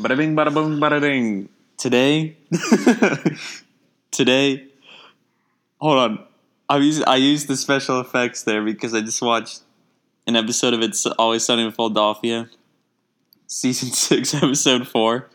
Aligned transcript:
Bada 0.00 0.16
bing, 0.16 0.34
bada 0.34 0.52
boom, 0.52 0.80
bada 0.80 0.98
ding. 0.98 1.50
Today, 1.76 2.34
today, 4.10 4.64
hold 5.78 5.98
on. 5.98 6.24
I 6.70 6.78
used 6.78 7.04
I 7.06 7.16
used 7.16 7.48
the 7.48 7.56
special 7.56 8.00
effects 8.00 8.44
there 8.44 8.62
because 8.64 8.94
I 8.94 9.02
just 9.02 9.20
watched 9.20 9.60
an 10.26 10.36
episode 10.36 10.72
of 10.72 10.80
It's 10.80 11.04
Always 11.04 11.44
Sunny 11.44 11.64
in 11.66 11.72
Philadelphia, 11.72 12.48
season 13.46 13.90
six, 13.92 14.32
episode 14.32 14.88
four. 14.88 15.28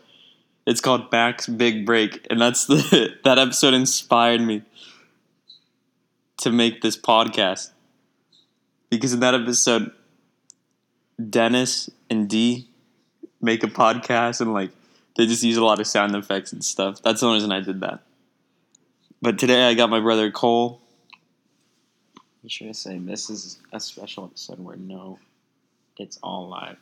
It's 0.66 0.80
called 0.80 1.12
Mac's 1.12 1.46
Big 1.46 1.86
Break, 1.86 2.26
and 2.28 2.40
that's 2.40 2.66
the 2.66 3.14
that 3.24 3.38
episode 3.38 3.72
inspired 3.72 4.40
me 4.40 4.62
to 6.38 6.50
make 6.50 6.82
this 6.82 6.96
podcast 6.96 7.70
because 8.90 9.12
in 9.12 9.20
that 9.20 9.34
episode, 9.34 9.92
Dennis 11.30 11.88
and 12.10 12.28
Dee 12.28 12.68
make 13.46 13.62
a 13.64 13.68
podcast 13.68 14.42
and 14.42 14.52
like 14.52 14.70
they 15.16 15.24
just 15.26 15.42
use 15.42 15.56
a 15.56 15.64
lot 15.64 15.80
of 15.80 15.86
sound 15.86 16.14
effects 16.14 16.52
and 16.52 16.62
stuff. 16.62 17.00
That's 17.02 17.20
the 17.20 17.26
only 17.26 17.36
reason 17.36 17.52
I 17.52 17.60
did 17.60 17.80
that. 17.80 18.00
But 19.22 19.38
today 19.38 19.66
I 19.66 19.72
got 19.72 19.88
my 19.88 20.00
brother 20.00 20.30
Cole. 20.30 20.82
You 22.42 22.50
should 22.50 22.76
say 22.76 22.98
this 22.98 23.30
is 23.30 23.58
a 23.72 23.80
special 23.80 24.24
episode 24.24 24.58
where 24.60 24.76
no, 24.76 25.18
it's 25.96 26.18
all 26.22 26.48
live. 26.48 26.76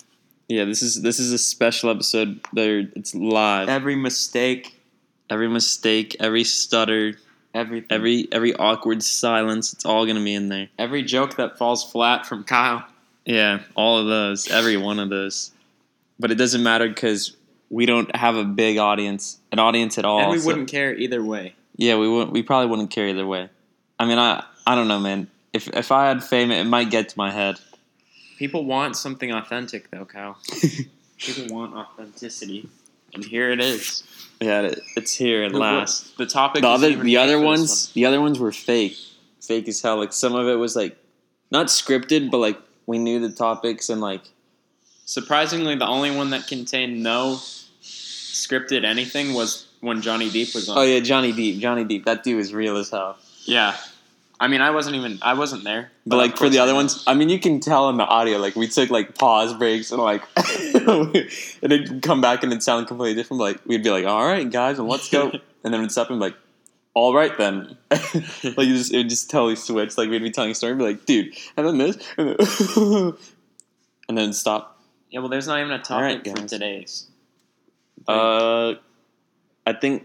Yeah, 0.48 0.64
this 0.64 0.82
is 0.82 1.00
this 1.02 1.20
is 1.20 1.32
a 1.32 1.38
special 1.38 1.91
episode. 1.91 2.41
There, 2.52 2.80
it's 2.96 3.14
live. 3.14 3.69
Every 3.69 3.94
mistake, 3.96 4.80
Every 5.30 5.48
mistake, 5.48 6.16
every 6.20 6.44
stutter, 6.44 7.14
everything, 7.55 7.89
every 7.91 8.28
every 8.30 8.55
awkward 8.55 9.02
silence, 9.02 9.72
it's 9.72 9.86
all 9.86 10.05
gonna 10.06 10.22
be 10.22 10.34
in 10.34 10.48
there. 10.50 10.69
every 10.78 11.02
joke 11.02 11.36
that 11.36 11.56
falls 11.56 11.91
flat 11.91 12.27
from 12.27 12.44
Kyle. 12.44 12.84
Yeah, 13.24 13.61
all 13.74 13.98
of 13.98 14.06
those, 14.06 14.50
every 14.50 14.77
one 14.77 14.98
of 14.98 15.08
those. 15.08 15.50
But 16.25 16.30
it 16.30 16.36
doesn't 16.36 16.62
matter 16.62 16.89
because 16.89 17.36
we 17.69 17.84
don't 17.84 18.17
have 18.17 18.34
a 18.36 18.44
big 18.44 18.78
audience, 18.78 19.41
an 19.53 19.58
audience 19.58 19.98
at 19.98 20.06
all. 20.06 20.20
and 20.20 20.30
we 20.30 20.39
so- 20.39 20.47
wouldn't 20.47 20.70
care 20.70 20.94
either 20.94 21.22
way. 21.22 21.55
Yeah, 21.77 21.98
we 21.98 22.08
wouldn't. 22.08 22.33
We 22.33 22.42
probably 22.42 22.70
wouldn't 22.70 22.91
care 22.91 23.08
either 23.08 23.27
way. 23.27 23.50
I 23.98 24.06
mean, 24.06 24.17
I 24.19 24.42
I 24.67 24.75
don't 24.75 24.89
know, 24.89 24.98
man. 24.98 25.28
If 25.52 25.69
if 25.69 25.92
I 25.92 26.06
had 26.06 26.25
fame, 26.25 26.50
it 26.50 26.64
might 26.64 26.89
get 26.89 27.11
to 27.11 27.19
my 27.19 27.30
head. 27.30 27.56
People 28.39 28.64
want 28.64 28.97
something 28.97 29.33
authentic, 29.33 29.91
though, 29.91 30.06
Kyle. 30.06 30.39
People 31.19 31.55
want 31.55 31.75
authenticity, 31.75 32.70
and 33.12 33.22
here 33.22 33.50
it 33.50 33.61
is. 33.61 34.02
yeah, 34.41 34.62
it, 34.62 34.80
it's 34.97 35.14
here 35.14 35.42
at 35.42 35.52
The- 35.52 35.58
last. 35.58 36.17
The 36.17 36.25
topic. 36.25 36.62
The 36.62 36.69
other 36.69 36.95
the 36.97 37.19
other 37.19 37.39
ones 37.39 37.92
the 37.92 38.06
other 38.06 38.22
ones 38.22 38.39
were 38.39 38.50
fake, 38.50 38.97
fake 39.42 39.69
as 39.69 39.83
hell. 39.83 39.98
Like 39.98 40.14
some 40.14 40.34
of 40.34 40.48
it 40.48 40.55
was 40.56 40.75
like 40.75 40.97
not 41.50 41.67
scripted, 41.67 42.30
but 42.30 42.39
like 42.39 42.58
we 42.86 42.98
knew 42.98 43.20
the 43.20 43.28
topics 43.30 43.91
and 43.91 44.00
like 44.00 44.22
one. 44.22 44.33
Surprisingly, 45.05 45.74
the 45.77 45.86
only 45.86 46.10
one 46.10 46.30
that 46.30 46.47
contained 46.47 47.02
no 47.02 47.38
scripted 47.83 48.84
anything 48.84 49.34
was 49.34 49.66
when 49.80 50.02
Johnny 50.02 50.30
Deep 50.30 50.55
was 50.55 50.69
on. 50.69 50.78
oh 50.78 50.83
yeah, 50.83 51.00
Johnny 51.00 51.33
Deep, 51.33 51.61
Johnny 51.61 51.84
Deep. 51.84 52.05
That 52.05 52.24
dude 52.24 52.41
is 52.41 52.55
real 52.55 52.77
as 52.77 52.91
hell. 52.91 53.19
Yeah. 53.44 53.77
I 54.41 54.48
mean, 54.48 54.61
I 54.61 54.70
wasn't 54.70 54.96
even. 54.96 55.19
I 55.22 55.34
wasn't 55.34 55.64
there. 55.64 55.92
But 56.06 56.16
of 56.16 56.22
like 56.22 56.36
for 56.36 56.48
the 56.48 56.58
other 56.58 56.74
ones, 56.74 57.05
I 57.06 57.14
mean, 57.14 57.28
you 57.28 57.38
can 57.38 57.61
tell 57.61 57.88
in 57.88 57.96
the 57.96 58.05
audio. 58.05 58.38
Like 58.38 58.56
we 58.56 58.66
took 58.66 58.91
like 58.91 59.16
pause 59.16 59.55
breaks 59.55 59.92
and 59.92 60.02
like, 60.02 60.22
and 60.36 61.14
it'd 61.62 62.02
come 62.02 62.20
back 62.20 62.42
and 62.42 62.50
it'd 62.52 62.62
sound 62.62 62.89
completely 62.89 63.14
different. 63.14 63.41
Like 63.41 63.61
we'd 63.64 63.84
be 63.84 63.91
like, 63.91 64.05
"All 64.05 64.27
right, 64.27 64.50
guys, 64.50 64.78
and 64.78 64.89
let's 64.89 65.08
go," 65.08 65.30
and 65.64 65.72
then 65.72 65.89
stop 65.89 66.11
and 66.11 66.18
like, 66.18 66.34
"All 66.94 67.14
right 67.14 67.36
then." 67.39 67.78
like 67.91 68.66
you 68.66 68.77
just 68.77 68.92
it 68.92 68.98
would 68.98 69.08
just 69.08 69.30
totally 69.30 69.56
switch. 69.56 69.96
Like 69.96 70.11
we'd 70.11 70.22
be 70.22 70.30
telling 70.33 70.50
a 70.50 70.55
story, 70.55 70.72
and 70.72 70.78
be 70.80 70.84
like, 70.84 71.06
"Dude," 71.06 71.33
and 71.56 71.66
then 71.66 71.79
this, 71.79 71.96
and 72.18 72.36
then, 72.36 73.12
and 74.08 74.18
then 74.18 74.33
stop. 74.33 74.73
Yeah, 75.14 75.20
well, 75.20 75.29
there's 75.29 75.47
not 75.47 75.61
even 75.61 75.70
a 75.70 75.79
topic 75.79 76.27
Alright, 76.27 76.41
for 76.41 76.48
today's. 76.48 77.07
Uh, 78.08 78.75
I 79.64 79.73
think. 79.73 80.02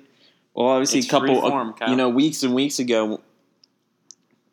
Well, 0.54 0.68
obviously, 0.68 1.00
It's 1.00 1.08
a 1.08 1.10
couple, 1.10 1.42
form, 1.42 1.74
you 1.88 1.96
know, 1.96 2.10
weeks 2.10 2.44
and 2.44 2.54
weeks 2.54 2.78
ago, 2.78 3.20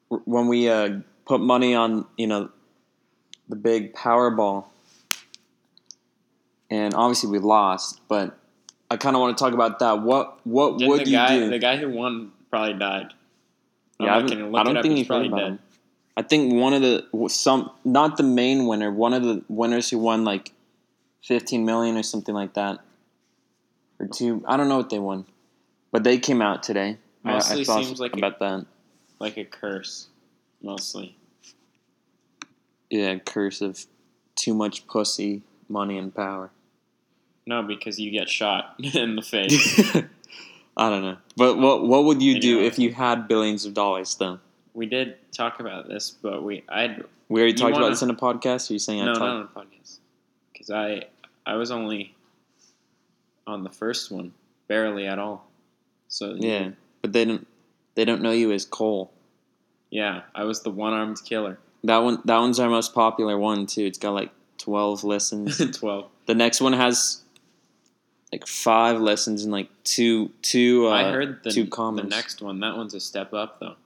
when 0.09 0.49
we 0.49 0.71
uh, 0.71 1.01
put 1.27 1.43
money 1.43 1.75
on, 1.75 2.07
you 2.17 2.27
know, 2.27 2.49
the 3.51 3.57
big 3.57 3.93
Powerball, 3.95 4.65
and 6.71 6.95
obviously 6.95 7.29
we 7.29 7.39
lost, 7.39 8.01
but 8.09 8.39
I 8.91 8.97
kind 8.97 9.15
of 9.15 9.21
want 9.21 9.37
to 9.37 9.45
talk 9.45 9.53
about 9.53 9.79
that. 9.81 10.01
What 10.01 10.39
what 10.47 10.79
Didn't 10.79 10.89
would 10.91 11.01
the 11.05 11.11
you 11.11 11.17
guy, 11.17 11.39
do? 11.39 11.51
The 11.51 11.59
guy 11.59 11.77
who 11.77 11.91
won 11.91 12.33
probably 12.49 12.79
died. 12.79 13.13
I'm 14.01 14.07
yeah, 14.07 14.17
I, 14.17 14.21
not 14.21 14.31
haven't- 14.31 14.53
look 14.53 14.61
I 14.61 14.65
don't 14.73 14.83
think 14.83 14.97
he's 14.97 15.07
probably 15.07 15.29
dead. 15.29 15.39
him. 15.49 15.59
I 16.17 16.23
think 16.23 16.55
one 16.55 16.73
of 16.73 16.83
the 16.83 17.07
some 17.29 17.71
not 17.85 18.17
the 18.17 18.23
main 18.23 18.67
winner, 18.67 18.91
one 18.91 19.13
of 19.13 19.23
the 19.23 19.45
winners 19.49 19.91
who 19.91 19.99
won 19.99 20.25
like 20.25 20.53
fifteen 21.23 21.65
million 21.65 21.97
or 21.97 22.03
something 22.03 22.35
like 22.35 22.55
that, 22.55 22.79
or 23.99 24.07
two. 24.07 24.43
I 24.47 24.57
don't 24.57 24.69
know 24.69 24.79
what 24.79 24.91
they 24.91 24.99
won, 24.99 25.27
but 25.93 26.05
they 26.05 26.19
came 26.19 26.41
out 26.41 26.63
today. 26.63 26.99
I- 27.25 27.31
I 27.31 27.33
Mostly 27.35 27.65
saw 27.65 27.83
seems 27.83 28.01
like 28.01 28.15
a- 28.15 28.19
about 28.19 28.39
that. 28.39 28.67
Like 29.19 29.37
a 29.37 29.45
curse, 29.45 30.09
mostly. 30.63 31.17
Yeah, 32.91 33.19
curse 33.19 33.61
of 33.61 33.87
too 34.37 34.55
much 34.55 34.87
pussy, 34.87 35.43
money, 35.69 35.99
and 35.99 36.15
power. 36.15 36.51
No, 37.47 37.63
because 37.63 37.99
you 37.99 38.11
get 38.11 38.29
shot 38.29 38.75
in 38.95 39.17
the 39.17 39.23
face. 39.23 39.81
I 40.79 40.91
don't 40.91 41.03
know, 41.03 41.17
but 41.37 41.57
what 41.59 41.85
what 41.87 42.05
would 42.05 42.23
you 42.23 42.39
do 42.41 42.61
if 42.61 42.79
you 42.79 42.93
had 42.93 43.29
billions 43.29 43.65
of 43.67 43.73
dollars? 43.75 44.15
Though 44.15 44.41
we 44.77 44.87
did 44.87 45.17
talk 45.33 45.59
about 45.59 45.89
this, 45.89 46.11
but 46.11 46.43
we 46.45 46.63
I 46.69 46.99
we 47.29 47.41
already 47.41 47.55
talked 47.55 47.71
about 47.73 47.81
wanna- 47.83 47.93
this 47.95 48.03
in 48.03 48.11
a 48.11 48.15
podcast. 48.15 48.71
Are 48.71 48.75
you 48.75 48.79
saying 48.79 49.01
I 49.03 49.07
no 49.07 49.15
talked? 49.15 49.21
not 49.25 49.37
on 49.37 49.49
the 49.55 49.61
podcast 49.61 49.99
because 50.53 50.71
I 50.71 51.05
I 51.45 51.55
was 51.57 51.71
only 51.71 52.15
on 53.47 53.65
the 53.65 53.71
first 53.71 54.11
one, 54.11 54.33
barely 54.69 55.07
at 55.07 55.19
all. 55.19 55.49
So 56.09 56.35
Yeah, 56.39 56.71
but 57.03 57.13
they 57.13 57.25
don't 57.25 57.47
they 57.95 58.05
don't 58.05 58.23
know 58.23 58.31
you 58.33 58.53
as 58.53 58.65
Cole. 58.65 59.11
yeah, 59.91 60.23
I 60.35 60.45
was 60.45 60.63
the 60.63 60.71
one 60.71 60.93
armed 60.93 61.19
killer. 61.25 61.59
That 61.85 61.99
one 61.99 62.21
that 62.25 62.39
one's 62.39 62.61
our 62.61 62.69
most 62.69 62.95
popular 62.95 63.39
one 63.39 63.67
too. 63.67 63.85
It's 63.85 63.99
got 63.99 64.13
like 64.13 64.31
twelve 64.59 65.05
listens. 65.05 65.59
Twelve. 65.79 66.07
the 66.27 66.35
next 66.35 66.61
one 66.61 66.73
has 66.75 67.23
like 68.33 68.47
five 68.47 69.01
lessons 69.01 69.45
and 69.45 69.53
like 69.53 69.69
two 69.85 70.31
two 70.43 70.89
uh, 70.89 70.91
I 70.91 71.11
heard 71.13 71.43
the, 71.45 71.51
two 71.51 71.65
the 71.65 71.71
comments. 71.71 72.11
next 72.11 72.43
one. 72.43 72.61
That 72.61 72.77
one's 72.77 72.93
a 72.95 73.01
step 73.01 73.33
up, 73.33 73.61
though. 73.61 73.77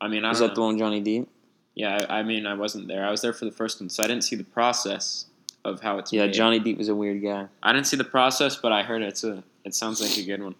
I 0.00 0.08
mean, 0.08 0.24
I 0.24 0.32
don't 0.32 0.40
that 0.40 0.54
the 0.54 0.60
one 0.60 0.78
Johnny 0.78 1.00
Deep? 1.00 1.28
Yeah, 1.74 2.06
I, 2.08 2.20
I 2.20 2.22
mean, 2.22 2.46
I 2.46 2.54
wasn't 2.54 2.88
there. 2.88 3.04
I 3.06 3.10
was 3.10 3.22
there 3.22 3.32
for 3.32 3.44
the 3.44 3.50
first 3.52 3.80
one, 3.80 3.88
so 3.90 4.02
I 4.02 4.06
didn't 4.06 4.24
see 4.24 4.36
the 4.36 4.44
process 4.44 5.26
of 5.64 5.80
how 5.80 5.98
it's 5.98 6.12
Yeah, 6.12 6.26
made. 6.26 6.34
Johnny 6.34 6.58
Deep 6.58 6.78
was 6.78 6.88
a 6.88 6.94
weird 6.94 7.22
guy. 7.22 7.48
I 7.62 7.72
didn't 7.72 7.86
see 7.86 7.96
the 7.96 8.04
process, 8.04 8.56
but 8.56 8.72
I 8.72 8.82
heard 8.82 9.02
it's 9.02 9.24
a. 9.24 9.42
It 9.64 9.74
sounds 9.74 10.00
like 10.00 10.16
a 10.16 10.24
good 10.24 10.42
one. 10.42 10.54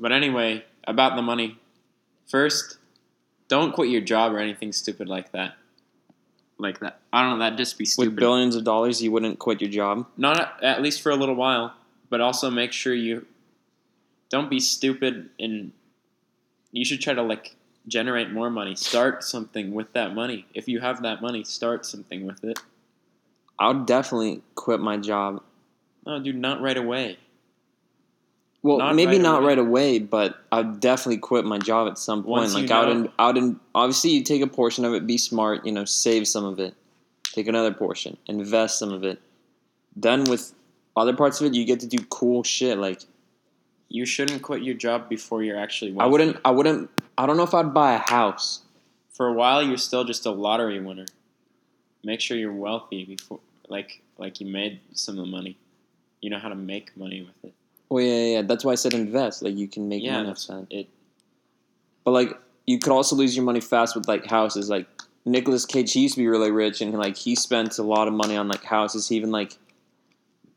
But 0.00 0.12
anyway, 0.12 0.64
about 0.86 1.16
the 1.16 1.22
money. 1.22 1.58
First, 2.26 2.78
don't 3.48 3.72
quit 3.72 3.88
your 3.88 4.00
job 4.00 4.32
or 4.32 4.38
anything 4.38 4.72
stupid 4.72 5.08
like 5.08 5.32
that. 5.32 5.54
Like 6.58 6.80
that. 6.80 7.00
I 7.12 7.22
don't 7.22 7.38
know. 7.38 7.44
That'd 7.44 7.58
just 7.58 7.78
be 7.78 7.84
stupid. 7.84 8.10
With 8.10 8.16
billions 8.16 8.56
of 8.56 8.64
dollars, 8.64 9.02
you 9.02 9.12
wouldn't 9.12 9.38
quit 9.38 9.60
your 9.60 9.70
job. 9.70 10.06
Not 10.16 10.40
at, 10.40 10.62
at 10.62 10.82
least 10.82 11.02
for 11.02 11.10
a 11.10 11.16
little 11.16 11.34
while, 11.34 11.74
but 12.10 12.20
also 12.20 12.50
make 12.50 12.72
sure 12.72 12.94
you 12.94 13.26
don't 14.28 14.50
be 14.50 14.58
stupid 14.58 15.30
and 15.38 15.72
you 16.72 16.84
should 16.84 17.00
try 17.00 17.14
to 17.14 17.22
like 17.22 17.54
generate 17.88 18.32
more 18.32 18.50
money. 18.50 18.74
Start 18.74 19.22
something 19.24 19.72
with 19.74 19.92
that 19.92 20.14
money. 20.14 20.46
If 20.54 20.68
you 20.68 20.80
have 20.80 21.02
that 21.02 21.22
money, 21.22 21.44
start 21.44 21.86
something 21.86 22.26
with 22.26 22.42
it. 22.44 22.58
I'll 23.58 23.84
definitely 23.84 24.42
quit 24.54 24.80
my 24.80 24.96
job. 24.96 25.42
No, 26.06 26.20
dude, 26.20 26.36
not 26.36 26.60
right 26.60 26.76
away. 26.76 27.18
Well, 28.62 28.78
Not 28.78 28.96
maybe 28.96 29.12
right 29.12 29.20
not 29.20 29.38
away. 29.42 29.48
right 29.48 29.58
away, 29.58 29.98
but 30.00 30.36
I'd 30.50 30.80
definitely 30.80 31.18
quit 31.18 31.44
my 31.44 31.58
job 31.58 31.88
at 31.88 31.98
some 31.98 32.24
point. 32.24 32.40
Once 32.42 32.54
like 32.54 32.70
out 32.70 32.86
know- 32.86 32.90
and 32.92 33.08
out 33.18 33.38
and 33.38 33.60
obviously 33.74 34.10
you 34.10 34.24
take 34.24 34.42
a 34.42 34.46
portion 34.48 34.84
of 34.84 34.92
it, 34.92 35.06
be 35.06 35.18
smart, 35.18 35.64
you 35.64 35.70
know, 35.72 35.84
save 35.84 36.26
some 36.26 36.44
of 36.44 36.58
it, 36.58 36.74
take 37.32 37.46
another 37.46 37.72
portion, 37.72 38.16
invest 38.26 38.78
some 38.78 38.92
of 38.92 39.04
it. 39.04 39.20
Then 39.94 40.24
with 40.24 40.52
other 40.96 41.14
parts 41.14 41.40
of 41.40 41.46
it, 41.46 41.54
you 41.54 41.64
get 41.64 41.80
to 41.80 41.86
do 41.86 41.98
cool 42.10 42.42
shit. 42.42 42.76
Like 42.78 43.02
You 43.88 44.04
shouldn't 44.04 44.42
quit 44.42 44.62
your 44.62 44.74
job 44.74 45.08
before 45.08 45.44
you're 45.44 45.58
actually. 45.58 45.94
I 45.98 46.06
wouldn't, 46.06 46.36
I 46.44 46.50
wouldn't, 46.50 46.90
I 47.18 47.26
don't 47.26 47.36
know 47.36 47.42
if 47.42 47.54
I'd 47.54 47.72
buy 47.72 47.94
a 47.94 47.98
house. 47.98 48.62
For 49.12 49.26
a 49.26 49.32
while, 49.32 49.62
you're 49.62 49.78
still 49.78 50.04
just 50.04 50.26
a 50.26 50.30
lottery 50.30 50.80
winner. 50.80 51.06
Make 52.04 52.20
sure 52.20 52.36
you're 52.36 52.52
wealthy 52.52 53.04
before, 53.04 53.40
like, 53.68 54.02
like 54.18 54.40
you 54.40 54.46
made 54.46 54.80
some 54.92 55.18
of 55.18 55.24
the 55.24 55.30
money. 55.30 55.56
You 56.20 56.30
know 56.30 56.38
how 56.38 56.48
to 56.48 56.54
make 56.54 56.96
money 56.96 57.22
with 57.22 57.50
it. 57.50 57.54
Well, 57.88 58.02
yeah, 58.04 58.12
yeah, 58.14 58.32
yeah. 58.36 58.42
That's 58.42 58.64
why 58.64 58.72
I 58.72 58.74
said 58.74 58.94
invest. 58.94 59.42
Like 59.42 59.56
you 59.56 59.68
can 59.68 59.88
make 59.88 60.02
yeah, 60.02 60.18
money 60.18 60.30
off 60.30 60.46
that. 60.48 60.66
it. 60.70 60.88
But 62.04 62.10
like 62.12 62.38
you 62.66 62.78
could 62.78 62.92
also 62.92 63.16
lose 63.16 63.34
your 63.36 63.44
money 63.44 63.60
fast 63.60 63.94
with 63.96 64.08
like 64.08 64.26
houses. 64.26 64.68
Like 64.68 64.86
Nicolas 65.24 65.64
Cage, 65.64 65.92
he 65.92 66.00
used 66.00 66.14
to 66.14 66.20
be 66.20 66.26
really 66.28 66.50
rich, 66.50 66.80
and 66.80 66.92
like 66.94 67.16
he 67.16 67.34
spent 67.34 67.78
a 67.78 67.82
lot 67.82 68.08
of 68.08 68.14
money 68.14 68.36
on 68.36 68.48
like 68.48 68.64
houses. 68.64 69.08
He 69.08 69.16
even 69.16 69.30
like 69.30 69.56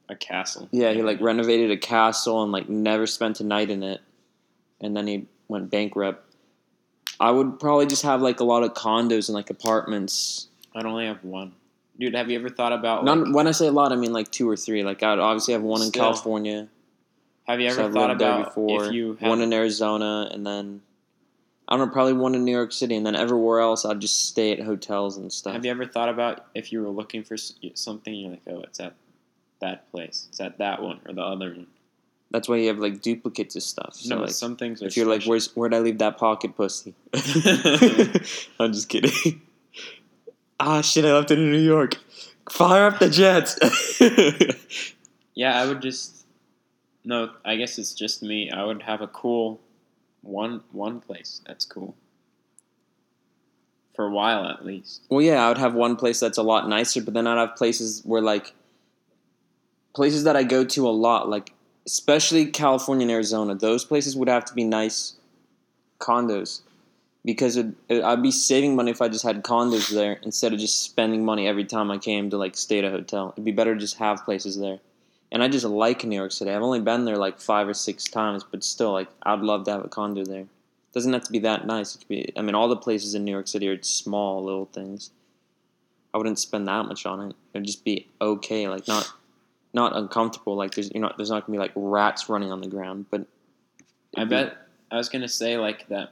A 0.10 0.16
castle. 0.16 0.68
yeah, 0.72 0.92
he 0.92 1.02
like 1.04 1.22
renovated 1.22 1.72
a 1.72 1.78
castle 1.78 2.42
and 2.44 2.52
like 2.52 2.68
never 2.68 3.06
spent 3.08 3.40
a 3.40 3.44
night 3.44 3.70
in 3.70 3.84
it, 3.84 4.02
and 4.82 4.96
then 4.98 5.08
he 5.08 5.28
went 5.48 5.70
bankrupt. 5.70 6.26
I 7.20 7.32
would 7.32 7.60
probably 7.60 7.86
just 7.86 8.04
have 8.04 8.22
like 8.22 8.40
a 8.40 8.44
lot 8.44 8.64
of 8.64 8.74
condos 8.74 9.28
and 9.28 9.36
like 9.36 9.50
apartments. 9.50 10.48
I'd 10.76 10.86
only 10.86 11.06
have 11.06 11.24
one. 11.24 11.54
Dude, 12.00 12.16
have 12.16 12.30
you 12.30 12.40
ever 12.40 12.50
thought 12.50 12.72
about 12.72 13.04
Not 13.04 13.18
like, 13.18 13.36
when 13.36 13.48
I 13.48 13.52
say 13.52 13.68
a 13.68 13.72
lot, 13.72 13.92
I 13.92 13.96
mean 13.96 14.14
like 14.14 14.32
two 14.32 14.50
or 14.50 14.56
three. 14.56 14.84
Like 14.84 15.04
I'd 15.04 15.20
obviously 15.20 15.54
have 15.54 15.64
one 15.64 15.82
in 15.82 15.88
Still. 15.90 16.04
California. 16.04 16.70
Have 17.46 17.60
you 17.60 17.68
ever 17.68 17.84
I've 17.84 17.94
thought 17.94 18.12
about 18.12 18.46
before. 18.46 18.86
if 18.86 18.94
you 18.94 19.18
had 19.20 19.28
one 19.28 19.42
in 19.42 19.52
Arizona, 19.52 20.30
and 20.32 20.46
then 20.46 20.82
I 21.68 21.76
don't 21.76 21.88
know, 21.88 21.94
probably 21.94 22.14
one 22.14 22.36
in 22.36 22.46
New 22.46 22.52
York 22.52 22.72
City, 22.72 22.96
and 22.96 23.06
then 23.06 23.16
everywhere 23.16 23.60
else 23.60 23.86
I'd 23.86 24.00
just 24.00 24.28
stay 24.28 24.54
at 24.54 24.62
hotels 24.62 25.18
and 25.18 25.34
stuff. 25.34 25.54
Have 25.54 25.66
you 25.66 25.72
ever 25.72 25.86
thought 25.86 26.10
about 26.10 26.46
if 26.56 26.72
you 26.72 26.82
were 26.82 26.90
looking 26.90 27.24
for 27.24 27.38
something, 27.38 28.14
you're 28.14 28.32
like, 28.32 28.42
oh, 28.48 28.62
it's 28.62 28.80
at 28.80 28.94
that 29.60 29.92
place, 29.92 30.28
it's 30.30 30.40
at 30.40 30.60
that 30.60 30.82
one 30.82 31.00
or 31.06 31.14
the 31.14 31.22
other 31.22 31.50
one. 31.50 31.68
That's 32.32 32.48
why 32.48 32.58
you 32.58 32.68
have 32.68 32.78
like 32.78 33.02
duplicates 33.02 33.56
of 33.56 33.64
stuff. 33.64 33.96
So 33.96 34.16
no, 34.16 34.22
like, 34.22 34.32
some 34.32 34.56
things 34.56 34.82
if 34.82 34.96
you're 34.96 35.08
like, 35.08 35.24
"Where's 35.24 35.56
where'd 35.56 35.74
I 35.74 35.80
leave 35.80 35.98
that 35.98 36.18
pocket 36.18 36.56
pussy?" 36.56 36.94
I'm 38.60 38.72
just 38.72 38.90
kidding. 38.90 39.42
ah, 40.60 40.82
shit! 40.82 41.06
I 41.06 41.14
left 41.14 41.32
it 41.32 41.40
in 41.40 41.52
New 41.52 41.58
York. 41.58 41.98
Fire 42.52 42.86
up 42.86 43.00
the 43.00 43.10
jets. 43.10 43.58
yeah, 45.34 45.60
I 45.60 45.66
would 45.66 45.82
just. 45.82 46.26
No, 47.04 47.32
I 47.44 47.56
guess 47.56 47.80
it's 47.80 47.94
just 47.94 48.22
me. 48.22 48.52
I 48.52 48.64
would 48.64 48.84
have 48.84 49.02
a 49.02 49.08
cool 49.08 49.60
one 50.22 50.62
one 50.72 51.00
place 51.00 51.42
that's 51.48 51.66
cool 51.66 51.96
for 53.96 54.06
a 54.06 54.12
while 54.12 54.46
at 54.46 54.66
least. 54.66 55.02
well, 55.10 55.22
yeah, 55.22 55.44
I 55.44 55.50
would 55.50 55.58
have 55.58 55.74
one 55.74 55.96
place 55.96 56.20
that's 56.20 56.38
a 56.38 56.44
lot 56.44 56.70
nicer, 56.70 57.02
but 57.02 57.14
then 57.14 57.26
I'd 57.26 57.38
have 57.38 57.56
places 57.56 58.02
where 58.06 58.22
like 58.22 58.54
places 59.94 60.24
that 60.26 60.36
I 60.36 60.44
go 60.44 60.64
to 60.64 60.88
a 60.88 60.92
lot, 60.92 61.28
like 61.28 61.52
especially 61.86 62.48
California 62.48 63.04
and 63.06 63.12
Arizona. 63.12 63.56
Those 63.56 63.86
places 63.86 64.16
would 64.16 64.28
have 64.28 64.46
to 64.46 64.54
be 64.54 64.64
nice 64.64 65.16
condos 66.00 66.62
because 67.26 67.58
it, 67.58 67.68
it, 67.90 68.04
I'd 68.04 68.24
be 68.24 68.32
saving 68.32 68.76
money 68.76 68.92
if 68.92 69.02
I 69.02 69.10
just 69.10 69.26
had 69.26 69.44
condos 69.44 69.90
there 69.90 70.20
instead 70.24 70.54
of 70.54 70.60
just 70.60 70.84
spending 70.84 71.26
money 71.26 71.48
every 71.48 71.66
time 71.66 71.92
I 71.92 71.98
came 71.98 72.30
to 72.30 72.38
like 72.38 72.56
stay 72.56 72.80
at 72.80 72.86
a 72.86 72.92
hotel. 72.92 73.34
It'd 73.34 73.46
be 73.46 73.52
better 73.52 73.74
to 73.74 73.80
just 73.80 73.98
have 73.98 74.24
places 74.26 74.58
there. 74.58 74.80
And 75.32 75.44
I 75.44 75.48
just 75.48 75.66
like 75.66 76.04
New 76.04 76.16
York 76.16 76.32
City. 76.32 76.50
I've 76.50 76.64
only 76.64 76.80
been 76.80 77.06
there 77.06 77.18
like 77.18 77.40
five 77.40 77.68
or 77.68 77.74
six 77.74 78.06
times, 78.06 78.44
but 78.44 78.64
still, 78.64 78.94
like 78.94 79.10
I'd 79.24 79.42
love 79.42 79.66
to 79.66 79.72
have 79.72 79.86
a 79.86 79.88
condo 79.88 80.24
there. 80.26 80.46
doesn't 80.94 81.14
have 81.14 81.24
to 81.24 81.32
be 81.32 81.40
that 81.40 81.68
nice. 81.68 81.96
It 81.96 82.00
could 82.00 82.08
be. 82.08 82.34
I 82.36 82.42
mean, 82.42 82.56
all 82.56 82.68
the 82.68 82.76
places 82.76 83.14
in 83.14 83.26
New 83.26 83.32
York 83.32 83.48
City 83.48 83.68
are 83.68 83.82
small 83.84 84.44
little 84.44 84.66
things. 84.66 85.12
I 86.14 86.18
wouldn't 86.18 86.40
spend 86.40 86.68
that 86.68 86.88
much 86.88 87.06
on 87.06 87.30
it. 87.30 87.36
It'd 87.54 87.68
just 87.68 87.86
be 87.86 88.08
okay, 88.20 88.68
like 88.68 88.88
not 88.88 89.12
not 89.74 89.96
uncomfortable. 89.96 90.56
Like 90.56 90.74
there's 90.74 90.92
you're 90.92 91.02
not 91.02 91.18
there's 91.18 91.30
not 91.30 91.46
gonna 91.46 91.58
be 91.58 91.60
like 91.60 91.72
rats 91.76 92.30
running 92.30 92.52
on 92.52 92.62
the 92.62 92.68
ground, 92.68 93.06
but 93.12 93.26
I 94.16 94.24
be- 94.24 94.30
bet 94.30 94.58
I 94.92 94.98
was 94.98 95.10
gonna 95.10 95.28
say 95.28 95.58
like 95.58 95.88
that. 95.90 96.12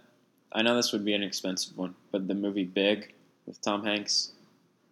I 0.51 0.61
know 0.61 0.75
this 0.75 0.93
would 0.93 1.03
be 1.03 1.13
an 1.13 1.23
expensive 1.23 1.77
one, 1.77 1.95
but 2.11 2.27
the 2.27 2.33
movie 2.33 2.63
Big 2.63 3.13
with 3.45 3.61
Tom 3.61 3.83
Hanks, 3.83 4.31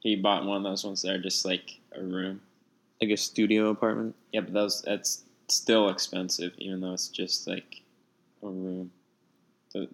he 0.01 0.15
bought 0.15 0.45
one 0.45 0.57
of 0.57 0.63
those 0.63 0.83
ones 0.83 1.01
that 1.03 1.13
are 1.13 1.21
just 1.21 1.45
like 1.45 1.79
a 1.93 2.01
room. 2.01 2.41
like 3.01 3.11
a 3.11 3.17
studio 3.17 3.69
apartment. 3.69 4.15
Yeah, 4.31 4.41
but 4.41 4.53
those 4.53 4.81
that's 4.81 5.23
still 5.47 5.89
expensive, 5.89 6.53
even 6.57 6.81
though 6.81 6.93
it's 6.93 7.07
just 7.09 7.47
like 7.47 7.81
a 8.43 8.47
room. 8.47 8.91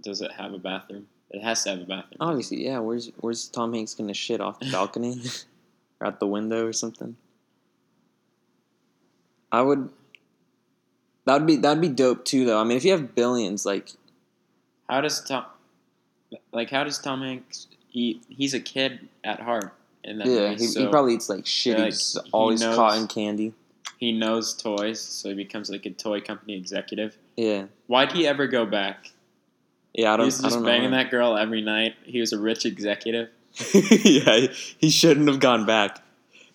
Does 0.02 0.22
it 0.22 0.32
have 0.32 0.54
a 0.54 0.60
bathroom? 0.60 1.08
It 1.32 1.42
has 1.42 1.64
to 1.64 1.72
have 1.72 1.80
a 1.82 1.86
bathroom. 1.86 2.18
Obviously, 2.20 2.66
yeah. 2.66 2.80
Where's 2.80 3.12
where's 3.20 3.48
Tom 3.48 3.74
Hanks 3.74 3.94
gonna 3.94 4.14
shit 4.14 4.42
off 4.42 4.60
the 4.60 4.70
balcony 4.72 5.22
or 6.00 6.08
out 6.08 6.20
the 6.20 6.28
window 6.28 6.66
or 6.66 6.74
something? 6.74 7.16
I 9.52 9.62
would. 9.62 9.90
That'd 11.26 11.46
be 11.48 11.56
that'd 11.58 11.82
be 11.82 11.90
dope 11.90 12.26
too, 12.26 12.46
though. 12.46 12.60
I 12.60 12.64
mean, 12.64 12.78
if 12.78 12.84
you 12.86 12.92
have 12.92 13.14
billions, 13.16 13.66
like 13.66 13.92
How 14.90 15.02
does 15.02 15.22
Tom, 15.22 15.46
like, 16.52 16.70
how 16.70 16.84
does 16.84 16.98
Tom 17.00 17.22
Hanks? 17.22 17.68
He 17.90 18.22
he's 18.30 18.54
a 18.54 18.60
kid 18.60 19.08
at 19.24 19.40
heart 19.40 19.74
in 20.04 20.18
that 20.18 20.28
yeah, 20.28 20.50
he, 20.52 20.66
so 20.66 20.80
he 20.82 20.88
probably 20.88 21.14
eats 21.14 21.30
like 21.30 21.46
shit. 21.46 21.78
like, 21.78 21.86
He's 21.88 22.18
he 22.24 22.30
always 22.32 22.62
knows- 22.62 22.76
cotton 22.76 23.08
candy. 23.08 23.54
he 23.98 24.12
knows 24.12 24.54
toys, 24.56 25.00
so 25.00 25.30
he 25.30 25.36
becomes 25.36 25.70
like 25.70 25.86
a 25.86 25.92
toy 25.92 26.22
company 26.22 26.56
executive. 26.58 27.18
Yeah, 27.38 27.66
Why'd 27.88 28.12
he 28.14 28.26
ever 28.28 28.48
go 28.48 28.66
back? 28.66 29.12
yeah. 29.94 30.14
I 30.14 30.18
don't. 30.18 30.26
was 30.26 30.40
I 30.40 30.44
just 30.44 30.56
don't 30.56 30.66
banging 30.66 30.92
know. 30.92 30.98
that 30.98 31.12
girl 31.12 31.38
every 31.38 31.62
night. 31.62 31.96
He 32.04 32.20
was 32.20 32.34
a 32.34 32.40
rich 32.40 32.66
executive. 32.66 33.30
yeah, 33.74 34.48
he 34.80 34.90
shouldn't 34.90 35.28
have 35.28 35.40
gone 35.40 35.66
back. 35.66 36.00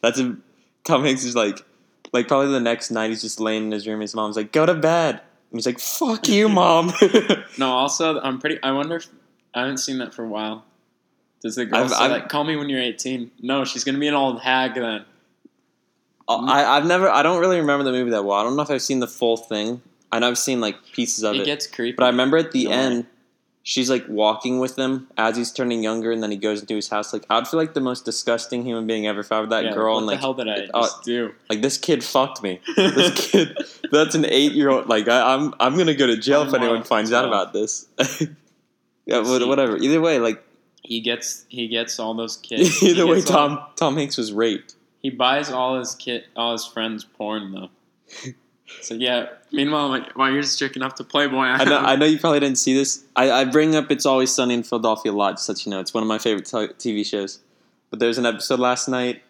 That's 0.03 0.19
a 0.19 0.37
Tom 0.85 1.05
Hanks 1.05 1.25
is 1.25 1.37
like, 1.37 1.61
like 2.17 2.29
probably 2.29 2.53
the 2.53 2.61
next 2.61 2.91
night 2.91 3.11
he's 3.11 3.23
just 3.23 3.39
laying 3.41 3.65
in 3.65 3.73
his 3.73 3.87
room. 3.87 4.01
His 4.01 4.15
mom's 4.15 4.37
like, 4.37 4.53
"Go 4.53 4.67
to 4.67 4.75
bed." 4.75 5.15
And 5.51 5.59
he's 5.59 5.67
like, 5.67 5.79
"Fuck 5.79 6.29
you, 6.29 6.49
mom." 6.61 6.93
No, 7.59 7.71
also 7.71 8.21
I'm 8.21 8.39
pretty. 8.39 8.59
I 8.63 8.73
wonder 8.73 8.97
if 8.97 9.07
I 9.55 9.61
haven't 9.61 9.79
seen 9.79 9.99
that 9.99 10.13
for 10.15 10.25
a 10.25 10.29
while. 10.29 10.65
Does 11.43 11.55
the 11.57 11.67
girl 11.67 11.81
I've- 11.81 11.89
say 11.91 11.97
I've- 12.05 12.13
like, 12.13 12.29
"Call 12.29 12.45
me 12.45 12.57
when 12.57 12.69
you're 12.69 12.81
18"? 12.83 13.31
No, 13.41 13.65
she's 13.65 13.85
gonna 13.85 13.99
be 13.99 14.09
an 14.09 14.15
old 14.15 14.41
hag 14.41 14.75
then. 14.75 15.05
Uh, 16.29 16.45
I, 16.45 16.77
I've 16.77 16.87
never. 16.87 17.09
I 17.09 17.23
don't 17.23 17.39
really 17.41 17.59
remember 17.61 17.85
the 17.85 17.93
movie 17.93 18.11
that 18.11 18.25
well. 18.25 18.37
I 18.39 18.43
don't 18.43 18.57
know 18.57 18.63
if 18.63 18.71
I've 18.71 18.83
seen 18.83 18.99
the 19.01 19.07
full 19.07 19.37
thing. 19.37 19.81
I 20.11 20.19
know 20.19 20.29
I've 20.29 20.39
seen 20.39 20.61
like 20.61 20.77
pieces 20.93 21.23
of 21.25 21.35
It 21.37 21.43
it, 21.43 21.45
gets 21.45 21.67
creepy. 21.67 21.95
but 21.97 22.05
I 22.05 22.09
remember 22.09 22.37
at 22.37 22.51
the 22.53 22.65
No. 22.65 22.71
end, 22.73 23.07
she's 23.69 23.91
like 23.91 24.05
walking 24.09 24.61
with 24.61 24.77
him 24.79 25.09
as 25.17 25.37
he's 25.37 25.51
turning 25.53 25.83
younger, 25.83 26.13
and 26.13 26.23
then 26.23 26.31
he 26.31 26.37
goes 26.37 26.61
into 26.61 26.77
his 26.77 26.89
house. 26.89 27.13
Like 27.13 27.25
I'd 27.29 27.49
feel 27.49 27.59
like 27.59 27.75
the 27.75 27.81
most 27.81 28.05
disgusting 28.05 28.65
human 28.65 28.87
being 28.87 29.07
ever 29.09 29.21
if 29.21 29.33
I 29.33 29.41
were 29.41 29.47
that 29.49 29.65
Yeah, 29.65 29.73
girl, 29.75 29.95
What 29.95 29.99
and 30.01 30.09
the 30.09 30.13
like, 30.13 30.21
hell 30.21 30.35
did 30.35 30.49
I 30.49 30.69
uh, 30.73 30.89
do? 31.05 31.33
like 31.51 31.63
this 31.63 31.77
kid 31.77 32.05
fucked 32.05 32.43
me. 32.43 32.61
This 32.77 33.31
kid, 33.31 33.59
that's 33.91 34.15
an 34.15 34.25
eight 34.27 34.53
year 34.53 34.71
old. 34.71 34.89
Like 34.89 35.09
I, 35.09 35.35
I'm, 35.35 35.53
I'm 35.59 35.77
gonna 35.77 35.95
go 35.95 36.07
to 36.07 36.17
jail 36.17 36.43
if 36.43 36.49
I'm 36.55 36.63
anyone 36.63 36.85
finds 36.85 37.13
out 37.13 37.27
about 37.27 37.53
this. 37.53 37.87
yeah, 39.07 39.23
See. 39.25 39.45
whatever. 39.49 39.77
Either 39.77 40.01
way, 40.01 40.19
like 40.21 40.43
He 40.83 41.01
gets 41.01 41.45
he 41.49 41.67
gets 41.69 41.99
all 41.99 42.15
those 42.15 42.37
kids. 42.49 42.83
either 42.83 43.07
way, 43.07 43.17
gets 43.17 43.31
all- 43.31 43.49
Tom 43.49 43.67
Tom 43.77 43.97
Hanks 43.97 44.17
was 44.17 44.33
raped. 44.33 44.75
he 45.03 45.11
buys 45.11 45.51
all 45.51 45.79
his 45.79 45.95
kid 45.95 46.25
all 46.37 46.53
his 46.53 46.65
friends 46.65 47.05
porn 47.05 47.53
though. 47.53 47.69
So 48.81 48.95
yeah. 48.95 49.29
Meanwhile, 49.53 49.89
like, 49.89 50.17
while 50.17 50.31
you're 50.31 50.43
just 50.43 50.59
jerking 50.59 50.83
off 50.83 50.97
to 50.97 51.05
Playboy, 51.05 51.39
I 51.39 51.65
know, 51.65 51.79
I 51.81 51.97
know 51.97 52.07
you 52.07 52.19
probably 52.19 52.41
didn't 52.41 52.59
see 52.59 52.75
this. 52.75 53.05
I, 53.15 53.31
I 53.31 53.45
bring 53.45 53.75
up 53.75 53.91
It's 53.91 54.07
Always 54.07 54.33
Sunny 54.33 54.55
in 54.55 54.63
Philadelphia 54.63 55.13
a 55.13 55.15
lot, 55.15 55.33
just 55.33 55.47
so 55.47 55.55
you 55.65 55.71
know. 55.71 55.81
It's 55.81 55.95
one 55.95 56.03
of 56.03 56.09
my 56.09 56.19
favorite 56.19 56.47
t- 56.47 56.91
TV 56.91 57.07
shows. 57.07 57.41
But 57.91 58.01
there's 58.01 58.19
an 58.19 58.27
episode 58.27 58.59
last 58.59 58.89
night 58.89 59.23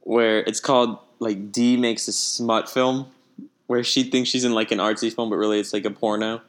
where 0.00 0.40
it's 0.40 0.60
called, 0.60 0.98
like, 1.18 1.50
Dee 1.50 1.76
makes 1.76 2.08
a 2.08 2.12
smut 2.12 2.68
film, 2.68 3.10
where 3.66 3.82
she 3.82 4.02
thinks 4.04 4.28
she's 4.28 4.44
in, 4.44 4.52
like, 4.52 4.70
an 4.70 4.78
artsy 4.78 5.12
film, 5.12 5.30
but 5.30 5.36
really 5.36 5.60
it's, 5.60 5.72
like, 5.72 5.84
a 5.84 5.90
porno. 5.90 6.42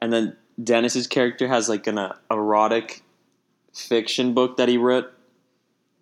And 0.00 0.12
then 0.12 0.36
Dennis's 0.62 1.06
character 1.06 1.48
has, 1.48 1.68
like, 1.68 1.86
an 1.86 1.98
uh, 1.98 2.14
erotic 2.30 3.02
fiction 3.74 4.34
book 4.34 4.58
that 4.58 4.68
he 4.68 4.76
wrote, 4.76 5.10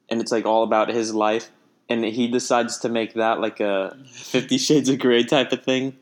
and 0.09 0.21
it's, 0.21 0.33
like, 0.33 0.45
all 0.45 0.65
about 0.65 0.89
his 0.89 1.15
life. 1.15 1.51
And 1.89 2.05
he 2.05 2.27
decides 2.27 2.79
to 2.79 2.89
make 2.89 3.15
that, 3.15 3.41
like, 3.41 3.61
a 3.61 3.97
Fifty 4.11 4.59
Shades 4.59 4.89
of 4.89 4.99
Grey 4.99 5.23
type 5.23 5.53
of 5.53 5.63
thing. 5.63 5.97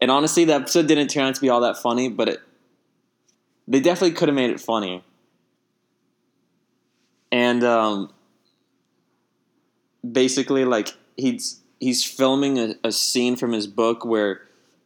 And 0.00 0.10
honestly, 0.10 0.44
the 0.44 0.54
episode 0.54 0.86
didn't 0.86 1.08
turn 1.08 1.24
out 1.24 1.34
to 1.34 1.40
be 1.40 1.48
all 1.48 1.60
that 1.62 1.76
funny, 1.76 2.08
but 2.08 2.28
it 2.28 2.40
they 3.66 3.80
definitely 3.80 4.16
could 4.16 4.28
have 4.28 4.36
made 4.36 4.50
it 4.50 4.60
funnier. 4.60 5.02
And 7.30 7.64
um, 7.64 8.12
basically, 10.10 10.64
like 10.64 10.94
he's 11.16 11.60
he's 11.80 12.04
filming 12.04 12.58
a, 12.58 12.74
a 12.84 12.92
scene 12.92 13.36
from 13.36 13.52
his 13.52 13.66
book 13.66 14.04
where 14.04 14.42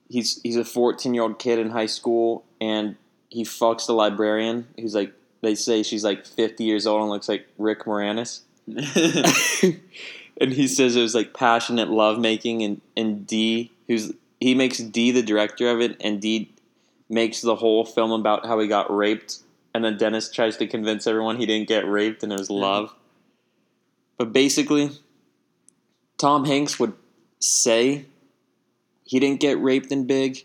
he's 0.09 0.41
he's 0.43 0.57
a 0.57 0.65
fourteen 0.65 1.13
year 1.13 1.23
old 1.23 1.39
kid 1.39 1.59
in 1.59 1.71
high 1.71 1.87
school, 1.87 2.45
and 2.61 2.97
he 3.29 3.45
fucks 3.45 3.87
the 3.87 3.93
librarian 3.93 4.67
who's 4.81 4.95
like 4.95 5.13
they 5.43 5.55
say 5.55 5.83
she's 5.83 6.05
like 6.05 6.25
fifty 6.25 6.65
years 6.65 6.87
old 6.87 7.03
and 7.03 7.11
looks 7.11 7.29
like 7.29 7.47
Rick 7.59 7.85
Moranis. 7.85 8.41
and 8.67 10.53
he 10.53 10.69
says 10.69 10.97
it 10.97 11.03
was 11.03 11.15
like 11.15 11.35
passionate 11.35 11.89
lovemaking 11.89 12.63
and, 12.63 12.81
and 12.97 13.27
Dee 13.27 13.71
who's 13.89 14.13
he 14.41 14.55
makes 14.55 14.79
Dee 14.79 15.11
the 15.11 15.23
director 15.23 15.69
of 15.69 15.81
it 15.81 15.97
and 16.01 16.21
Dee 16.21 16.51
makes 17.09 17.41
the 17.41 17.57
whole 17.57 17.85
film 17.85 18.13
about 18.13 18.47
how 18.47 18.59
he 18.61 18.69
got 18.69 18.95
raped 18.95 19.39
and 19.75 19.85
then 19.85 19.97
Dennis 19.97 20.31
tries 20.31 20.57
to 20.59 20.67
convince 20.67 21.07
everyone 21.07 21.37
he 21.37 21.47
didn't 21.47 21.69
get 21.69 21.87
raped 21.87 22.23
and 22.23 22.33
it 22.33 22.39
was 22.39 22.49
mm-hmm. 22.49 22.63
love. 22.63 22.95
But 24.17 24.33
basically 24.33 24.91
Tom 26.19 26.45
Hanks 26.45 26.79
would 26.79 26.95
say 27.41 28.07
he 29.05 29.19
didn't 29.19 29.41
get 29.41 29.61
raped 29.61 29.91
in 29.91 30.07
Big. 30.07 30.45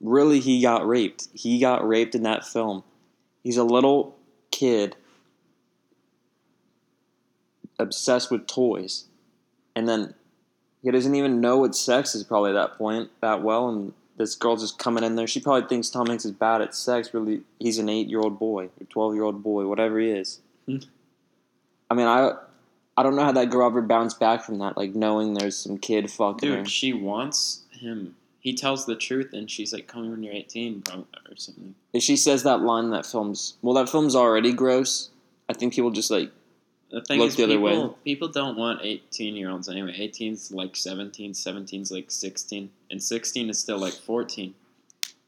Really 0.00 0.40
he 0.40 0.62
got 0.62 0.86
raped. 0.86 1.28
He 1.32 1.60
got 1.60 1.86
raped 1.86 2.14
in 2.14 2.22
that 2.22 2.46
film. 2.46 2.84
He's 3.42 3.56
a 3.56 3.64
little 3.64 4.16
kid 4.50 4.96
obsessed 7.82 8.30
with 8.30 8.46
toys. 8.46 9.04
And 9.74 9.88
then 9.88 10.14
he 10.82 10.90
doesn't 10.90 11.14
even 11.14 11.40
know 11.40 11.58
what 11.58 11.74
sex 11.74 12.14
is 12.14 12.24
probably 12.24 12.50
at 12.50 12.54
that 12.54 12.78
point 12.78 13.10
that 13.20 13.42
well. 13.42 13.68
And 13.68 13.92
this 14.16 14.34
girl's 14.34 14.62
just 14.62 14.78
coming 14.78 15.04
in 15.04 15.16
there. 15.16 15.26
She 15.26 15.40
probably 15.40 15.68
thinks 15.68 15.90
Tom 15.90 16.06
Hanks 16.06 16.24
is 16.24 16.32
bad 16.32 16.62
at 16.62 16.74
sex. 16.74 17.12
Really, 17.12 17.42
he's 17.58 17.78
an 17.78 17.88
eight 17.88 18.08
year 18.08 18.20
old 18.20 18.38
boy 18.38 18.64
or 18.80 18.86
12 18.88 19.14
year 19.14 19.24
old 19.24 19.42
boy, 19.42 19.66
whatever 19.66 19.98
he 19.98 20.10
is. 20.10 20.40
Hmm. 20.66 20.78
I 21.90 21.94
mean, 21.94 22.06
I. 22.06 22.32
I 22.94 23.02
don't 23.02 23.16
know 23.16 23.24
how 23.24 23.32
that 23.32 23.48
girl 23.48 23.66
ever 23.66 23.80
bounced 23.80 24.20
back 24.20 24.44
from 24.44 24.58
that, 24.58 24.76
like 24.76 24.94
knowing 24.94 25.32
there's 25.32 25.56
some 25.56 25.78
kid 25.78 26.10
fucking 26.10 26.46
her. 26.50 26.56
Dude, 26.58 26.70
she 26.70 26.92
wants 26.92 27.62
him. 27.70 28.16
He 28.38 28.52
tells 28.54 28.84
the 28.84 28.96
truth, 28.96 29.32
and 29.32 29.50
she's 29.50 29.72
like, 29.72 29.86
"Come 29.86 30.10
when 30.10 30.22
you're 30.22 30.34
18, 30.34 30.80
bro," 30.80 31.06
or 31.30 31.36
something. 31.36 31.74
If 31.94 32.02
she 32.02 32.16
says 32.16 32.42
that 32.42 32.60
line, 32.60 32.90
that 32.90 33.06
film's 33.06 33.56
well, 33.62 33.74
that 33.74 33.88
film's 33.88 34.14
already 34.14 34.52
gross. 34.52 35.08
I 35.48 35.54
think 35.54 35.72
people 35.72 35.90
just 35.90 36.10
like 36.10 36.30
The 36.92 37.00
thing 37.00 37.18
Look 37.20 37.28
is, 37.28 37.36
the 37.36 37.44
other 37.44 37.54
people, 37.54 37.88
way. 37.88 37.94
people 38.04 38.28
don't 38.28 38.58
want 38.58 38.80
18 38.82 39.34
year 39.34 39.48
olds 39.50 39.66
anyway. 39.66 39.96
18's 39.98 40.52
like 40.52 40.76
17, 40.76 41.32
17's 41.32 41.90
like 41.90 42.10
16, 42.10 42.70
and 42.90 43.02
16 43.02 43.48
is 43.48 43.58
still 43.58 43.78
like 43.78 43.94
14. 43.94 44.54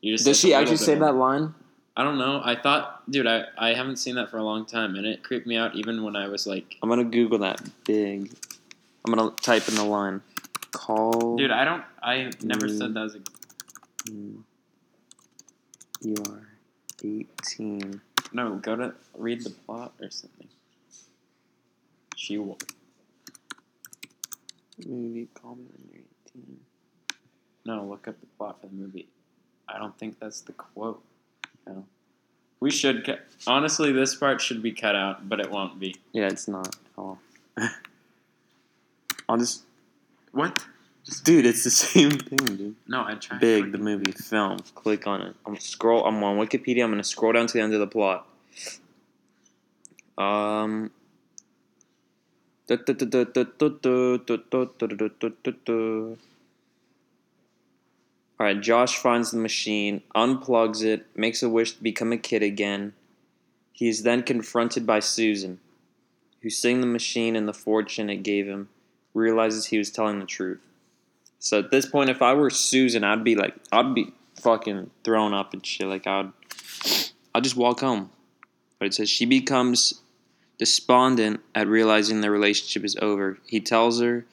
You 0.03 0.13
just 0.13 0.27
Does 0.27 0.39
she 0.39 0.53
actually 0.53 0.77
say 0.77 0.95
that 0.95 1.15
line? 1.15 1.55
I 1.97 2.05
don't 2.05 2.19
know. 2.19 2.43
I 2.45 2.55
thought, 2.55 3.11
dude, 3.11 3.27
I, 3.27 3.45
I 3.57 3.73
haven't 3.73 3.97
seen 3.97 4.17
that 4.17 4.31
for 4.31 4.37
a 4.37 4.43
long 4.43 4.67
time, 4.67 4.95
and 4.95 5.07
it 5.07 5.23
creeped 5.23 5.47
me 5.47 5.57
out 5.57 5.75
even 5.75 6.05
when 6.05 6.17
I 6.17 6.29
was 6.29 6.47
like, 6.47 6.77
I'm 6.83 6.91
gonna 6.91 7.05
Google 7.05 7.39
that 7.39 7.63
big. 7.85 8.31
I'm 9.07 9.15
gonna 9.15 9.31
type 9.31 9.67
in 9.67 9.77
the 9.77 9.85
line. 9.85 10.21
Call. 10.73 11.37
dude, 11.37 11.51
I 11.51 11.65
don't, 11.65 11.85
I 12.03 12.31
never 12.43 12.69
said 12.69 12.93
that 12.93 13.01
was 13.01 13.15
a. 13.15 13.21
You 16.03 16.17
are 16.29 16.49
18. 17.03 18.03
No, 18.35 18.57
go 18.57 18.77
to 18.77 18.93
read 19.17 19.43
the 19.43 19.51
plot 19.51 19.95
or 20.03 20.11
something. 20.11 20.49
She 22.25 22.39
will. 22.39 22.57
Movie. 24.87 25.29
Call 25.35 25.57
me 25.57 26.01
18. 26.35 26.57
No, 27.67 27.85
look 27.85 28.09
up 28.09 28.19
the 28.19 28.27
plot 28.39 28.63
for 28.63 28.69
the 28.69 28.73
movie. 28.73 29.09
I 29.69 29.77
don't 29.77 29.97
think 29.99 30.19
that's 30.19 30.41
the 30.41 30.53
quote. 30.53 31.03
No. 31.67 31.85
We 32.61 32.71
should 32.71 33.05
cut. 33.05 33.27
Honestly, 33.47 33.93
this 33.93 34.15
part 34.15 34.41
should 34.41 34.63
be 34.63 34.73
cut 34.73 34.97
out, 34.97 35.29
but 35.29 35.39
it 35.39 35.51
won't 35.51 35.79
be. 35.79 35.97
Yeah, 36.13 36.29
it's 36.29 36.49
not 36.49 36.69
at 36.69 36.77
all. 36.97 37.19
I'll 39.29 39.37
just. 39.37 39.65
What? 40.33 40.65
Dude, 41.25 41.45
it's 41.45 41.65
the 41.65 41.71
same 41.71 42.13
thing, 42.13 42.57
dude. 42.57 42.77
No, 42.89 43.05
I 43.05 43.17
tried. 43.17 43.41
Big, 43.41 43.71
the 43.71 43.77
movie, 43.77 44.13
film. 44.13 44.61
Click 44.75 45.07
on 45.07 45.21
it. 45.21 45.37
I'm 45.45 45.59
scroll. 45.61 46.07
I'm 46.07 46.25
on 46.25 46.39
Wikipedia. 46.39 46.85
I'm 46.85 46.91
gonna 46.91 47.05
scroll 47.05 47.35
down 47.35 47.49
to 47.49 47.53
the 47.53 47.61
end 47.61 47.75
of 47.75 47.81
the 47.81 47.87
plot. 47.87 48.27
Um. 50.17 50.91
All 58.39 58.47
right, 58.47 58.61
Josh 58.61 58.97
finds 58.97 59.31
the 59.31 59.39
machine, 59.39 60.03
unplugs 60.15 60.83
it, 60.83 61.07
makes 61.15 61.43
a 61.43 61.49
wish 61.49 61.73
to 61.73 61.83
become 61.83 62.13
a 62.13 62.17
kid 62.17 62.43
again. 62.43 62.95
He 63.73 63.89
is 63.89 64.03
then 64.03 64.23
confronted 64.23 64.87
by 64.87 65.01
Susan, 65.01 65.61
who 66.41 66.51
seeing 66.51 66.81
the 66.81 66.87
machine 66.87 67.37
and 67.37 67.47
the 67.47 67.53
fortune 67.53 68.11
it 68.11 68.23
gave 68.23 68.47
him, 68.47 68.69
realizes 69.13 69.67
he 69.67 69.79
was 69.79 69.91
telling 69.91 70.19
the 70.19 70.27
truth. 70.27 70.61
So 71.39 71.59
at 71.59 71.71
this 71.71 71.87
point, 71.87 72.11
if 72.11 72.23
I 72.23 72.33
were 72.35 72.51
Susan, 72.51 73.05
I'd 73.05 73.25
be 73.25 73.35
like, 73.35 73.55
I'd 73.71 73.95
be 73.95 74.13
fucking 74.41 74.91
thrown 75.05 75.35
up 75.35 75.53
and 75.53 75.65
shit. 75.65 75.87
Like 75.87 76.07
I'd, 76.07 76.33
I'd 77.35 77.45
just 77.45 77.57
walk 77.57 77.81
home. 77.81 78.11
But 78.79 78.87
it 78.87 78.95
says 78.95 79.11
she 79.11 79.27
becomes 79.27 80.01
despondent 80.59 81.41
at 81.55 81.67
realizing 81.67 82.21
their 82.21 82.31
relationship 82.31 82.85
is 82.85 82.97
over. 83.01 83.39
He 83.47 83.61
tells 83.61 84.01
her 84.01 84.25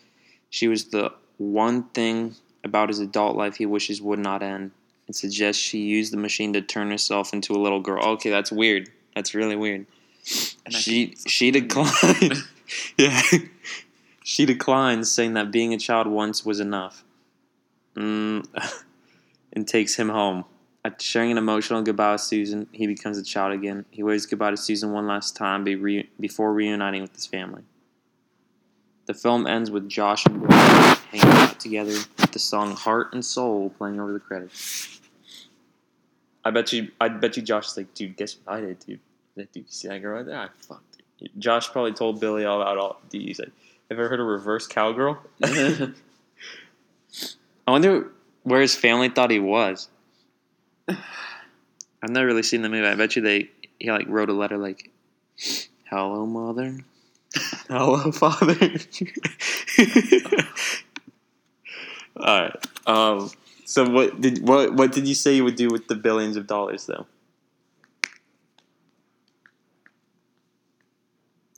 she 0.50 0.68
was 0.68 0.86
the 0.86 1.12
one 1.38 1.84
thing 1.90 2.36
about 2.64 2.90
his 2.90 3.00
adult 3.00 3.36
life 3.36 3.56
he 3.56 3.66
wishes 3.66 4.02
would 4.02 4.20
not 4.20 4.44
end, 4.44 4.72
and 5.08 5.16
suggests 5.16 5.62
she 5.62 5.80
use 5.80 6.12
the 6.12 6.18
machine 6.18 6.54
to 6.54 6.62
turn 6.62 6.92
herself 6.92 7.34
into 7.34 7.54
a 7.54 7.60
little 7.60 7.80
girl. 7.80 8.04
Okay, 8.04 8.30
that's 8.30 8.52
weird. 8.52 8.90
That's 9.16 9.34
really 9.34 9.56
weird. 9.56 9.88
And 10.66 10.74
She 10.74 11.16
she 11.28 11.50
declined. 11.52 12.44
yeah, 12.98 13.22
she 14.24 14.46
declines, 14.46 15.12
saying 15.12 15.34
that 15.34 15.52
being 15.52 15.74
a 15.74 15.78
child 15.78 16.08
once 16.08 16.46
was 16.46 16.60
enough, 16.60 17.04
mm, 17.96 18.46
and 19.54 19.68
takes 19.68 19.96
him 19.96 20.10
home. 20.10 20.46
After 20.84 21.06
sharing 21.06 21.32
an 21.32 21.38
emotional 21.38 21.84
goodbye 21.84 22.14
with 22.14 22.22
Susan, 22.22 22.68
he 22.72 22.88
becomes 22.88 23.18
a 23.18 23.24
child 23.24 23.54
again. 23.54 23.86
He 23.92 24.02
waves 24.02 24.26
goodbye 24.26 24.52
to 24.52 24.58
Susan 24.58 24.92
one 24.92 25.06
last 25.06 25.36
time 25.36 25.64
be 25.64 25.76
re- 25.76 26.10
before 26.20 26.54
reuniting 26.54 27.04
with 27.04 27.14
his 27.14 27.28
family. 27.28 27.62
The 29.06 29.14
film 29.14 29.46
ends 29.46 29.70
with 29.70 29.88
Josh 29.88 30.26
and 30.26 30.42
Billy 30.42 30.56
hanging 31.12 31.38
out 31.38 31.60
together 31.60 31.92
with 31.92 32.32
the 32.32 32.40
song 32.40 32.76
"Heart 32.76 33.14
and 33.14 33.24
Soul" 33.24 33.70
playing 33.78 34.00
over 34.00 34.12
the 34.12 34.20
credits. 34.20 35.02
I 36.44 36.50
bet 36.50 36.74
you, 36.74 36.90
I 37.00 37.10
bet 37.10 37.38
you, 37.38 37.44
Josh 37.44 37.68
is 37.68 37.78
like, 37.78 37.94
dude, 37.94 38.18
guess 38.18 38.38
what 38.44 38.56
I 38.58 38.62
did, 38.62 38.80
dude? 38.80 39.00
Dude, 39.38 39.48
you 39.54 39.64
see 39.68 39.88
that 39.88 40.00
girl 40.00 40.18
right 40.18 40.26
there? 40.26 40.40
I 40.40 40.48
fucked 40.58 40.98
her. 41.20 41.28
Josh 41.38 41.70
probably 41.72 41.94
told 41.94 42.20
Billy 42.20 42.46
all 42.46 42.62
about 42.62 42.78
all. 42.80 43.02
Dude, 43.10 43.22
he's 43.22 43.38
like, 43.38 43.52
have 43.90 43.98
you 43.98 44.04
ever 44.04 44.10
heard 44.10 44.20
of 44.20 44.26
reverse 44.26 44.66
cowgirl? 44.66 45.20
I 45.44 45.94
wonder 47.68 48.12
where 48.44 48.62
his 48.62 48.76
family 48.76 49.10
thought 49.10 49.30
he 49.30 49.40
was. 49.40 49.88
I've 52.04 52.10
never 52.10 52.26
really 52.26 52.44
seen 52.44 52.62
the 52.62 52.70
movie. 52.70 52.88
I 52.88 52.96
bet 52.96 53.16
you 53.16 53.22
they 53.22 53.50
he 53.80 53.92
like 53.92 54.08
wrote 54.08 54.30
a 54.30 54.34
letter 54.34 54.58
like, 54.58 54.90
"Hello, 55.90 56.26
mother. 56.26 56.78
Hello, 57.68 58.12
father." 58.12 58.58
all 62.18 62.42
right. 62.42 62.56
Um. 62.86 63.32
So 63.66 63.90
what 63.90 64.20
did 64.20 64.46
what 64.46 64.74
what 64.74 64.92
did 64.92 65.08
you 65.08 65.16
say 65.16 65.36
you 65.36 65.44
would 65.44 65.56
do 65.56 65.70
with 65.70 65.88
the 65.88 65.96
billions 65.96 66.36
of 66.38 66.48
dollars 66.48 66.86
though? 66.86 67.06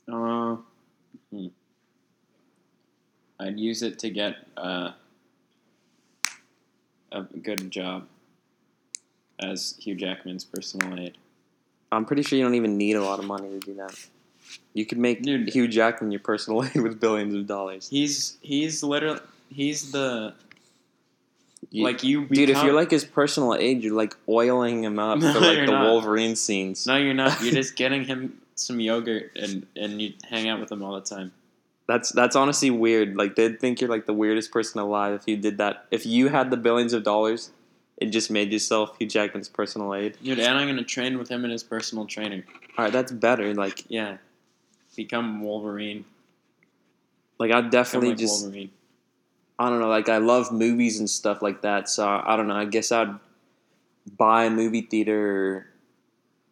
Uh, 0.06 0.56
hmm. 1.30 1.46
I'd 3.40 3.58
use 3.58 3.82
it 3.82 3.98
to 4.00 4.10
get 4.10 4.36
uh, 4.56 4.92
a 7.10 7.22
good 7.22 7.70
job 7.70 8.06
as 9.40 9.76
Hugh 9.80 9.94
Jackman's 9.94 10.44
personal 10.44 10.98
aide. 10.98 11.16
I'm 11.92 12.04
pretty 12.04 12.22
sure 12.22 12.38
you 12.38 12.44
don't 12.44 12.54
even 12.54 12.76
need 12.76 12.96
a 12.96 13.02
lot 13.04 13.18
of 13.18 13.24
money 13.24 13.48
to 13.50 13.60
do 13.60 13.74
that. 13.74 13.94
You 14.72 14.84
could 14.86 14.98
make 14.98 15.22
Dude. 15.22 15.48
Hugh 15.48 15.68
Jackman 15.68 16.10
your 16.10 16.20
personal 16.20 16.64
aide 16.64 16.76
with 16.76 17.00
billions 17.00 17.34
of 17.34 17.46
dollars. 17.46 17.88
He's 17.88 18.36
he's 18.40 18.82
literally 18.82 19.20
he's 19.48 19.92
the 19.92 20.34
You- 21.70 21.84
like 21.84 22.02
you. 22.02 22.26
Dude, 22.26 22.50
if 22.50 22.62
you're 22.62 22.74
like 22.74 22.90
his 22.90 23.04
personal 23.04 23.54
aide, 23.54 23.82
you're 23.82 23.94
like 23.94 24.16
oiling 24.28 24.84
him 24.84 24.98
up 24.98 25.18
No, 25.20 25.32
for 25.32 25.40
like 25.40 25.58
the 25.66 25.66
not. 25.72 25.86
Wolverine 25.86 26.36
scenes. 26.36 26.86
no, 26.86 26.96
you're 26.96 27.14
not. 27.14 27.40
You're 27.42 27.52
just 27.54 27.76
getting 27.82 28.04
him 28.04 28.40
some 28.56 28.80
yogurt 28.80 29.32
and 29.36 29.66
and 29.76 30.00
you 30.00 30.12
hang 30.28 30.48
out 30.48 30.60
with 30.60 30.70
him 30.70 30.82
all 30.82 30.94
the 30.94 31.00
time. 31.00 31.32
That's 31.86 32.10
that's 32.12 32.36
honestly 32.36 32.70
weird. 32.70 33.16
Like 33.16 33.36
they'd 33.36 33.60
think 33.60 33.80
you're 33.80 33.90
like 33.90 34.06
the 34.06 34.14
weirdest 34.14 34.50
person 34.52 34.80
alive 34.80 35.14
if 35.14 35.22
you 35.26 35.36
did 35.36 35.58
that. 35.58 35.86
If 35.90 36.06
you 36.06 36.28
had 36.28 36.50
the 36.50 36.56
billions 36.56 36.92
of 36.92 37.02
dollars, 37.02 37.50
it 37.98 38.06
just 38.06 38.30
made 38.30 38.52
yourself 38.52 38.96
Hugh 38.98 39.06
Jackman's 39.06 39.48
personal 39.48 39.94
aide. 39.94 40.16
Dude, 40.22 40.38
and 40.38 40.58
I'm 40.58 40.66
gonna 40.66 40.82
train 40.84 41.18
with 41.18 41.28
him 41.28 41.44
and 41.44 41.52
his 41.52 41.62
personal 41.62 42.06
trainer. 42.06 42.44
All 42.76 42.84
right, 42.84 42.92
that's 42.92 43.12
better. 43.12 43.54
Like 43.54 43.84
Yeah, 43.88 44.18
become 44.96 45.42
Wolverine. 45.42 46.04
like 47.38 47.50
I'd 47.50 47.70
definitely 47.70 48.10
like 48.10 48.18
just 48.18 48.42
Wolverine. 48.42 48.70
I 49.58 49.68
don't 49.70 49.80
know. 49.80 49.88
Like 49.88 50.08
I 50.08 50.18
love 50.18 50.50
movies 50.52 50.98
and 50.98 51.08
stuff 51.08 51.40
like 51.42 51.62
that. 51.62 51.88
So 51.88 52.06
I 52.06 52.36
don't 52.36 52.48
know. 52.48 52.56
I 52.56 52.64
guess 52.64 52.90
I'd 52.90 53.14
buy 54.16 54.44
a 54.44 54.50
movie 54.50 54.82
theater. 54.82 55.66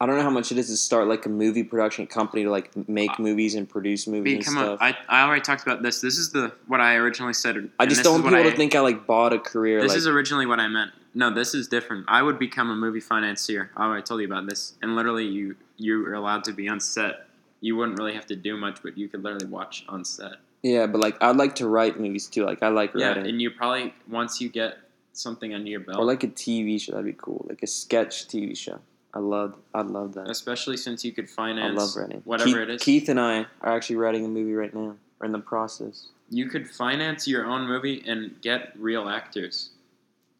I 0.00 0.06
don't 0.06 0.16
know 0.16 0.22
how 0.22 0.30
much 0.30 0.50
it 0.50 0.58
is 0.58 0.68
to 0.68 0.76
start 0.76 1.06
like 1.06 1.26
a 1.26 1.28
movie 1.28 1.62
production 1.62 2.06
company 2.08 2.42
to 2.44 2.50
like 2.50 2.76
make 2.88 3.10
uh, 3.10 3.22
movies 3.22 3.54
and 3.54 3.68
produce 3.68 4.08
movies 4.08 4.34
and 4.34 4.40
Become 4.40 4.56
a, 4.58 4.76
stuff. 4.76 4.78
I, 4.80 4.96
I 5.08 5.24
already 5.24 5.42
talked 5.42 5.62
about 5.62 5.82
this. 5.82 6.00
This 6.00 6.18
is 6.18 6.32
the 6.32 6.52
what 6.66 6.80
I 6.80 6.96
originally 6.96 7.34
said. 7.34 7.70
I 7.78 7.86
just 7.86 8.02
don't 8.02 8.14
want 8.22 8.24
people 8.34 8.40
I- 8.46 8.50
to 8.50 8.56
think 8.56 8.74
I 8.74 8.80
like 8.80 9.06
bought 9.06 9.32
a 9.32 9.38
career. 9.38 9.80
This 9.80 9.90
like, 9.90 9.98
is 9.98 10.06
originally 10.06 10.46
what 10.46 10.60
I 10.60 10.68
meant. 10.68 10.92
No, 11.14 11.32
this 11.32 11.54
is 11.54 11.68
different. 11.68 12.06
I 12.08 12.22
would 12.22 12.38
become 12.38 12.70
a 12.70 12.76
movie 12.76 13.00
financier. 13.00 13.70
Oh, 13.76 13.92
I 13.92 14.00
told 14.00 14.20
you 14.20 14.26
about 14.26 14.46
this. 14.48 14.74
And 14.82 14.96
literally, 14.96 15.26
you 15.26 15.56
you 15.76 16.06
are 16.06 16.14
allowed 16.14 16.44
to 16.44 16.52
be 16.52 16.68
on 16.68 16.80
set. 16.80 17.26
You 17.60 17.76
wouldn't 17.76 17.98
really 17.98 18.14
have 18.14 18.26
to 18.26 18.36
do 18.36 18.56
much, 18.56 18.82
but 18.82 18.96
you 18.98 19.08
could 19.08 19.22
literally 19.22 19.46
watch 19.46 19.84
on 19.88 20.04
set. 20.04 20.32
yeah, 20.62 20.86
but 20.86 21.00
like 21.00 21.16
I'd 21.22 21.36
like 21.36 21.54
to 21.56 21.68
write 21.68 21.98
movies 22.00 22.26
too. 22.28 22.44
Like 22.44 22.62
I 22.62 22.68
like 22.68 22.92
Yeah, 22.94 23.08
writing. 23.08 23.26
and 23.26 23.42
you 23.42 23.50
probably 23.50 23.94
once 24.08 24.40
you 24.40 24.48
get 24.48 24.78
something 25.12 25.52
under 25.54 25.68
your 25.68 25.80
belt, 25.80 25.98
or 25.98 26.04
like 26.04 26.24
a 26.24 26.28
TV 26.28 26.80
show. 26.80 26.92
That'd 26.92 27.06
be 27.06 27.12
cool. 27.16 27.44
Like 27.48 27.62
a 27.62 27.66
sketch 27.66 28.26
TV 28.28 28.56
show. 28.56 28.78
I 29.14 29.18
love. 29.18 29.54
I'd 29.74 29.88
love 29.88 30.14
that. 30.14 30.30
especially 30.30 30.78
since 30.78 31.04
you 31.04 31.12
could 31.12 31.28
finance. 31.28 31.78
I 31.78 31.82
love 31.84 31.90
writing. 31.96 32.22
whatever 32.24 32.48
Keith, 32.48 32.56
it 32.58 32.70
is. 32.70 32.82
Keith 32.82 33.08
and 33.10 33.20
I 33.20 33.44
are 33.60 33.76
actually 33.76 33.96
writing 33.96 34.24
a 34.24 34.28
movie 34.28 34.54
right 34.54 34.72
now. 34.74 34.96
We're 35.20 35.26
in 35.26 35.32
the 35.32 35.38
process. 35.38 36.06
You 36.30 36.48
could 36.48 36.66
finance 36.68 37.28
your 37.28 37.44
own 37.44 37.66
movie 37.68 38.02
and 38.06 38.40
get 38.40 38.72
real 38.78 39.10
actors. 39.10 39.68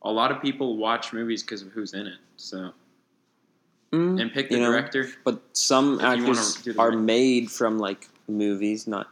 A 0.05 0.11
lot 0.11 0.31
of 0.33 0.41
people 0.43 0.77
watch 0.77 1.13
movies 1.13 1.43
because 1.43 1.63
of 1.63 1.69
who's 1.73 1.95
in 1.95 2.07
it. 2.07 2.19
So 2.37 2.73
Mm, 3.93 4.19
and 4.23 4.33
pick 4.33 4.49
the 4.49 4.55
you 4.55 4.61
know, 4.63 4.71
director. 4.71 5.11
But 5.23 5.39
some 5.53 5.97
If 5.97 6.01
you 6.01 6.07
wanna 6.07 6.41
actors 6.41 6.69
are 6.79 6.89
right- 6.91 6.99
made 6.99 7.51
from 7.51 7.79
like 7.79 8.09
movies, 8.27 8.87
not. 8.87 9.09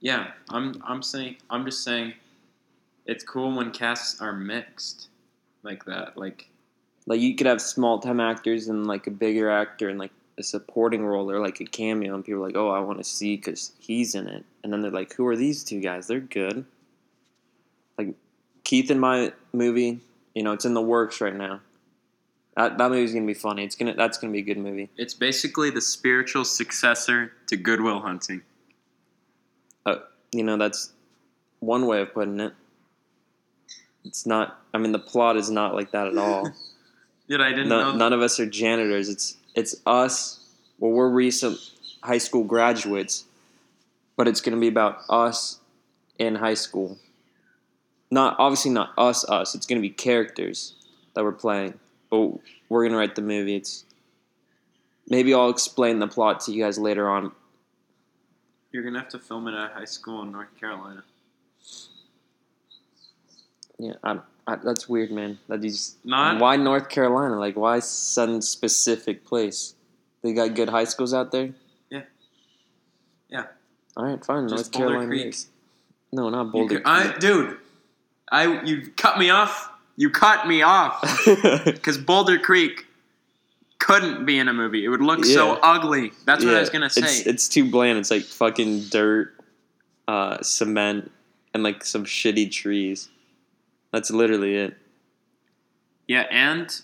Yeah, 0.00 0.32
I'm 0.50 0.74
I'm 0.84 1.02
saying 1.02 1.36
I'm 1.48 1.64
just 1.64 1.82
saying 1.82 2.12
it's 3.06 3.24
cool 3.24 3.50
when 3.56 3.70
casts 3.70 4.20
are 4.20 4.34
mixed 4.34 5.08
like 5.62 5.84
that. 5.86 6.18
Like 6.18 6.48
Like 7.06 7.20
you 7.20 7.34
could 7.34 7.46
have 7.46 7.62
small 7.62 7.98
time 7.98 8.20
actors 8.20 8.68
and 8.68 8.86
like 8.86 9.06
a 9.06 9.10
bigger 9.10 9.48
actor 9.50 9.88
and 9.88 9.98
like 9.98 10.12
a 10.36 10.42
supporting 10.42 11.02
role 11.04 11.30
or 11.30 11.40
like 11.40 11.60
a 11.60 11.64
cameo, 11.64 12.14
and 12.14 12.22
people 12.24 12.42
are 12.42 12.46
like, 12.46 12.56
"Oh, 12.56 12.68
I 12.68 12.80
want 12.80 12.98
to 12.98 13.04
see 13.04 13.36
because 13.36 13.72
he's 13.78 14.14
in 14.14 14.26
it." 14.28 14.44
And 14.62 14.70
then 14.72 14.82
they're 14.82 14.90
like, 14.90 15.14
"Who 15.14 15.26
are 15.26 15.36
these 15.36 15.64
two 15.64 15.80
guys? 15.80 16.06
They're 16.06 16.20
good." 16.20 16.64
Like 17.96 18.14
Keith 18.64 18.90
in 18.90 18.98
my 18.98 19.32
movie, 19.54 20.00
you 20.34 20.42
know, 20.42 20.52
it's 20.52 20.64
in 20.64 20.74
the 20.74 20.82
works 20.82 21.20
right 21.20 21.34
now. 21.34 21.60
That 22.56 22.78
that 22.78 22.90
movie's 22.90 23.12
gonna 23.14 23.26
be 23.26 23.34
funny. 23.34 23.64
It's 23.64 23.76
gonna 23.76 23.94
that's 23.94 24.18
gonna 24.18 24.32
be 24.32 24.40
a 24.40 24.42
good 24.42 24.58
movie. 24.58 24.90
it's 24.96 25.14
basically 25.14 25.70
the 25.70 25.80
spiritual 25.80 26.44
successor 26.44 27.32
to 27.46 27.56
Good 27.56 27.80
Will 27.80 28.00
Hunting. 28.00 28.42
Uh, 29.86 29.96
you 30.32 30.42
know, 30.44 30.56
that's 30.56 30.92
one 31.60 31.86
way 31.86 32.00
of 32.02 32.12
putting 32.12 32.40
it. 32.40 32.52
It's 34.04 34.26
not. 34.26 34.58
I 34.74 34.78
mean, 34.78 34.92
the 34.92 34.98
plot 34.98 35.36
is 35.36 35.50
not 35.50 35.74
like 35.74 35.92
that 35.92 36.06
at 36.08 36.18
all. 36.18 36.50
Dude, 37.28 37.40
I 37.40 37.50
didn't 37.50 37.68
No, 37.68 37.92
know. 37.92 37.96
none 37.96 38.12
of 38.12 38.20
us 38.20 38.40
are 38.40 38.46
janitors. 38.46 39.08
It's 39.08 39.36
it's 39.54 39.76
us. 39.86 40.40
Well, 40.78 40.90
we're 40.92 41.08
recent 41.10 41.58
high 42.02 42.18
school 42.18 42.44
graduates, 42.44 43.24
but 44.16 44.26
it's 44.26 44.40
going 44.40 44.54
to 44.56 44.60
be 44.60 44.68
about 44.68 45.02
us 45.10 45.60
in 46.18 46.36
high 46.36 46.54
school. 46.54 46.98
Not 48.10 48.36
obviously 48.38 48.70
not 48.72 48.92
us. 48.98 49.24
Us. 49.28 49.54
It's 49.54 49.66
going 49.66 49.80
to 49.80 49.86
be 49.86 49.90
characters 49.94 50.74
that 51.14 51.24
we're 51.24 51.32
playing. 51.32 51.78
But 52.10 52.38
we're 52.68 52.82
going 52.82 52.92
to 52.92 52.98
write 52.98 53.14
the 53.14 53.22
movie. 53.22 53.56
It's 53.56 53.84
maybe 55.08 55.32
I'll 55.34 55.50
explain 55.50 55.98
the 55.98 56.08
plot 56.08 56.40
to 56.40 56.52
you 56.52 56.62
guys 56.64 56.78
later 56.78 57.08
on. 57.08 57.32
You're 58.72 58.84
gonna 58.84 59.00
have 59.00 59.08
to 59.08 59.18
film 59.18 59.48
it 59.48 59.54
at 59.54 59.72
a 59.72 59.74
high 59.74 59.84
school 59.84 60.22
in 60.22 60.30
North 60.30 60.54
Carolina. 60.58 61.02
Yeah, 63.78 63.94
I, 64.04 64.18
I, 64.46 64.56
that's 64.56 64.88
weird, 64.88 65.10
man. 65.10 65.38
That 65.48 65.62
just 65.62 66.04
Not 66.04 66.40
why 66.40 66.56
North 66.56 66.88
Carolina? 66.88 67.38
Like 67.38 67.56
why 67.56 67.80
some 67.80 68.40
specific 68.42 69.24
place? 69.24 69.74
They 70.22 70.32
got 70.34 70.54
good 70.54 70.68
high 70.68 70.84
schools 70.84 71.14
out 71.14 71.32
there. 71.32 71.50
Yeah. 71.90 72.02
Yeah. 73.28 73.46
All 73.96 74.04
right, 74.04 74.24
fine. 74.24 74.48
just 74.48 74.54
North 74.56 74.72
Boulder 74.72 74.86
Carolina. 74.88 75.08
Creek. 75.08 75.36
No, 76.12 76.28
not 76.28 76.52
Boulder. 76.52 76.76
could- 76.76 76.86
I, 76.86 77.18
dude, 77.18 77.56
I 78.30 78.62
you 78.64 78.90
cut 78.96 79.18
me 79.18 79.30
off. 79.30 79.68
You 79.96 80.10
cut 80.10 80.46
me 80.46 80.62
off 80.62 81.02
because 81.64 81.98
Boulder 81.98 82.38
Creek 82.38 82.86
couldn't 83.78 84.24
be 84.24 84.38
in 84.38 84.48
a 84.48 84.52
movie. 84.52 84.84
It 84.84 84.88
would 84.88 85.00
look 85.02 85.24
so 85.24 85.54
ugly. 85.62 86.12
That's 86.24 86.44
what 86.44 86.54
I 86.54 86.60
was 86.60 86.70
gonna 86.70 86.90
say. 86.90 87.02
It's, 87.02 87.26
it's 87.26 87.48
too 87.48 87.70
bland. 87.70 87.98
It's 87.98 88.10
like 88.10 88.22
fucking 88.22 88.84
dirt, 88.84 89.34
uh, 90.08 90.40
cement, 90.42 91.10
and 91.52 91.62
like 91.62 91.84
some 91.84 92.04
shitty 92.04 92.50
trees. 92.52 93.08
That's 93.92 94.10
literally 94.10 94.54
it. 94.56 94.76
yeah, 96.06 96.26
and 96.30 96.80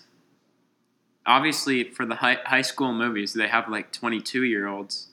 obviously 1.25 1.85
for 1.85 2.05
the 2.05 2.15
high 2.15 2.37
high 2.45 2.61
school 2.61 2.93
movies, 2.93 3.33
they 3.33 3.47
have 3.47 3.69
like 3.69 3.91
twenty 3.91 4.19
two 4.19 4.43
year 4.43 4.67
olds, 4.67 5.07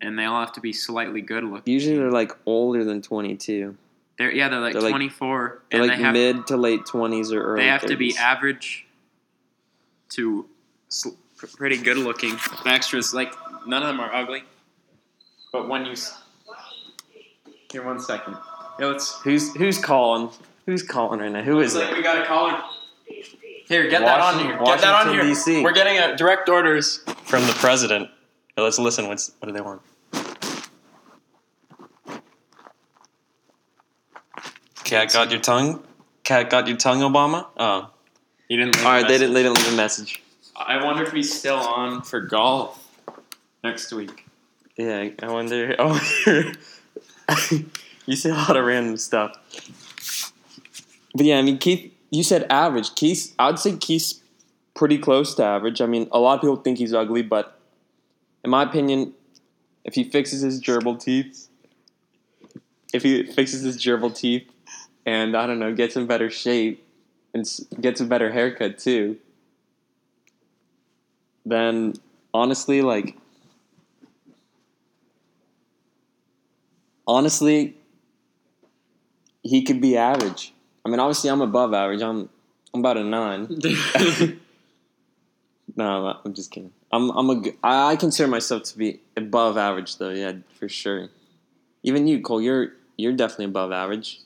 and 0.00 0.18
they 0.18 0.24
all 0.24 0.40
have 0.40 0.52
to 0.54 0.60
be 0.60 0.72
slightly 0.72 1.20
good 1.20 1.44
looking. 1.44 1.72
Usually 1.72 1.96
they're 1.96 2.10
like 2.10 2.32
older 2.46 2.82
than 2.84 3.02
twenty 3.02 3.36
two. 3.36 3.76
They're 4.18 4.32
yeah, 4.32 4.48
they're 4.48 4.60
like 4.60 4.72
They're 4.72 4.82
like- 4.82 4.90
twenty 4.90 5.08
four, 5.08 5.62
They're 5.70 5.80
and 5.80 5.88
like 5.88 5.98
they 5.98 6.04
have 6.04 6.12
mid 6.12 6.46
to 6.48 6.56
late 6.56 6.84
twenties 6.86 7.32
or 7.32 7.40
early. 7.42 7.62
they 7.62 7.68
have 7.68 7.86
to 7.86 7.96
be 7.96 8.16
average 8.16 8.86
to 10.10 10.46
sl- 10.88 11.10
pretty 11.56 11.76
good 11.76 11.96
looking. 11.98 12.34
The 12.64 12.70
extras, 12.70 13.14
like 13.14 13.32
none 13.66 13.82
of 13.82 13.88
them 13.88 14.00
are 14.00 14.12
ugly, 14.12 14.42
but 15.52 15.68
when 15.68 15.84
you 15.86 15.92
s- 15.92 16.20
here, 17.70 17.84
one 17.84 18.00
second. 18.00 18.36
Yeah, 18.80 18.86
let's. 18.86 19.20
Who's 19.22 19.54
who's 19.54 19.78
calling? 19.78 20.30
Who's 20.66 20.82
calling 20.82 21.20
right 21.20 21.30
now? 21.32 21.42
Who 21.42 21.60
is 21.60 21.74
like 21.74 21.90
it? 21.90 21.96
we 21.96 22.02
got 22.02 22.20
a 22.22 22.26
caller. 22.26 22.60
Here, 23.68 23.88
get 23.88 24.00
that 24.00 24.18
on 24.20 24.36
Washington- 24.36 24.46
here. 24.56 24.64
Get 24.64 24.80
that 24.80 24.94
on 24.94 25.08
here. 25.12 25.18
Washington, 25.22 25.28
D.C.. 25.54 25.62
We're 25.62 25.72
getting 25.72 25.98
a 25.98 26.16
direct 26.16 26.48
orders. 26.48 27.04
From 27.24 27.46
the 27.46 27.52
president. 27.52 28.08
Now 28.56 28.64
let's 28.64 28.78
listen. 28.78 29.06
What's 29.08 29.30
what 29.38 29.46
do 29.46 29.52
they 29.52 29.60
want? 29.60 29.82
Cat 34.88 35.12
got 35.12 35.30
your 35.30 35.40
tongue. 35.40 35.82
Cat 36.24 36.48
got 36.48 36.66
your 36.66 36.78
tongue, 36.78 37.00
Obama. 37.00 37.46
Oh, 37.58 37.90
He 38.48 38.56
didn't. 38.56 38.76
leave 38.76 38.86
all 38.86 38.92
a. 38.92 39.02
They 39.02 39.18
didn't. 39.18 39.34
They 39.34 39.42
didn't 39.42 39.58
leave 39.58 39.72
a 39.74 39.76
message. 39.76 40.22
I 40.56 40.82
wonder 40.82 41.02
if 41.02 41.12
he's 41.12 41.38
still 41.38 41.56
on 41.56 42.00
for 42.00 42.20
golf 42.20 42.82
next 43.62 43.92
week. 43.92 44.24
Yeah, 44.76 45.10
I 45.22 45.30
wonder. 45.30 45.76
I 45.78 45.84
wonder. 45.84 46.52
you 48.06 48.16
say 48.16 48.30
a 48.30 48.34
lot 48.34 48.56
of 48.56 48.64
random 48.64 48.96
stuff. 48.96 49.36
But 51.14 51.26
yeah, 51.26 51.38
I 51.38 51.42
mean, 51.42 51.58
Keith. 51.58 51.92
You 52.10 52.22
said 52.22 52.46
average. 52.48 52.94
Keith. 52.94 53.34
I'd 53.38 53.58
say 53.58 53.76
Keith's 53.76 54.22
pretty 54.74 54.96
close 54.96 55.34
to 55.34 55.44
average. 55.44 55.82
I 55.82 55.86
mean, 55.86 56.08
a 56.12 56.18
lot 56.18 56.36
of 56.36 56.40
people 56.40 56.56
think 56.56 56.78
he's 56.78 56.94
ugly, 56.94 57.20
but 57.20 57.60
in 58.42 58.48
my 58.48 58.62
opinion, 58.62 59.12
if 59.84 59.94
he 59.94 60.04
fixes 60.04 60.40
his 60.40 60.62
gerbil 60.62 60.98
teeth, 60.98 61.48
if 62.94 63.02
he 63.02 63.24
fixes 63.24 63.60
his 63.62 63.76
gerbil 63.76 64.16
teeth, 64.16 64.50
and 65.08 65.34
I 65.34 65.46
don't 65.46 65.58
know, 65.58 65.72
gets 65.74 65.96
in 65.96 66.06
better 66.06 66.28
shape 66.28 66.84
and 67.32 67.48
gets 67.80 68.00
a 68.02 68.04
better 68.04 68.30
haircut 68.30 68.76
too, 68.78 69.16
then 71.46 71.94
honestly, 72.34 72.82
like 72.82 73.16
honestly, 77.06 77.74
he 79.42 79.62
could 79.62 79.80
be 79.80 79.96
average. 79.96 80.52
I 80.84 80.90
mean, 80.90 81.00
obviously, 81.00 81.30
I'm 81.30 81.40
above 81.40 81.72
average. 81.72 82.02
I'm 82.02 82.28
I'm 82.74 82.80
about 82.80 82.98
a 82.98 83.04
nine. 83.04 83.46
no, 83.48 83.58
I'm, 85.84 86.02
not- 86.04 86.20
I'm 86.24 86.34
just 86.34 86.50
kidding. 86.50 86.72
I'm 86.92 87.10
I'm 87.10 87.30
a 87.30 87.42
I 87.62 87.96
consider 87.96 88.28
myself 88.28 88.64
to 88.64 88.78
be 88.78 89.00
above 89.16 89.56
average, 89.56 89.96
though. 89.96 90.10
Yeah, 90.10 90.32
for 90.58 90.68
sure. 90.68 91.08
Even 91.82 92.06
you, 92.06 92.20
Cole, 92.20 92.42
you're 92.42 92.72
you're 92.96 93.12
definitely 93.12 93.46
above 93.46 93.72
average. 93.72 94.20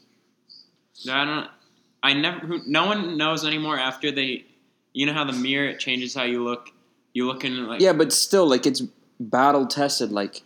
I 1.11 1.25
don't. 1.25 1.51
I 2.03 2.13
never. 2.15 2.47
Who, 2.47 2.61
no 2.67 2.87
one 2.87 3.17
knows 3.17 3.45
anymore 3.45 3.79
after 3.79 4.11
they. 4.11 4.45
You 4.93 5.07
know 5.07 5.15
how 5.15 5.25
the 5.25 5.33
mirror 5.33 5.69
it 5.69 5.79
changes 5.79 6.15
how 6.15 6.25
you 6.25 6.45
look. 6.45 6.69
You 7.13 7.27
look 7.27 7.45
in 7.45 7.67
like. 7.67 7.81
Yeah, 7.81 7.93
but 7.93 8.13
still, 8.13 8.47
like 8.47 8.67
it's 8.67 8.83
battle 9.19 9.67
tested. 9.67 10.13
Like 10.13 10.43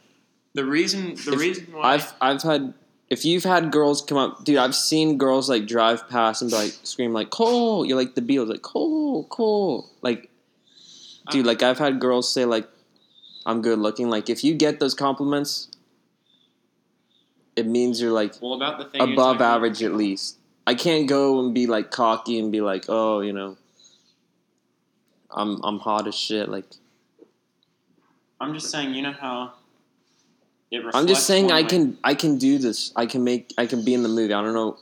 The 0.54 0.64
reason. 0.64 1.14
The 1.14 1.32
If 1.32 1.38
reason 1.38 1.66
why. 1.72 1.94
I've 1.94 2.14
I've 2.20 2.42
had 2.42 2.74
if 3.08 3.24
you've 3.24 3.44
had 3.44 3.70
girls 3.70 4.02
come 4.02 4.18
up, 4.18 4.44
dude, 4.44 4.56
I've 4.56 4.74
seen 4.74 5.16
girls 5.16 5.48
like 5.48 5.66
drive 5.66 6.08
past 6.08 6.42
and 6.42 6.50
be 6.50 6.56
like 6.56 6.74
scream 6.82 7.12
like 7.12 7.30
Cole, 7.30 7.86
you're 7.86 7.96
like 7.96 8.14
the 8.14 8.22
Beatles, 8.22 8.48
like 8.48 8.62
Cole, 8.62 9.24
Cole, 9.24 9.88
like 10.02 10.28
dude, 11.30 11.46
uh, 11.46 11.48
like 11.48 11.62
I've 11.62 11.78
had 11.78 12.00
girls 12.00 12.32
say 12.32 12.44
like 12.44 12.68
I'm 13.44 13.62
good 13.62 13.78
looking. 13.78 14.10
Like 14.10 14.28
if 14.28 14.42
you 14.42 14.54
get 14.54 14.80
those 14.80 14.94
compliments, 14.94 15.68
it 17.56 17.66
means 17.66 18.00
you're 18.00 18.12
like 18.12 18.34
well, 18.40 18.54
about 18.54 18.78
the 18.78 18.84
thing. 18.84 19.00
above 19.00 19.16
talking 19.16 19.36
about- 19.36 19.56
average 19.56 19.82
at 19.82 19.94
least. 19.94 20.38
I 20.68 20.74
can't 20.74 21.08
go 21.08 21.38
and 21.40 21.54
be 21.54 21.66
like 21.66 21.90
cocky 21.92 22.38
and 22.40 22.50
be 22.50 22.60
like, 22.60 22.86
oh, 22.88 23.20
you 23.20 23.32
know, 23.32 23.56
I'm 25.30 25.60
I'm 25.62 25.78
hot 25.78 26.06
as 26.08 26.14
shit. 26.14 26.48
Like 26.48 26.64
I'm 28.40 28.52
just 28.54 28.70
saying. 28.70 28.94
You 28.94 29.02
know 29.02 29.12
how. 29.12 29.52
It 30.70 30.82
I'm 30.94 31.06
just 31.06 31.26
saying 31.26 31.52
I 31.52 31.62
way. 31.62 31.68
can 31.68 31.98
I 32.02 32.14
can 32.14 32.38
do 32.38 32.58
this. 32.58 32.92
I 32.96 33.06
can 33.06 33.22
make 33.22 33.54
I 33.56 33.66
can 33.66 33.84
be 33.84 33.94
in 33.94 34.02
the 34.02 34.08
movie. 34.08 34.34
I 34.34 34.42
don't 34.42 34.54
know. 34.54 34.78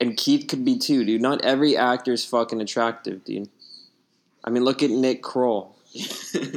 And 0.00 0.16
Keith 0.16 0.48
could 0.48 0.64
be 0.64 0.78
too, 0.78 1.04
dude. 1.04 1.20
Not 1.20 1.44
every 1.44 1.76
actor 1.76 2.12
is 2.12 2.24
fucking 2.24 2.60
attractive, 2.60 3.24
dude. 3.24 3.48
I 4.42 4.50
mean, 4.50 4.64
look 4.64 4.82
at 4.82 4.90
Nick 4.90 5.22
Kroll. 5.22 5.76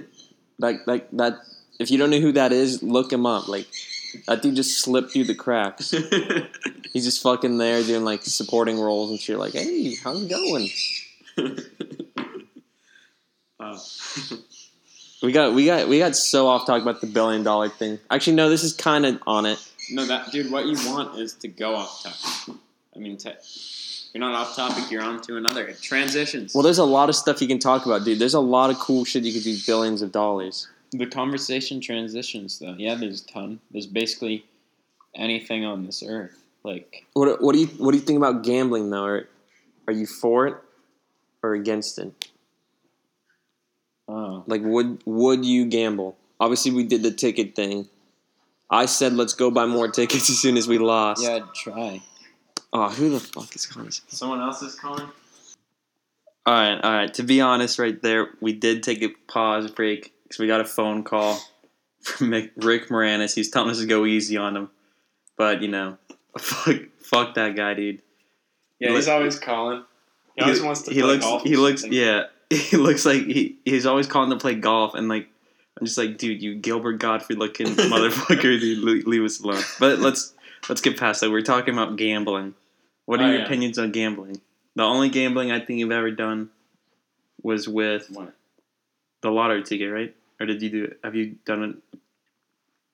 Like 0.59 0.85
like 0.87 1.09
that. 1.13 1.39
If 1.79 1.91
you 1.91 1.97
don't 1.97 2.09
know 2.09 2.19
who 2.19 2.31
that 2.33 2.53
is, 2.53 2.81
look 2.83 3.11
him 3.11 3.25
up. 3.25 3.47
Like 3.49 3.67
that 4.27 4.41
dude 4.41 4.55
just 4.55 4.81
slipped 4.81 5.11
through 5.11 5.25
the 5.25 5.35
cracks. 5.35 5.91
He's 6.93 7.05
just 7.05 7.21
fucking 7.23 7.57
there 7.57 7.83
doing 7.83 8.03
like 8.03 8.23
supporting 8.23 8.79
roles 8.79 9.11
and 9.11 9.19
shit. 9.19 9.37
Like, 9.37 9.53
hey, 9.53 9.95
how's 9.95 10.23
it 10.23 10.29
going? 10.29 10.69
oh. 13.59 13.79
We 15.23 15.31
got 15.31 15.53
we 15.53 15.65
got 15.65 15.87
we 15.87 15.99
got 15.99 16.15
so 16.17 16.47
off 16.47 16.65
talk 16.65 16.81
about 16.81 16.99
the 16.99 17.07
billion 17.07 17.43
dollar 17.43 17.69
thing. 17.69 17.97
Actually, 18.11 18.35
no, 18.35 18.49
this 18.49 18.63
is 18.63 18.73
kind 18.73 19.05
of 19.05 19.21
on 19.25 19.45
it. 19.45 19.57
No, 19.89 20.05
that 20.05 20.31
dude. 20.31 20.51
What 20.51 20.65
you 20.65 20.75
want 20.89 21.17
is 21.17 21.33
to 21.35 21.47
go 21.47 21.75
off 21.75 22.03
topic. 22.03 22.61
I 22.95 22.99
mean, 22.99 23.17
you're 24.13 24.19
not 24.19 24.35
off 24.35 24.55
topic. 24.55 24.91
You're 24.91 25.01
on 25.01 25.21
to 25.21 25.37
another. 25.37 25.65
It 25.65 25.81
transitions. 25.81 26.53
Well, 26.53 26.61
there's 26.61 26.77
a 26.77 26.83
lot 26.83 27.09
of 27.09 27.15
stuff 27.15 27.41
you 27.41 27.47
can 27.47 27.59
talk 27.59 27.85
about, 27.85 28.03
dude. 28.03 28.19
There's 28.19 28.33
a 28.33 28.39
lot 28.39 28.69
of 28.69 28.77
cool 28.77 29.05
shit 29.05 29.23
you 29.23 29.33
could 29.33 29.43
do 29.43 29.57
billions 29.65 30.01
of 30.01 30.11
dollars. 30.11 30.67
The 30.93 31.05
conversation 31.07 31.81
transitions, 31.81 32.59
though. 32.59 32.75
Yeah, 32.77 32.95
there's 32.95 33.21
a 33.23 33.27
ton. 33.27 33.59
There's 33.71 33.87
basically 33.87 34.45
anything 35.15 35.65
on 35.65 35.85
this 35.85 36.03
earth. 36.07 36.39
Like, 36.63 37.05
What 37.13 37.41
what 37.41 37.53
do 37.53 37.59
you 37.59 37.67
what 37.67 37.91
do 37.91 37.97
you 37.97 38.03
think 38.03 38.17
about 38.17 38.43
gambling 38.43 38.89
though? 38.89 39.03
Are, 39.03 39.27
are 39.87 39.93
you 39.93 40.05
for 40.05 40.47
it 40.47 40.55
or 41.43 41.53
against 41.55 41.99
it? 41.99 42.29
oh, 44.07 44.43
Like 44.47 44.61
would 44.63 45.01
would 45.05 45.43
you 45.45 45.65
gamble? 45.65 46.15
Obviously 46.39 46.71
we 46.71 46.83
did 46.83 47.03
the 47.03 47.11
ticket 47.11 47.53
thing. 47.55 47.87
I 48.69 48.85
said 48.85 49.13
let's 49.13 49.33
go 49.33 49.51
buy 49.51 49.65
more 49.65 49.89
tickets 49.89 50.29
as 50.29 50.39
soon 50.39 50.55
as 50.55 50.67
we 50.67 50.77
lost. 50.77 51.21
yeah, 51.23 51.35
I'd 51.35 51.53
try. 51.53 52.01
Oh, 52.71 52.89
who 52.89 53.09
the 53.09 53.19
fuck 53.19 53.53
is 53.55 53.65
calling? 53.65 53.91
Someone 54.07 54.39
else 54.41 54.61
is 54.61 54.73
calling. 54.75 55.07
All 56.45 56.53
right, 56.53 56.79
all 56.81 56.91
right. 56.93 57.13
To 57.13 57.23
be 57.23 57.39
honest, 57.39 57.77
right 57.77 58.01
there, 58.01 58.29
we 58.41 58.51
did 58.53 58.83
take 58.83 59.01
a 59.03 59.09
pause 59.27 59.69
break 59.69 60.13
because 60.23 60.39
we 60.39 60.47
got 60.47 60.61
a 60.61 60.65
phone 60.65 61.03
call 61.03 61.39
from 62.01 62.31
Rick 62.31 62.89
Moranis. 62.89 63.35
He's 63.35 63.49
telling 63.49 63.69
us 63.69 63.79
to 63.79 63.85
go 63.85 64.05
easy 64.05 64.37
on 64.37 64.55
him, 64.55 64.69
but 65.37 65.61
you 65.61 65.67
know, 65.67 65.97
fuck, 66.37 66.75
fuck 67.01 67.35
that 67.35 67.55
guy, 67.55 67.73
dude. 67.73 68.01
Yeah, 68.79 68.89
He 68.89 68.95
he's 68.95 69.07
look- 69.07 69.15
always 69.15 69.39
calling. 69.39 69.83
He 70.35 70.41
always 70.41 70.61
wants 70.63 70.81
to 70.83 70.91
he 70.93 71.01
play 71.01 71.09
looks, 71.11 71.25
golf. 71.25 71.43
He 71.43 71.55
looks, 71.55 71.81
something. 71.81 71.99
yeah. 71.99 72.23
He 72.49 72.77
looks 72.77 73.03
like 73.05 73.23
he, 73.25 73.57
he's 73.65 73.85
always 73.87 74.05
calling 74.07 74.29
to 74.29 74.35
play 74.37 74.53
golf, 74.55 74.93
and 74.95 75.07
like 75.09 75.27
I'm 75.79 75.85
just 75.87 75.97
like, 75.97 76.17
dude, 76.19 76.41
you 76.41 76.53
Gilbert 76.55 76.93
Godfrey 76.99 77.35
looking 77.35 77.65
motherfucker, 77.75 78.59
dude, 78.59 78.79
leave, 78.83 79.07
leave 79.07 79.23
us 79.23 79.39
alone. 79.39 79.63
But 79.79 79.99
let's 79.99 80.33
let's 80.69 80.81
get 80.81 80.99
past 80.99 81.21
that. 81.21 81.31
We're 81.31 81.41
talking 81.41 81.73
about 81.73 81.95
gambling. 81.95 82.53
What 83.05 83.21
are 83.21 83.23
Oh, 83.23 83.27
your 83.29 83.39
yeah. 83.39 83.45
opinions 83.45 83.79
on 83.79 83.91
gambling? 83.91 84.39
The 84.75 84.83
only 84.83 85.09
gambling 85.09 85.51
I 85.51 85.59
think 85.59 85.79
you've 85.79 85.91
ever 85.91 86.11
done 86.11 86.49
was 87.41 87.67
with 87.67 88.07
What? 88.11 88.33
The 89.23 89.31
lottery 89.31 89.63
ticket, 89.63 89.91
right? 89.91 90.15
Or 90.39 90.45
did 90.45 90.61
you 90.61 90.69
do 90.69 90.83
it? 90.85 90.99
Have 91.03 91.15
you 91.15 91.35
done 91.45 91.63
it 91.63 91.99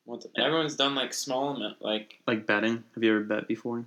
What 0.06 0.22
the- 0.22 0.42
everyone's 0.42 0.76
done 0.78 0.96
like 0.96 1.13
small 1.13 1.50
amount, 1.56 1.82
like 1.82 2.20
like 2.28 2.46
betting? 2.46 2.84
Have 2.96 3.04
you 3.04 3.12
ever 3.15 3.24
bet 3.26 3.48
before? 3.48 3.86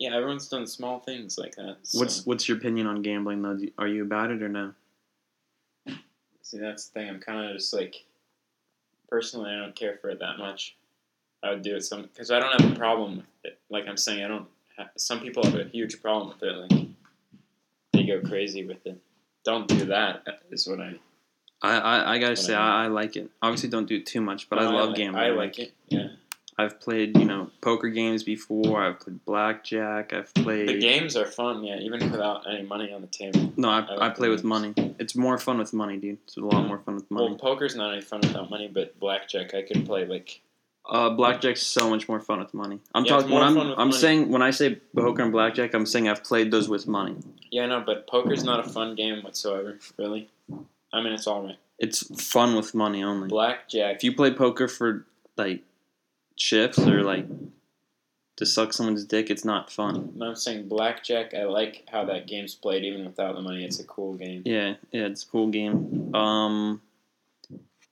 yeah, 0.00 0.14
everyone's 0.14 0.48
done 0.48 0.66
small 0.66 0.98
things 1.00 1.38
like 1.38 1.54
that. 1.56 1.78
So. 1.84 2.00
What's 2.00 2.26
what's 2.26 2.48
your 2.48 2.58
opinion 2.58 2.86
on 2.88 3.00
gambling 3.02 3.40
though? 3.42 3.54
Do- 3.56 3.70
Are 3.78 3.88
you 3.88 4.02
about 4.02 4.30
it 4.30 4.42
or 4.42 4.48
no? 4.48 4.74
See, 6.42 6.58
that's 6.58 6.88
the 6.88 7.00
thing. 7.00 7.08
I'm 7.08 7.20
kind 7.20 7.48
of 7.48 7.56
just 7.56 7.72
like, 7.72 8.04
personally, 9.08 9.50
I 9.50 9.56
don't 9.56 9.74
care 9.74 9.96
for 9.96 10.10
it 10.10 10.18
that 10.20 10.36
much. 10.38 10.76
I 11.42 11.50
would 11.50 11.62
do 11.62 11.74
it 11.76 11.82
some 11.82 12.02
because 12.02 12.30
I 12.30 12.38
don't 12.40 12.60
have 12.60 12.72
a 12.72 12.76
problem 12.76 13.16
with 13.18 13.26
it. 13.44 13.58
Like 13.70 13.86
I'm 13.88 13.96
saying, 13.96 14.22
I 14.24 14.28
don't. 14.28 14.46
Ha- 14.76 14.90
some 14.96 15.20
people 15.20 15.44
have 15.44 15.54
a 15.54 15.64
huge 15.68 16.02
problem 16.02 16.28
with 16.34 16.42
it. 16.42 16.52
Like 16.72 16.88
they 17.92 18.04
go 18.04 18.20
crazy 18.20 18.64
with 18.66 18.84
it. 18.86 18.98
Don't 19.44 19.68
do 19.68 19.84
that. 19.86 20.24
Is 20.50 20.66
what 20.66 20.80
I. 20.80 20.94
I 21.64 21.78
I, 21.78 22.12
I 22.14 22.18
gotta 22.18 22.36
say 22.36 22.54
I, 22.54 22.84
I 22.84 22.86
like 22.88 23.16
it. 23.16 23.30
Obviously, 23.42 23.68
don't 23.70 23.88
do 23.88 23.96
it 23.96 24.06
too 24.06 24.20
much, 24.20 24.48
but 24.48 24.58
I 24.58 24.64
No, 24.64 24.72
love 24.76 24.88
like- 24.90 24.96
gambling. 24.98 25.24
I 25.24 25.30
like 25.30 25.58
it. 25.58 25.72
Yeah. 25.88 26.08
I've 26.56 26.78
played 26.80 27.18
you 27.18 27.24
know 27.24 27.50
poker 27.62 27.88
games 27.88 28.22
before. 28.22 28.80
I've 28.84 29.00
played 29.00 29.24
blackjack. 29.24 30.12
I've 30.12 30.32
played. 30.34 30.68
The 30.68 30.78
games 30.78 31.16
are 31.16 31.26
fun. 31.26 31.64
Yeah, 31.64 31.78
even 31.78 32.10
without 32.12 32.48
any 32.48 32.62
money 32.62 32.92
on 32.92 33.00
the 33.00 33.08
table. 33.08 33.52
No, 33.56 33.70
I, 33.70 33.80
I 33.80 34.06
I, 34.06 34.10
play 34.10 34.28
with 34.28 34.44
money. 34.44 34.72
It's 35.00 35.16
more 35.16 35.36
fun 35.36 35.58
with 35.58 35.72
money, 35.72 35.96
dude. 35.96 36.18
It's 36.24 36.36
a 36.36 36.40
lot 36.40 36.64
more 36.68 36.78
fun 36.78 36.94
with 36.94 37.10
money. 37.10 37.26
Well, 37.26 37.36
poker's 37.36 37.74
not 37.74 37.92
any 37.92 38.02
fun 38.02 38.20
without 38.20 38.50
money, 38.50 38.68
but 38.68 38.98
blackjack 39.00 39.52
I 39.54 39.62
could 39.62 39.84
play 39.84 40.06
like. 40.06 40.40
Uh, 40.88 41.08
blackjack's 41.10 41.62
so 41.62 41.88
much 41.90 42.08
more 42.10 42.20
fun 42.20 42.38
with 42.40 42.52
money. 42.54 42.78
I'm 42.94 43.04
Yeah, 43.06 43.12
talking 43.12 43.30
when 43.30 43.42
I'm 43.42 43.56
I'm 43.58 43.76
money. 43.76 43.92
saying 43.92 44.28
when 44.28 44.42
I 44.42 44.50
say 44.52 44.76
poker 44.94 45.22
and 45.22 45.32
blackjack, 45.32 45.72
I'm 45.74 45.86
saying 45.86 46.08
I've 46.08 46.22
played 46.22 46.50
those 46.52 46.68
with 46.68 46.86
money. 46.86 47.16
Yeah, 47.50 47.66
no, 47.66 47.80
but 47.80 48.06
poker's 48.06 48.44
not 48.44 48.60
a 48.64 48.68
fun 48.68 48.94
game 48.94 49.22
whatsoever. 49.24 49.78
Really. 49.98 50.28
I 50.94 51.02
mean, 51.02 51.12
it's 51.12 51.26
alright. 51.26 51.58
It's 51.78 52.22
fun 52.22 52.54
with 52.54 52.74
money 52.74 53.02
only. 53.02 53.28
Blackjack. 53.28 53.96
If 53.96 54.04
you 54.04 54.14
play 54.14 54.32
poker 54.32 54.68
for 54.68 55.06
like 55.36 55.62
chips 56.36 56.78
or 56.78 57.02
like 57.02 57.26
to 58.36 58.46
suck 58.46 58.72
someone's 58.72 59.04
dick, 59.04 59.28
it's 59.28 59.44
not 59.44 59.72
fun. 59.72 60.12
No, 60.14 60.26
I'm 60.26 60.36
saying 60.36 60.68
blackjack. 60.68 61.34
I 61.34 61.44
like 61.44 61.84
how 61.90 62.04
that 62.04 62.28
game's 62.28 62.54
played, 62.54 62.84
even 62.84 63.04
without 63.04 63.34
the 63.34 63.42
money. 63.42 63.64
It's 63.64 63.80
a 63.80 63.84
cool 63.84 64.14
game. 64.14 64.42
Yeah, 64.44 64.74
yeah, 64.92 65.06
it's 65.06 65.24
a 65.24 65.26
cool 65.26 65.48
game. 65.48 66.14
Um, 66.14 66.80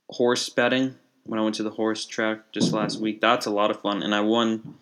horse 0.09 0.49
betting. 0.49 0.95
When 1.25 1.39
I 1.39 1.43
went 1.43 1.55
to 1.57 1.63
the 1.63 1.71
horse 1.71 2.05
track 2.05 2.51
just 2.53 2.73
last 2.73 3.01
week, 3.01 3.21
that's 3.21 3.47
a 3.47 3.51
lot 3.51 3.71
of 3.71 3.81
fun, 3.81 4.03
and 4.03 4.15
I 4.15 4.21
won 4.21 4.77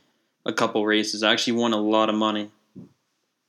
a 0.47 0.53
couple 0.53 0.85
races. 0.87 1.23
I 1.23 1.33
actually 1.33 1.55
won 1.55 1.73
a 1.73 1.81
lot 1.81 2.09
of 2.09 2.15
money. 2.15 2.51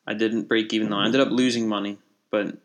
I 0.05 0.13
didn't 0.13 0.49
break 0.49 0.73
even 0.73 0.89
though. 0.89 0.97
I 0.97 1.05
ended 1.05 1.21
up 1.21 1.29
losing 1.29 1.69
money, 1.69 1.97
but 2.29 2.57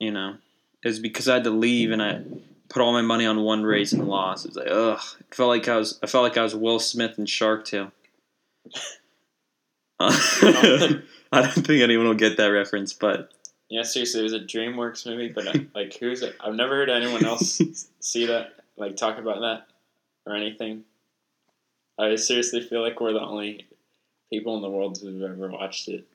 you 0.00 0.10
know, 0.10 0.36
it 0.82 0.88
was 0.88 0.98
because 0.98 1.28
I 1.28 1.34
had 1.34 1.44
to 1.44 1.50
leave 1.50 1.90
and 1.92 2.02
I 2.02 2.22
put 2.68 2.82
all 2.82 2.92
my 2.92 3.02
money 3.02 3.26
on 3.26 3.42
one 3.42 3.62
race 3.62 3.92
and 3.92 4.08
lost. 4.08 4.44
It 4.44 4.48
was 4.50 4.56
like, 4.56 4.68
ugh. 4.70 5.00
It 5.20 5.34
felt 5.34 5.48
like 5.48 5.68
I 5.68 5.76
was. 5.76 5.98
I 6.02 6.06
felt 6.06 6.24
like 6.24 6.36
I 6.36 6.42
was 6.42 6.54
Will 6.54 6.78
Smith 6.78 7.18
in 7.18 7.26
Shark 7.26 7.64
Tale. 7.64 7.92
I 10.00 11.00
don't 11.32 11.52
think 11.52 11.82
anyone 11.82 12.06
will 12.06 12.14
get 12.14 12.36
that 12.38 12.46
reference, 12.46 12.92
but 12.92 13.32
Yeah, 13.68 13.82
seriously, 13.82 14.20
it 14.20 14.24
was 14.24 14.32
a 14.32 14.40
DreamWorks 14.40 15.06
movie, 15.06 15.28
but 15.28 15.46
uh, 15.46 15.58
like, 15.74 15.96
who's 15.96 16.22
it? 16.22 16.34
I've 16.40 16.54
never 16.54 16.74
heard 16.74 16.90
anyone 16.90 17.24
else 17.24 17.60
see 18.00 18.26
that, 18.26 18.54
like, 18.76 18.96
talk 18.96 19.18
about 19.18 19.40
that 19.40 19.66
or 20.26 20.34
anything. 20.34 20.84
I 21.98 22.16
seriously 22.16 22.62
feel 22.62 22.82
like 22.82 23.00
we're 23.00 23.12
the 23.12 23.20
only 23.20 23.66
people 24.32 24.56
in 24.56 24.62
the 24.62 24.70
world 24.70 24.98
who've 25.00 25.22
ever 25.22 25.50
watched 25.50 25.88
it. 25.88 26.06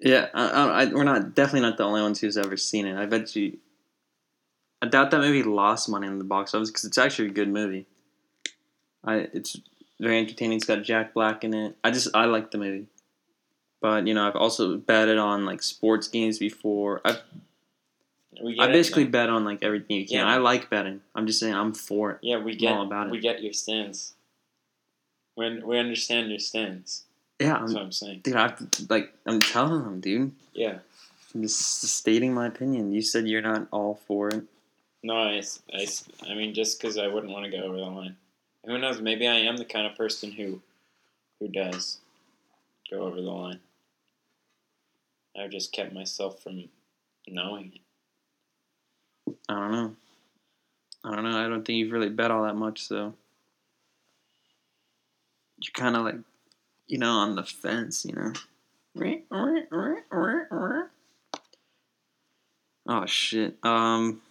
Yeah, 0.00 0.28
I, 0.34 0.46
I, 0.48 0.82
I- 0.82 0.92
we're 0.92 1.04
not 1.04 1.34
definitely 1.34 1.68
not 1.68 1.76
the 1.78 1.84
only 1.84 2.02
ones 2.02 2.20
who's 2.20 2.36
ever 2.36 2.56
seen 2.56 2.86
it. 2.86 2.96
I 2.96 3.06
bet 3.06 3.34
you. 3.36 3.58
I 4.82 4.86
doubt 4.88 5.10
that 5.10 5.20
movie 5.20 5.42
lost 5.42 5.88
money 5.88 6.06
in 6.06 6.18
the 6.18 6.24
box 6.24 6.54
office 6.54 6.70
because 6.70 6.84
it's 6.84 6.98
actually 6.98 7.28
a 7.28 7.32
good 7.32 7.48
movie. 7.48 7.86
I 9.04 9.28
it's 9.32 9.58
very 9.98 10.18
entertaining. 10.18 10.56
It's 10.58 10.66
got 10.66 10.82
Jack 10.82 11.14
Black 11.14 11.44
in 11.44 11.54
it. 11.54 11.76
I 11.82 11.90
just 11.90 12.08
I 12.14 12.26
like 12.26 12.50
the 12.50 12.58
movie, 12.58 12.86
but 13.80 14.06
you 14.06 14.12
know 14.12 14.26
I've 14.28 14.36
also 14.36 14.76
betted 14.76 15.16
on 15.18 15.46
like 15.46 15.62
sports 15.62 16.08
games 16.08 16.38
before. 16.38 17.00
I've 17.04 17.22
I 18.60 18.66
basically 18.66 19.04
though. 19.04 19.10
bet 19.12 19.30
on 19.30 19.44
like 19.46 19.62
everything 19.62 19.96
you 19.96 20.06
can. 20.06 20.18
Yeah. 20.18 20.26
I 20.26 20.36
like 20.36 20.68
betting. 20.68 21.00
I'm 21.14 21.26
just 21.26 21.40
saying 21.40 21.54
I'm 21.54 21.72
for 21.72 22.10
it. 22.12 22.18
yeah, 22.22 22.36
we 22.36 22.52
I'm 22.52 22.58
get 22.58 22.72
all 22.72 22.82
about 22.86 23.06
it. 23.06 23.10
we 23.12 23.18
get 23.18 23.42
your 23.42 23.54
stance. 23.54 24.12
We 25.38 25.58
we 25.62 25.78
understand 25.78 26.28
your 26.28 26.38
stance. 26.38 27.04
Yeah, 27.38 27.58
That's 27.58 27.70
I'm, 27.70 27.74
what 27.74 27.82
I'm 27.82 27.92
saying. 27.92 28.20
dude. 28.22 28.36
I 28.36 28.54
like 28.88 29.12
I'm 29.26 29.40
telling 29.40 29.82
them, 29.82 30.00
dude. 30.00 30.32
Yeah. 30.54 30.78
I'm 31.34 31.42
just 31.42 31.82
stating 31.82 32.32
my 32.32 32.46
opinion. 32.46 32.92
You 32.92 33.02
said 33.02 33.28
you're 33.28 33.42
not 33.42 33.68
all 33.70 34.00
for 34.06 34.28
it. 34.28 34.44
No, 35.02 35.14
I, 35.14 35.42
I, 35.72 35.86
I 36.28 36.34
mean, 36.34 36.54
just 36.54 36.80
because 36.80 36.96
I 36.98 37.06
wouldn't 37.08 37.32
want 37.32 37.44
to 37.44 37.50
go 37.50 37.62
over 37.64 37.76
the 37.76 37.82
line. 37.82 38.16
Who 38.64 38.78
knows? 38.78 39.00
Maybe 39.00 39.28
I 39.28 39.34
am 39.40 39.56
the 39.56 39.64
kind 39.64 39.86
of 39.86 39.96
person 39.96 40.32
who, 40.32 40.60
who 41.38 41.48
does, 41.48 41.98
go 42.90 43.02
over 43.02 43.16
the 43.16 43.30
line. 43.30 43.60
I've 45.38 45.50
just 45.50 45.72
kept 45.72 45.92
myself 45.92 46.42
from 46.42 46.64
knowing 47.28 47.72
it. 49.26 49.34
I 49.48 49.54
don't 49.54 49.72
know. 49.72 49.96
I 51.04 51.14
don't 51.14 51.24
know. 51.24 51.38
I 51.38 51.48
don't 51.48 51.64
think 51.64 51.78
you've 51.78 51.92
really 51.92 52.08
bet 52.08 52.30
all 52.30 52.44
that 52.44 52.56
much, 52.56 52.82
so 52.82 53.14
you're 55.60 55.72
kind 55.74 55.94
of 55.94 56.02
like, 56.02 56.16
you 56.86 56.98
know, 56.98 57.12
on 57.12 57.34
the 57.34 57.44
fence, 57.44 58.04
you 58.04 58.14
know. 58.14 58.32
Oh 62.88 63.06
shit. 63.06 63.56
Um, 63.62 64.22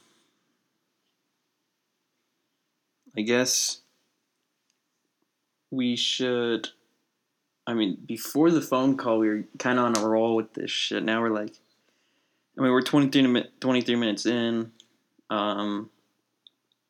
I 3.18 3.22
guess 3.22 3.82
we 5.72 5.96
should. 5.96 6.70
I 7.68 7.74
mean, 7.74 7.98
before 8.06 8.52
the 8.52 8.62
phone 8.62 8.96
call, 8.96 9.20
we 9.20 9.28
were 9.28 9.44
kind 9.58 9.80
of 9.80 9.86
on 9.86 9.98
a 9.98 10.08
roll 10.08 10.36
with 10.36 10.54
this 10.54 10.72
shit. 10.72 11.04
Now 11.04 11.22
we're 11.22 11.32
like, 11.32 11.56
I 12.58 12.62
mean, 12.62 12.72
we're 12.72 12.82
23, 12.82 13.28
mi- 13.28 13.50
23 13.60 13.96
minutes 13.96 14.26
in 14.26 14.72
um, 15.30 15.89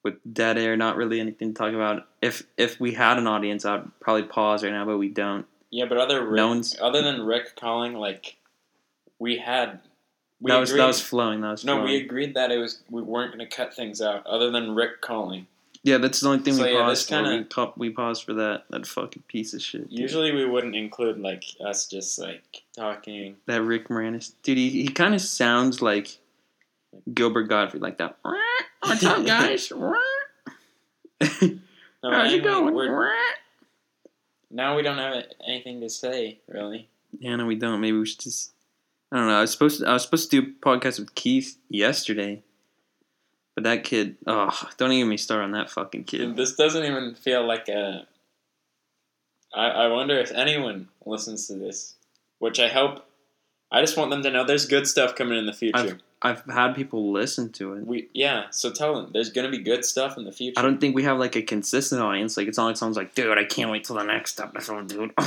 with 0.03 0.15
dead 0.31 0.57
air. 0.57 0.75
Not 0.75 0.97
really 0.97 1.19
anything 1.19 1.53
to 1.53 1.57
talk 1.57 1.73
about. 1.73 2.07
If 2.21 2.43
if 2.57 2.79
we 2.79 2.93
had 2.93 3.17
an 3.17 3.27
audience, 3.27 3.65
I'd 3.65 3.99
probably 3.99 4.23
pause 4.23 4.63
right 4.63 4.73
now, 4.73 4.85
but 4.85 4.97
we 4.97 5.09
don't. 5.09 5.45
Yeah, 5.75 5.83
but 5.89 5.97
other 5.97 6.25
Rick, 6.25 6.39
other 6.81 7.01
than 7.01 7.23
Rick 7.25 7.57
calling, 7.57 7.95
like 7.95 8.37
we 9.19 9.37
had, 9.37 9.81
we 10.39 10.49
that 10.49 10.57
was 10.57 10.69
agreed, 10.71 10.81
that 10.83 10.87
was 10.87 11.01
flowing. 11.01 11.41
That 11.41 11.51
was 11.51 11.65
no, 11.65 11.73
flowing. 11.75 11.89
we 11.91 11.97
agreed 11.97 12.33
that 12.35 12.49
it 12.49 12.57
was 12.59 12.81
we 12.89 13.01
weren't 13.01 13.35
going 13.35 13.45
to 13.45 13.53
cut 13.53 13.73
things 13.73 14.01
out. 14.01 14.25
Other 14.25 14.51
than 14.51 14.73
Rick 14.73 15.01
calling, 15.01 15.47
yeah, 15.83 15.97
that's 15.97 16.21
the 16.21 16.29
only 16.29 16.43
thing 16.45 16.53
So, 16.53 16.63
we 16.63 16.71
yeah, 16.71 16.79
paused 16.83 17.01
this 17.01 17.09
for. 17.09 17.15
kinda- 17.15 17.37
We, 17.39 17.43
ta- 17.43 17.73
we 17.75 17.89
paused 17.89 18.23
for 18.23 18.33
that. 18.35 18.63
That 18.69 18.87
fucking 18.87 19.23
piece 19.27 19.53
of 19.53 19.61
shit. 19.61 19.89
dude. 19.89 19.99
usually 19.99 20.31
we 20.31 20.45
wouldn't 20.45 20.77
include 20.77 21.19
like 21.19 21.43
us 21.59 21.87
just 21.87 22.17
like 22.19 22.63
talking. 22.73 23.35
that 23.47 23.61
Rick 23.61 23.89
Moranis 23.89 24.31
dude. 24.43 24.57
He, 24.57 24.69
he 24.69 24.87
kind 24.87 25.13
of 25.13 25.19
sounds 25.19 25.81
like 25.81 26.07
Gilbert 27.13 27.49
Godfrey, 27.49 27.81
like 27.81 27.97
that. 27.97 28.15
What's 28.81 29.03
up, 29.03 29.25
guys? 29.25 29.73
How's 31.19 32.33
it 32.33 32.43
going? 32.45 32.73
Now 34.55 34.75
we 34.75 34.81
don't 34.81 34.97
have 34.97 35.23
anything 35.45 35.81
to 35.81 35.89
say 35.89 36.39
really. 36.47 36.87
Yeah, 37.19 37.35
no, 37.35 37.45
we 37.45 37.55
don't. 37.55 37.81
Maybe 37.81 37.97
we 37.97 38.05
should 38.05 38.19
just. 38.19 38.53
I 39.11 39.17
don't 39.17 39.27
know. 39.27 39.37
I 39.37 39.41
was 39.41 39.51
supposed 39.51 39.81
to. 39.81 39.87
I 39.87 39.93
was 39.93 40.03
supposed 40.03 40.31
to 40.31 40.41
do 40.41 40.47
a 40.47 40.65
podcast 40.65 40.99
with 40.99 41.13
Keith 41.13 41.57
yesterday, 41.69 42.41
but 43.53 43.65
that 43.65 43.83
kid. 43.83 44.15
Oh, 44.25 44.57
don't 44.77 44.91
even 44.93 45.09
me 45.09 45.17
start 45.17 45.43
on 45.43 45.51
that 45.51 45.69
fucking 45.69 46.05
kid. 46.05 46.35
This 46.35 46.55
doesn't 46.55 46.83
even 46.83 47.15
feel 47.15 47.45
like 47.45 47.67
a. 47.67 48.07
I, 49.53 49.67
I 49.67 49.87
wonder 49.87 50.17
if 50.17 50.31
anyone 50.31 50.89
listens 51.05 51.47
to 51.47 51.55
this, 51.55 51.95
which 52.39 52.59
I 52.59 52.69
hope. 52.69 53.05
I 53.71 53.81
just 53.81 53.97
want 53.97 54.11
them 54.11 54.23
to 54.23 54.31
know 54.31 54.45
there's 54.45 54.65
good 54.65 54.87
stuff 54.87 55.15
coming 55.15 55.37
in 55.37 55.45
the 55.45 55.53
future. 55.53 55.77
I've 55.77 55.99
had 56.33 56.73
people 56.73 57.11
listen 57.11 57.51
to 57.53 57.73
it. 57.73 57.85
we 57.85 58.09
yeah, 58.13 58.45
so 58.51 58.71
tell 58.71 58.95
them 58.95 59.11
there's 59.13 59.29
gonna 59.31 59.49
be 59.49 59.59
good 59.59 59.85
stuff 59.85 60.17
in 60.17 60.25
the 60.25 60.31
future. 60.31 60.59
I 60.59 60.61
don't 60.63 60.79
think 60.81 60.95
we 60.95 61.03
have 61.03 61.17
like 61.19 61.35
a 61.35 61.41
consistent 61.41 62.01
audience. 62.01 62.35
Like 62.37 62.47
it's 62.47 62.57
not 62.57 62.65
like 62.65 62.77
someone's 62.77 62.97
like, 62.97 63.13
dude, 63.15 63.37
I 63.37 63.43
can't 63.43 63.69
wait 63.71 63.83
till 63.83 63.95
the 63.95 64.03
next 64.03 64.39
episode, 64.39 64.87
dude. 64.89 65.11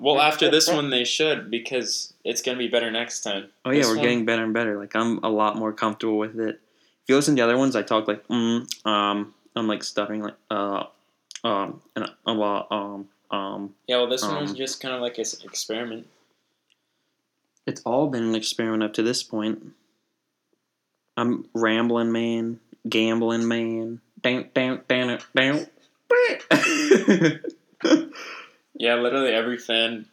Well, 0.00 0.20
after 0.20 0.50
this 0.50 0.68
one, 0.68 0.90
they 0.90 1.04
should 1.04 1.50
because 1.50 2.12
it's 2.24 2.40
gonna 2.42 2.58
be 2.58 2.68
better 2.68 2.90
next 2.90 3.20
time. 3.22 3.48
Oh 3.64 3.70
yeah, 3.70 3.78
This 3.80 3.88
we're 3.88 3.96
one- 3.96 4.02
getting 4.04 4.24
better 4.24 4.44
and 4.44 4.54
better. 4.54 4.78
Like 4.78 4.94
I'm 4.94 5.18
a 5.24 5.28
lot 5.28 5.56
more 5.56 5.72
comfortable 5.72 6.18
with 6.18 6.38
it. 6.38 6.60
If 7.02 7.08
you 7.08 7.16
listen 7.16 7.34
to 7.36 7.40
the 7.40 7.44
other 7.44 7.58
ones, 7.58 7.74
I 7.76 7.82
talk 7.82 8.06
like 8.08 8.26
mm, 8.28 8.66
um, 8.86 9.34
I'm 9.56 9.66
like 9.66 9.82
stuttering 9.82 10.22
like 10.22 10.36
uh, 10.50 10.84
um, 11.42 11.80
and 11.96 12.04
uh, 12.26 12.34
well, 12.34 12.66
um, 12.70 13.08
um. 13.36 13.74
Yeah, 13.86 13.96
well, 13.98 14.08
this 14.08 14.22
one 14.22 14.40
was 14.42 14.50
Um, 14.50 14.56
just 14.56 14.80
kind 14.80 14.94
of 14.94 15.00
like 15.00 15.18
an 15.18 15.24
experiment. 15.42 16.06
It's 17.66 17.82
all 17.84 18.08
been 18.08 18.24
an 18.24 18.34
experiment 18.34 18.82
up 18.82 18.92
to 18.94 19.02
this 19.02 19.22
point. 19.22 19.72
I'm 21.16 21.46
rambling, 21.54 22.12
man. 22.12 22.60
gambling 22.88 23.46
man. 23.46 24.00
Down, 24.22 24.48
down, 24.54 24.82
down, 24.88 25.18
down. 25.34 25.66
Yeah, 28.80 28.94
literally 28.94 29.32
every 29.32 29.58
fan. 29.58 30.06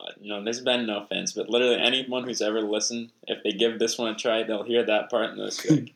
uh, 0.00 0.12
No, 0.20 0.44
there's 0.44 0.60
been 0.60 0.86
no 0.86 1.06
fans, 1.06 1.32
but 1.32 1.50
literally 1.50 1.80
anyone 1.80 2.22
who's 2.22 2.40
ever 2.40 2.60
listened, 2.60 3.10
if 3.26 3.42
they 3.42 3.50
give 3.50 3.80
this 3.80 3.98
one 3.98 4.12
a 4.12 4.14
try, 4.14 4.44
they'll 4.44 4.62
hear 4.62 4.84
that 4.86 5.10
part 5.10 5.30
and 5.30 5.40
they'll 5.40 5.50
be 5.64 5.80
like, 5.82 5.94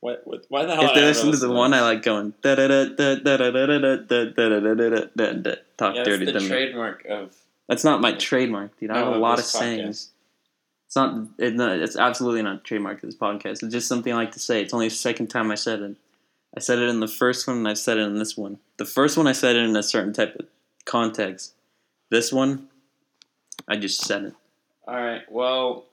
"What? 0.00 0.22
what 0.24 0.46
why 0.48 0.64
the 0.64 0.74
hell?" 0.74 0.86
if 0.86 0.94
they 0.94 1.02
listen 1.02 1.30
to 1.30 1.36
the 1.36 1.50
one 1.50 1.74
I 1.74 1.82
like 1.82 2.02
going 2.02 2.32
da 2.40 2.54
da 2.54 2.68
da 2.68 2.84
da 2.86 3.14
da 3.16 3.36
da 3.36 3.50
da 3.50 3.66
da 3.66 3.78
da 3.78 3.96
da 3.96 4.24
da 4.24 4.60
da 4.60 4.88
da 4.88 5.06
da 5.14 5.32
da 5.34 5.54
talk 5.76 5.94
dirty 5.96 6.24
that's 6.24 6.38
to 6.38 6.48
the 6.48 6.48
trademark 6.48 7.04
of. 7.04 7.36
That's 7.68 7.84
not 7.84 8.00
my 8.00 8.12
trademark, 8.12 8.78
dude. 8.78 8.90
I 8.90 8.98
have 8.98 9.08
a 9.08 9.18
lot 9.18 9.38
of 9.38 9.44
sayings. 9.44 10.10
It's 10.94 10.96
not. 10.96 11.26
It, 11.38 11.54
no, 11.54 11.74
it's 11.74 11.96
absolutely 11.96 12.42
not 12.42 12.54
a 12.54 12.60
trademark 12.60 13.02
of 13.02 13.08
this 13.08 13.16
podcast. 13.16 13.64
It's 13.64 13.72
just 13.72 13.88
something 13.88 14.12
I 14.12 14.16
like 14.16 14.30
to 14.32 14.38
say. 14.38 14.62
It's 14.62 14.72
only 14.72 14.86
the 14.86 14.94
second 14.94 15.26
time 15.26 15.50
I 15.50 15.56
said 15.56 15.80
it. 15.80 15.96
I 16.56 16.60
said 16.60 16.78
it 16.78 16.88
in 16.88 17.00
the 17.00 17.08
first 17.08 17.48
one, 17.48 17.56
and 17.56 17.66
I've 17.66 17.78
said 17.78 17.98
it 17.98 18.02
in 18.02 18.20
this 18.20 18.36
one. 18.36 18.60
The 18.76 18.84
first 18.84 19.16
one 19.16 19.26
I 19.26 19.32
said 19.32 19.56
it 19.56 19.64
in 19.64 19.74
a 19.74 19.82
certain 19.82 20.12
type 20.12 20.36
of 20.36 20.46
context. 20.84 21.54
This 22.10 22.32
one, 22.32 22.68
I 23.66 23.74
just 23.74 24.02
said 24.02 24.22
it. 24.22 24.34
All 24.86 24.94
right. 24.94 25.22
Well, 25.28 25.86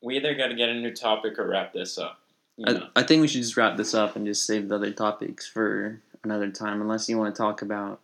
we 0.00 0.16
either 0.16 0.36
got 0.36 0.48
to 0.48 0.54
get 0.54 0.68
a 0.68 0.74
new 0.74 0.94
topic 0.94 1.36
or 1.40 1.48
wrap 1.48 1.72
this 1.72 1.98
up. 1.98 2.20
You 2.56 2.66
I. 2.94 3.00
I 3.00 3.02
think 3.02 3.22
we 3.22 3.26
should 3.26 3.42
just 3.42 3.56
wrap 3.56 3.76
this 3.76 3.92
up 3.92 4.14
and 4.14 4.24
just 4.24 4.46
save 4.46 4.68
the 4.68 4.76
other 4.76 4.92
topics 4.92 5.48
for 5.48 6.00
another 6.22 6.52
time, 6.52 6.80
unless 6.80 7.08
you 7.08 7.18
want 7.18 7.34
to 7.34 7.42
talk 7.42 7.60
about 7.60 7.98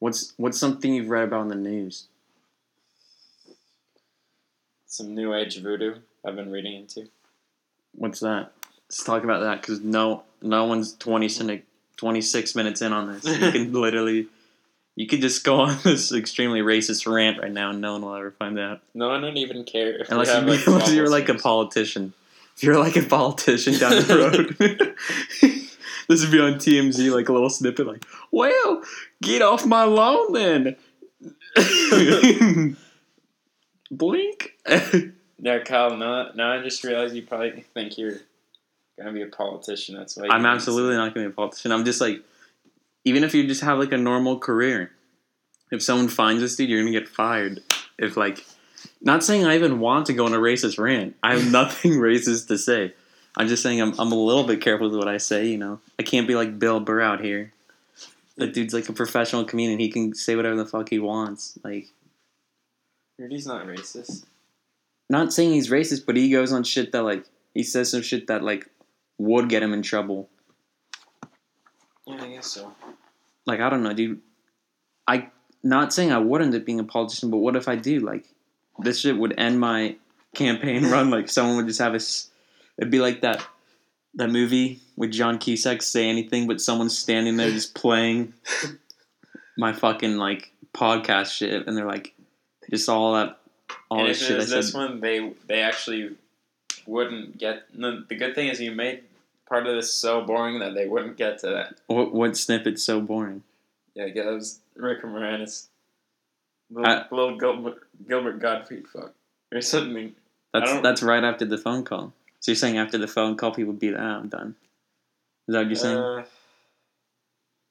what's 0.00 0.32
what's 0.38 0.58
something 0.58 0.92
you've 0.92 1.08
read 1.08 1.28
about 1.28 1.42
in 1.42 1.48
the 1.48 1.54
news. 1.54 2.08
Some 4.90 5.14
new 5.14 5.32
age 5.32 5.56
voodoo 5.62 5.94
I've 6.26 6.34
been 6.34 6.50
reading 6.50 6.74
into. 6.74 7.08
What's 7.92 8.18
that? 8.20 8.50
Let's 8.88 9.04
talk 9.04 9.22
about 9.22 9.42
that 9.42 9.60
because 9.60 9.80
no, 9.80 10.24
no 10.42 10.64
one's 10.64 10.94
20, 10.94 11.62
26 11.96 12.54
minutes 12.56 12.82
in 12.82 12.92
on 12.92 13.12
this. 13.12 13.24
You 13.24 13.52
can 13.52 13.72
literally, 13.80 14.26
you 14.96 15.06
could 15.06 15.20
just 15.20 15.44
go 15.44 15.60
on 15.60 15.78
this 15.84 16.12
extremely 16.12 16.58
racist 16.60 17.08
rant 17.08 17.40
right 17.40 17.52
now, 17.52 17.70
and 17.70 17.80
no 17.80 17.92
one 17.92 18.02
will 18.02 18.16
ever 18.16 18.32
find 18.32 18.58
out. 18.58 18.80
No 18.92 19.10
one 19.10 19.22
would 19.22 19.38
even 19.38 19.62
care 19.62 19.96
if 20.00 20.10
Unless, 20.10 20.34
you, 20.34 20.40
like 20.40 20.66
unless 20.66 20.92
you're 20.92 21.08
like 21.08 21.28
a 21.28 21.34
politician. 21.34 22.12
If 22.56 22.64
you're 22.64 22.78
like 22.78 22.96
a 22.96 23.02
politician 23.02 23.78
down 23.78 23.92
the 23.92 24.18
road, 24.18 24.56
this 26.08 26.20
would 26.20 26.32
be 26.32 26.40
on 26.40 26.54
TMZ, 26.54 27.14
like 27.14 27.28
a 27.28 27.32
little 27.32 27.48
snippet, 27.48 27.86
like, 27.86 28.04
"Well, 28.32 28.82
get 29.22 29.40
off 29.40 29.64
my 29.64 29.84
lawn 29.84 30.32
then." 30.32 30.76
Blink. 33.90 34.56
Yeah, 35.42 35.58
Kyle. 35.60 35.96
Now, 35.96 36.30
now 36.34 36.52
I 36.52 36.62
just 36.62 36.84
realized 36.84 37.14
you 37.14 37.22
probably 37.22 37.64
think 37.74 37.96
you're 37.96 38.18
gonna 38.98 39.12
be 39.12 39.22
a 39.22 39.26
politician. 39.26 39.96
That's 39.96 40.16
why. 40.16 40.28
I'm 40.28 40.44
absolutely 40.44 40.96
not 40.96 41.14
going 41.14 41.24
to 41.24 41.30
be 41.30 41.32
a 41.32 41.36
politician. 41.36 41.72
I'm 41.72 41.84
just 41.84 42.00
like, 42.00 42.22
even 43.04 43.24
if 43.24 43.34
you 43.34 43.46
just 43.46 43.62
have 43.62 43.78
like 43.78 43.92
a 43.92 43.96
normal 43.96 44.38
career, 44.38 44.90
if 45.70 45.82
someone 45.82 46.08
finds 46.08 46.42
this 46.42 46.56
dude, 46.56 46.68
you're 46.68 46.82
going 46.82 46.92
to 46.92 46.98
get 46.98 47.08
fired. 47.08 47.62
If 47.98 48.16
like, 48.16 48.44
not 49.00 49.24
saying 49.24 49.46
I 49.46 49.54
even 49.54 49.80
want 49.80 50.06
to 50.06 50.12
go 50.12 50.26
on 50.26 50.34
a 50.34 50.38
racist 50.38 50.78
rant. 50.78 51.16
I 51.22 51.36
have 51.36 51.50
nothing 51.52 51.92
racist 51.92 52.48
to 52.48 52.58
say. 52.58 52.92
I'm 53.36 53.48
just 53.48 53.62
saying 53.62 53.80
I'm, 53.80 53.98
I'm 53.98 54.12
a 54.12 54.16
little 54.16 54.44
bit 54.44 54.60
careful 54.60 54.90
with 54.90 54.98
what 54.98 55.08
I 55.08 55.18
say. 55.18 55.46
You 55.46 55.58
know, 55.58 55.80
I 55.98 56.02
can't 56.02 56.28
be 56.28 56.34
like 56.34 56.58
Bill 56.58 56.80
Burr 56.80 57.00
out 57.00 57.20
here. 57.20 57.52
That 58.36 58.52
dude's 58.52 58.74
like 58.74 58.88
a 58.88 58.92
professional 58.92 59.44
comedian. 59.44 59.78
He 59.78 59.90
can 59.90 60.14
say 60.14 60.34
whatever 60.34 60.56
the 60.56 60.66
fuck 60.66 60.88
he 60.88 60.98
wants. 60.98 61.58
Like, 61.62 61.88
Rudy's 63.20 63.46
not 63.46 63.66
racist. 63.66 64.24
not 65.08 65.32
saying 65.32 65.52
he's 65.52 65.70
racist, 65.70 66.06
but 66.06 66.16
he 66.16 66.30
goes 66.30 66.52
on 66.52 66.64
shit 66.64 66.92
that 66.92 67.02
like 67.02 67.24
he 67.54 67.62
says 67.62 67.90
some 67.90 68.02
shit 68.02 68.26
that 68.28 68.42
like 68.42 68.66
would 69.18 69.48
get 69.48 69.62
him 69.62 69.72
in 69.74 69.82
trouble. 69.82 70.28
Yeah, 72.06 72.22
I 72.22 72.28
guess 72.28 72.46
so. 72.46 72.72
like 73.46 73.60
I 73.60 73.68
don't 73.70 73.82
know, 73.82 73.92
dude. 73.92 74.20
I 75.06 75.28
not 75.62 75.92
saying 75.92 76.12
I 76.12 76.18
would 76.18 76.40
end 76.42 76.54
up 76.54 76.64
being 76.64 76.80
a 76.80 76.84
politician, 76.84 77.30
but 77.30 77.38
what 77.38 77.56
if 77.56 77.68
I 77.68 77.76
do? 77.76 78.00
Like 78.00 78.24
this 78.78 79.00
shit 79.00 79.16
would 79.18 79.34
end 79.38 79.60
my 79.60 79.96
campaign 80.34 80.86
run. 80.90 81.10
Like 81.10 81.28
someone 81.28 81.56
would 81.56 81.66
just 81.66 81.80
have 81.80 81.92
a. 81.92 81.96
s- 81.96 82.30
It'd 82.78 82.90
be 82.90 83.00
like 83.00 83.20
that 83.20 83.44
that 84.14 84.30
movie 84.30 84.80
with 84.96 85.10
John 85.12 85.38
Cusack 85.38 85.82
say 85.82 86.08
anything, 86.08 86.46
but 86.46 86.60
someone's 86.60 86.96
standing 86.98 87.36
there 87.36 87.50
just 87.50 87.74
playing 87.74 88.32
my 89.58 89.72
fucking 89.74 90.16
like 90.16 90.52
podcast 90.72 91.32
shit, 91.32 91.66
and 91.66 91.76
they're 91.76 91.86
like 91.86 92.14
just 92.70 92.88
all 92.88 93.14
that 93.14 93.38
all 93.90 94.00
and 94.00 94.08
this 94.08 94.20
if 94.22 94.28
shit 94.28 94.36
it 94.36 94.40
I 94.40 94.42
was 94.42 94.50
this 94.50 94.74
one, 94.74 95.00
they 95.00 95.32
they 95.46 95.60
actually 95.60 96.16
wouldn't 96.86 97.38
get. 97.38 97.74
No, 97.76 98.02
the 98.08 98.14
good 98.16 98.34
thing 98.34 98.48
is 98.48 98.60
you 98.60 98.72
made 98.72 99.02
part 99.48 99.66
of 99.66 99.74
this 99.74 99.92
so 99.92 100.22
boring 100.22 100.60
that 100.60 100.74
they 100.74 100.86
wouldn't 100.86 101.16
get 101.16 101.38
to 101.40 101.48
that. 101.48 101.74
What 101.86 102.12
what 102.12 102.36
snippet's 102.36 102.82
so 102.82 103.00
boring? 103.00 103.42
Yeah, 103.94 104.06
yeah, 104.06 104.24
that 104.24 104.34
was 104.34 104.60
Rick 104.76 105.02
Moranis. 105.02 105.66
Little, 106.70 106.90
I- 106.90 107.04
little 107.10 107.36
Gilbert, 107.36 107.88
Gilbert 108.08 108.40
Gottfried 108.40 108.86
fuck. 108.88 109.12
Or 109.52 109.60
something. 109.60 110.14
That's 110.54 110.80
that's 110.80 111.02
right 111.02 111.24
after 111.24 111.44
the 111.44 111.58
phone 111.58 111.84
call. 111.84 112.12
So 112.38 112.52
you're 112.52 112.56
saying 112.56 112.78
after 112.78 112.98
the 112.98 113.08
phone 113.08 113.36
call, 113.36 113.50
people 113.52 113.72
would 113.72 113.80
be 113.80 113.90
like, 113.90 114.00
ah, 114.00 114.18
I'm 114.18 114.28
done. 114.28 114.54
Is 115.48 115.52
that 115.52 115.58
what 115.58 115.66
you're 115.66 115.76
saying? 115.76 115.98
Uh, 115.98 116.24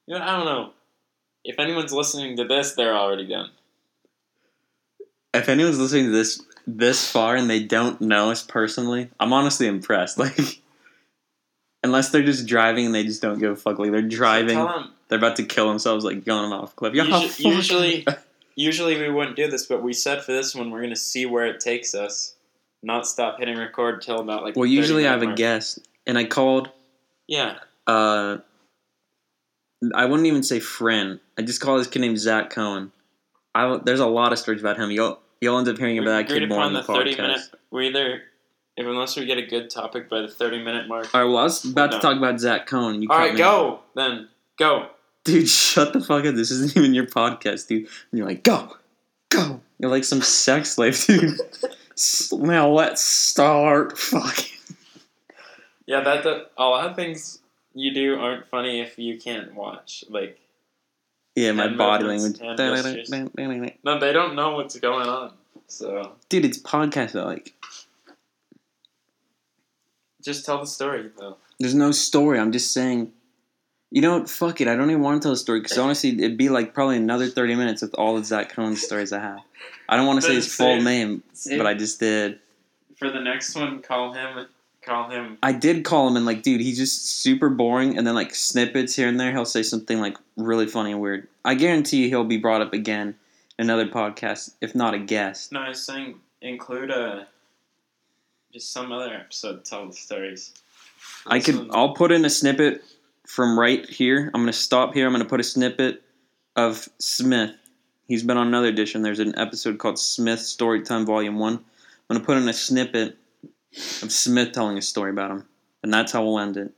you 0.07 0.15
know, 0.15 0.21
I 0.21 0.35
don't 0.37 0.45
know. 0.45 0.71
If 1.45 1.57
anyone's 1.59 1.93
listening 1.93 2.35
to 2.37 2.45
this, 2.45 2.73
they're 2.73 2.95
already 2.95 3.27
done. 3.27 3.49
If 5.33 5.49
anyone's 5.49 5.79
listening 5.79 6.05
to 6.05 6.11
this 6.11 6.41
this 6.67 7.09
far 7.11 7.35
and 7.35 7.49
they 7.49 7.63
don't 7.63 7.99
know 8.01 8.31
us 8.31 8.43
personally, 8.43 9.09
I'm 9.19 9.33
honestly 9.33 9.67
impressed. 9.67 10.17
Like, 10.19 10.61
unless 11.83 12.09
they're 12.09 12.23
just 12.23 12.45
driving 12.45 12.85
and 12.87 12.93
they 12.93 13.03
just 13.05 13.21
don't 13.21 13.39
give 13.39 13.51
a 13.51 13.55
fuck, 13.55 13.79
like 13.79 13.91
they're 13.91 14.01
driving, 14.01 14.57
Tell 14.57 14.69
'em- 14.79 14.91
they're 15.07 15.17
about 15.17 15.37
to 15.37 15.43
kill 15.45 15.69
themselves, 15.69 16.03
like 16.05 16.25
going 16.25 16.51
off 16.51 16.73
a 16.73 16.75
cliff. 16.75 16.93
Usu- 16.93 17.49
usually- 17.49 18.05
Usually 18.55 18.99
we 18.99 19.09
wouldn't 19.09 19.37
do 19.37 19.47
this, 19.49 19.67
but 19.67 19.81
we 19.81 19.93
said 19.93 20.21
for 20.21 20.33
this 20.33 20.53
one 20.53 20.69
we're 20.69 20.81
gonna 20.81 20.93
see 20.97 21.25
where 21.25 21.45
it 21.45 21.61
takes 21.61 21.95
us. 21.95 22.35
Not 22.83 23.07
stop 23.07 23.39
hitting 23.39 23.57
record 23.57 24.01
till 24.01 24.19
about 24.19 24.43
like. 24.43 24.57
well, 24.57 24.65
usually 24.65 25.07
I 25.07 25.11
30 25.13 25.25
have 25.27 25.33
a 25.33 25.37
guest, 25.37 25.79
and 26.05 26.17
I 26.17 26.25
called. 26.25 26.69
Yeah, 27.25 27.59
uh 27.87 28.39
I 29.95 30.03
wouldn't 30.05 30.27
even 30.27 30.43
say 30.43 30.59
friend. 30.59 31.21
I 31.37 31.41
just 31.43 31.61
call 31.61 31.77
this 31.77 31.87
kid 31.87 31.99
named 31.99 32.19
Zach 32.19 32.49
Cohen. 32.49 32.91
I 33.55 33.79
there's 33.83 33.99
a 33.99 34.07
lot 34.07 34.31
of 34.31 34.39
stories 34.39 34.61
about 34.61 34.77
him. 34.77 34.91
You'll 34.91 35.19
you'll 35.41 35.57
end 35.57 35.67
up 35.67 35.77
hearing 35.77 35.95
we 35.97 36.01
about 36.03 36.27
that 36.27 36.33
kid 36.33 36.47
more 36.49 36.61
on 36.61 36.73
the, 36.73 36.81
the 36.81 36.87
podcast. 36.93 37.17
minute. 37.17 37.41
We 37.71 37.87
either, 37.87 38.21
if 38.77 38.85
unless 38.85 39.15
we 39.17 39.25
get 39.25 39.37
a 39.37 39.45
good 39.45 39.69
topic 39.69 40.09
by 40.09 40.21
the 40.21 40.27
thirty 40.27 40.61
minute 40.63 40.87
mark. 40.87 41.13
All 41.13 41.21
right, 41.21 41.27
well, 41.27 41.37
I 41.37 41.43
was 41.43 41.65
about 41.65 41.91
No. 41.91 41.97
to 41.97 42.01
talk 42.01 42.17
about 42.17 42.39
Zach 42.39 42.67
Cohen. 42.67 43.01
You 43.01 43.09
All 43.09 43.17
right, 43.17 43.35
go 43.37 43.79
then. 43.95 44.29
Go. 44.57 44.87
Dude, 45.23 45.49
shut 45.49 45.93
the 45.93 45.99
fuck 46.01 46.25
up. 46.25 46.35
This 46.35 46.51
isn't 46.51 46.75
even 46.77 46.93
your 46.93 47.05
podcast, 47.05 47.67
dude. 47.67 47.87
And 48.11 48.17
you're 48.17 48.27
like, 48.27 48.43
go, 48.43 48.75
go. 49.29 49.61
You're 49.79 49.91
like 49.91 50.03
some 50.03 50.21
sex 50.21 50.71
slave, 50.71 51.01
dude. 51.07 51.39
Now 52.33 52.69
let's 52.69 53.01
start 53.01 53.97
fucking. 53.97 54.57
Yeah, 55.85 56.01
that 56.01 56.25
a 56.57 56.63
lot 56.65 56.89
of 56.89 56.95
things 56.95 57.39
you 57.73 57.93
do 57.93 58.15
aren't 58.15 58.47
funny 58.47 58.79
if 58.81 58.97
you 58.99 59.17
can't 59.19 59.55
watch. 59.55 60.03
Like, 60.09 60.39
Yeah, 61.35 61.51
my 61.53 61.67
body 61.69 62.03
language. 62.05 62.39
no, 63.83 63.99
they 63.99 64.11
don't 64.11 64.35
know 64.35 64.55
what's 64.55 64.77
going 64.79 65.07
on. 65.07 65.33
So 65.67 66.13
Dude, 66.29 66.45
it's 66.45 66.57
podcast 66.59 67.13
like. 67.13 67.53
just 70.23 70.45
tell 70.45 70.59
the 70.59 70.67
story 70.67 71.09
though. 71.17 71.37
there's 71.59 71.75
no 71.75 71.91
story. 71.91 72.39
I'm 72.39 72.51
just 72.51 72.73
saying. 72.73 73.11
You 73.91 74.01
know 74.03 74.19
what? 74.19 74.29
Fuck 74.29 74.61
it. 74.61 74.67
I 74.67 74.75
don't 74.75 74.91
even 74.91 75.01
want 75.01 75.19
to 75.21 75.25
tell 75.25 75.33
a 75.33 75.37
story 75.37 75.61
because 75.61 75.77
honestly, 75.77 76.09
it'd 76.11 76.37
be 76.37 76.49
like 76.49 76.75
probably 76.75 76.97
another 76.97 77.27
30 77.27 77.55
minutes 77.55 77.81
with 77.81 77.95
all 77.95 78.17
the 78.17 78.23
Zach 78.23 78.49
Cohen 78.49 78.75
stories 78.75 79.11
I 79.11 79.19
have. 79.19 79.39
I 79.87 79.97
don't 79.97 80.05
want 80.05 80.21
to 80.21 80.27
say 80.27 80.35
his 80.35 80.53
full 80.53 80.79
name, 80.81 81.23
but 81.57 81.65
I 81.65 81.73
just 81.73 81.99
did. 81.99 82.39
For 82.97 83.09
the 83.09 83.19
next 83.19 83.55
one, 83.55 83.81
call 83.81 84.13
him. 84.13 84.45
Call 84.89 85.07
him. 85.07 85.37
I 85.43 85.51
did 85.51 85.85
call 85.85 86.07
him 86.07 86.17
and 86.17 86.25
like, 86.25 86.41
dude, 86.41 86.61
he's 86.61 86.79
just 86.79 87.21
super 87.21 87.47
boring. 87.47 87.95
And 87.95 88.07
then 88.07 88.15
like 88.15 88.33
snippets 88.33 88.95
here 88.95 89.07
and 89.07 89.19
there, 89.19 89.31
he'll 89.31 89.45
say 89.45 89.61
something 89.61 90.01
like 90.01 90.17
really 90.35 90.65
funny 90.65 90.93
and 90.93 90.99
weird. 90.99 91.27
I 91.45 91.53
guarantee 91.53 91.97
you 91.97 92.09
he'll 92.09 92.23
be 92.23 92.37
brought 92.37 92.61
up 92.61 92.73
again 92.73 93.13
in 93.59 93.69
another 93.69 93.85
podcast, 93.85 94.55
if 94.61 94.73
not 94.73 94.95
a 94.95 94.97
guest. 94.97 95.51
No, 95.51 95.59
I 95.59 95.69
was 95.69 95.85
saying 95.85 96.19
include 96.41 96.89
a 96.89 97.27
just 98.51 98.73
some 98.73 98.91
other 98.91 99.13
episode. 99.13 99.63
to 99.63 99.69
Tell 99.69 99.85
the 99.85 99.93
stories. 99.93 100.55
I 101.27 101.37
This 101.37 101.45
could. 101.45 101.69
I'll 101.71 101.93
put 101.93 102.11
in 102.11 102.25
a 102.25 102.29
snippet 102.31 102.83
from 103.27 103.59
right 103.59 103.87
here. 103.87 104.31
I'm 104.33 104.41
gonna 104.41 104.53
stop 104.53 104.95
here. 104.95 105.05
I'm 105.05 105.13
gonna 105.13 105.23
put 105.23 105.39
a 105.39 105.43
snippet 105.43 106.01
of 106.55 106.89
Smith. 106.97 107.51
He's 108.07 108.23
been 108.23 108.37
on 108.37 108.47
another 108.47 108.69
edition. 108.69 109.03
There's 109.03 109.19
an 109.19 109.37
episode 109.37 109.77
called 109.77 109.99
Smith 109.99 110.39
Storytime 110.39 111.05
Volume 111.05 111.37
One. 111.37 111.53
I'm 111.53 112.15
gonna 112.15 112.25
put 112.25 112.37
in 112.37 112.49
a 112.49 112.53
snippet 112.53 113.19
of 114.01 114.11
Smith 114.11 114.51
telling 114.51 114.77
a 114.77 114.81
story 114.81 115.11
about 115.11 115.31
him, 115.31 115.45
and 115.83 115.93
that's 115.93 116.11
how 116.11 116.23
we'll 116.23 116.39
end 116.39 116.57
it. 116.57 116.73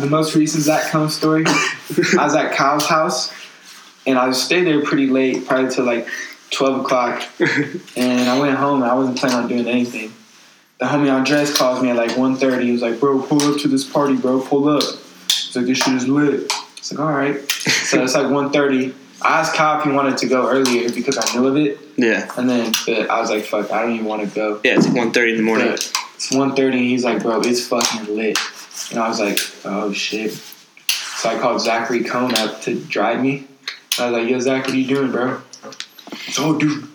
the 0.00 0.06
most 0.06 0.34
recent 0.34 0.62
Zach 0.62 0.90
Cohen 0.90 1.10
story, 1.10 1.44
I 1.46 2.24
was 2.24 2.34
at 2.34 2.52
Kyle's 2.54 2.86
house, 2.86 3.32
and 4.06 4.18
I 4.18 4.30
stayed 4.32 4.64
there 4.66 4.82
pretty 4.82 5.06
late, 5.08 5.46
probably 5.46 5.70
till 5.74 5.84
like 5.84 6.08
twelve 6.50 6.80
o'clock. 6.84 7.22
And 7.96 8.28
I 8.28 8.38
went 8.38 8.56
home, 8.56 8.82
and 8.82 8.90
I 8.90 8.94
wasn't 8.94 9.18
planning 9.18 9.38
on 9.38 9.48
doing 9.48 9.66
anything. 9.66 10.12
the 10.78 10.86
homie 10.86 11.12
Andres 11.12 11.56
calls 11.56 11.82
me 11.82 11.90
at 11.90 11.96
like 11.96 12.10
1.30. 12.12 12.62
He 12.62 12.72
was 12.72 12.82
like, 12.82 12.98
bro, 13.00 13.22
pull 13.22 13.42
up 13.42 13.60
to 13.60 13.68
this 13.68 13.84
party, 13.88 14.16
bro. 14.16 14.40
Pull 14.40 14.68
up. 14.68 14.82
He's 15.28 15.54
like, 15.54 15.66
this 15.66 15.78
shit 15.78 15.94
is 15.94 16.08
lit. 16.08 16.52
It's 16.76 16.92
like, 16.92 17.00
all 17.00 17.12
right. 17.12 17.40
So 17.50 18.02
it's 18.02 18.14
like 18.14 18.26
1.30. 18.26 18.94
I 19.22 19.40
asked 19.40 19.54
Kyle 19.54 19.78
if 19.78 19.84
he 19.84 19.90
wanted 19.90 20.18
to 20.18 20.26
go 20.26 20.48
earlier 20.48 20.90
because 20.90 21.18
I 21.18 21.34
knew 21.34 21.46
of 21.46 21.56
it. 21.56 21.78
Yeah. 21.96 22.30
And 22.36 22.48
then 22.48 22.72
but 22.86 23.10
I 23.10 23.20
was 23.20 23.30
like, 23.30 23.44
fuck, 23.44 23.70
I 23.72 23.82
don't 23.82 23.94
even 23.94 24.06
want 24.06 24.28
to 24.28 24.34
go. 24.34 24.60
Yeah, 24.64 24.76
it's 24.76 24.86
like 24.86 24.96
1.30 25.12 25.30
in 25.30 25.36
the 25.36 25.42
morning. 25.42 25.68
It's 25.68 26.30
1.30 26.30 26.64
and 26.64 26.74
he's 26.74 27.04
like, 27.04 27.22
bro, 27.22 27.40
it's 27.40 27.66
fucking 27.66 28.14
lit. 28.14 28.38
And 28.90 28.98
I 28.98 29.08
was 29.08 29.20
like, 29.20 29.38
oh 29.64 29.92
shit. 29.92 30.32
So 30.32 31.30
I 31.30 31.38
called 31.38 31.60
Zachary 31.60 32.04
Cohn 32.04 32.34
up 32.36 32.60
to 32.62 32.78
drive 32.84 33.22
me. 33.22 33.46
I 33.98 34.10
was 34.10 34.20
like, 34.20 34.28
yo, 34.28 34.40
Zach, 34.40 34.64
what 34.64 34.74
are 34.74 34.76
you 34.76 34.86
doing, 34.86 35.10
bro? 35.10 35.40
Oh, 36.38 36.58
dude. 36.58 36.88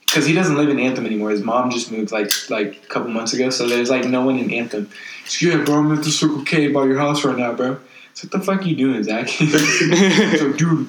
Because 0.00 0.26
he 0.26 0.32
doesn't 0.32 0.56
live 0.56 0.70
in 0.70 0.78
Anthem 0.80 1.04
anymore. 1.04 1.30
His 1.30 1.42
mom 1.42 1.70
just 1.70 1.92
moved 1.92 2.10
like 2.10 2.30
like 2.48 2.82
a 2.82 2.86
couple 2.86 3.10
months 3.10 3.34
ago. 3.34 3.50
So 3.50 3.68
there's 3.68 3.90
like 3.90 4.06
no 4.06 4.24
one 4.24 4.38
in 4.38 4.50
Anthem. 4.50 4.88
He's 5.24 5.42
like, 5.42 5.58
yeah, 5.58 5.64
bro, 5.64 5.74
I'm 5.76 5.92
at 5.92 6.02
the 6.02 6.10
Circle 6.10 6.44
K 6.44 6.68
by 6.68 6.84
your 6.84 6.98
house 6.98 7.24
right 7.24 7.36
now, 7.36 7.52
bro. 7.52 7.70
Like, 7.72 7.80
what 8.22 8.32
the 8.32 8.40
fuck 8.40 8.60
are 8.60 8.64
you 8.64 8.76
doing, 8.76 9.02
Zach? 9.02 9.28
Like, 9.40 10.56
dude, 10.56 10.88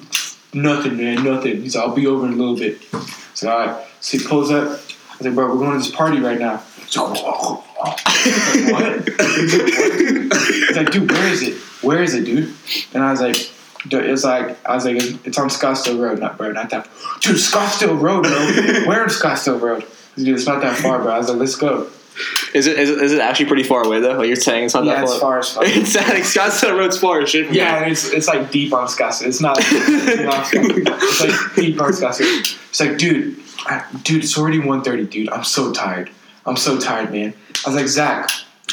nothing, 0.62 0.96
man, 0.96 1.24
nothing. 1.24 1.62
He's 1.62 1.74
like, 1.76 1.84
I'll 1.84 1.94
be 1.94 2.06
over 2.06 2.26
in 2.26 2.32
a 2.34 2.36
little 2.36 2.56
bit. 2.56 2.80
So 3.34 3.50
all 3.50 3.66
right. 3.66 3.86
So 4.00 4.18
he 4.18 4.24
pulls 4.24 4.50
up. 4.50 4.80
I 5.20 5.24
like, 5.24 5.34
bro, 5.34 5.48
we're 5.48 5.58
going 5.58 5.72
to 5.72 5.78
this 5.78 5.90
party 5.90 6.20
right 6.20 6.38
now. 6.38 6.62
He's 6.84 6.96
like, 6.96 7.22
what? 7.22 9.08
He's 9.08 10.76
like, 10.76 10.90
dude, 10.90 11.10
where 11.10 11.28
is 11.28 11.42
it? 11.42 11.54
Where 11.82 12.02
is 12.02 12.14
it, 12.14 12.24
dude? 12.24 12.54
And 12.94 13.02
I 13.02 13.10
was 13.10 13.20
like, 13.20 13.50
it's 13.90 14.24
like, 14.24 14.58
I 14.66 14.74
was 14.74 14.84
like, 14.84 14.96
it's 15.26 15.38
on 15.38 15.48
Scottsdale 15.48 15.98
Road, 16.00 16.18
not 16.18 16.36
bro, 16.36 16.52
not 16.52 16.70
that. 16.70 16.88
Dude, 17.20 17.36
Scottsdale 17.36 18.00
Road, 18.00 18.24
bro. 18.24 18.86
Where 18.86 19.02
in 19.02 19.08
Scottsdale 19.08 19.60
Road? 19.60 19.84
Dude, 20.16 20.28
it's 20.28 20.46
not 20.46 20.60
that 20.62 20.76
far, 20.76 21.00
bro. 21.00 21.12
I 21.12 21.18
was 21.18 21.28
like, 21.28 21.38
let's 21.38 21.54
go. 21.56 21.88
Is 22.54 22.66
it, 22.66 22.78
is 22.78 22.90
it 22.90 23.02
is 23.02 23.12
it 23.12 23.20
actually 23.20 23.46
pretty 23.46 23.62
far 23.62 23.84
away 23.84 24.00
though? 24.00 24.14
Like 24.18 24.26
you're 24.26 24.36
saying 24.36 24.64
it's 24.64 24.74
not 24.74 24.84
Yeah, 24.84 24.94
that 24.96 25.02
it's 25.04 25.12
far. 25.12 25.20
far 25.20 25.38
as 25.40 25.52
fuck. 25.52 25.64
It's 25.66 25.94
like 25.94 26.22
Scottsdale 26.24 26.76
Road's 26.78 26.98
far 26.98 27.20
as 27.20 27.30
shit. 27.30 27.52
Yeah, 27.52 27.82
and 27.82 27.92
it's 27.92 28.10
it's 28.12 28.26
like 28.28 28.50
deep 28.50 28.72
on 28.72 28.86
Scottsdale. 28.86 29.26
It's 29.26 29.40
not. 29.40 29.56
It's, 29.60 30.52
it's 30.52 31.20
like 31.20 31.54
deep 31.54 31.80
on 31.80 31.92
Scottsdale. 31.92 32.40
It's 32.70 32.80
like, 32.80 32.98
dude, 32.98 33.38
I, 33.66 33.84
dude, 34.02 34.24
it's 34.24 34.36
already 34.38 34.58
1.30, 34.60 35.10
dude. 35.10 35.28
I'm 35.30 35.44
so 35.44 35.72
tired. 35.72 36.10
I'm 36.46 36.56
so 36.56 36.78
tired, 36.78 37.12
man. 37.12 37.34
I 37.66 37.70
was 37.70 37.76
like, 37.76 37.88
Zach, 37.88 38.30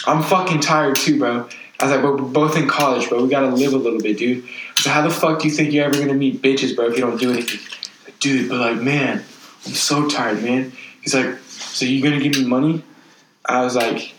I'm 0.08 0.24
fucking 0.24 0.62
tired 0.62 0.96
too, 0.96 1.18
bro. 1.20 1.48
I 1.80 1.86
was 1.86 1.92
like, 1.94 2.02
but 2.02 2.14
we're 2.14 2.30
both 2.30 2.56
in 2.56 2.68
college, 2.70 3.10
bro. 3.10 3.22
We 3.24 3.30
gotta 3.30 3.48
live 3.50 3.74
a 3.74 3.78
little 3.78 4.00
bit, 4.00 4.18
dude. 4.18 4.46
So 4.78 4.90
how 4.90 5.02
the 5.02 5.10
fuck 5.10 5.42
do 5.42 5.48
you 5.48 5.54
think 5.54 5.74
you're 5.74 5.86
ever 5.86 6.00
gonna 6.00 6.14
meet 6.14 6.42
bitches, 6.42 6.76
bro, 6.76 6.88
if 6.88 6.96
you 6.96 7.02
don't 7.02 7.20
do 7.20 7.32
anything? 7.32 7.60
Like, 8.06 8.18
dude, 8.20 8.50
but 8.50 8.60
like, 8.60 8.82
man, 8.82 9.24
I'm 9.66 9.74
so 9.74 10.08
tired, 10.08 10.42
man. 10.44 10.72
He's 11.02 11.14
like, 11.14 11.38
so 11.48 11.86
you 11.86 12.02
gonna 12.02 12.20
give 12.22 12.34
me 12.38 12.46
money? 12.46 12.82
I 13.48 13.64
was 13.64 13.76
like, 13.76 14.14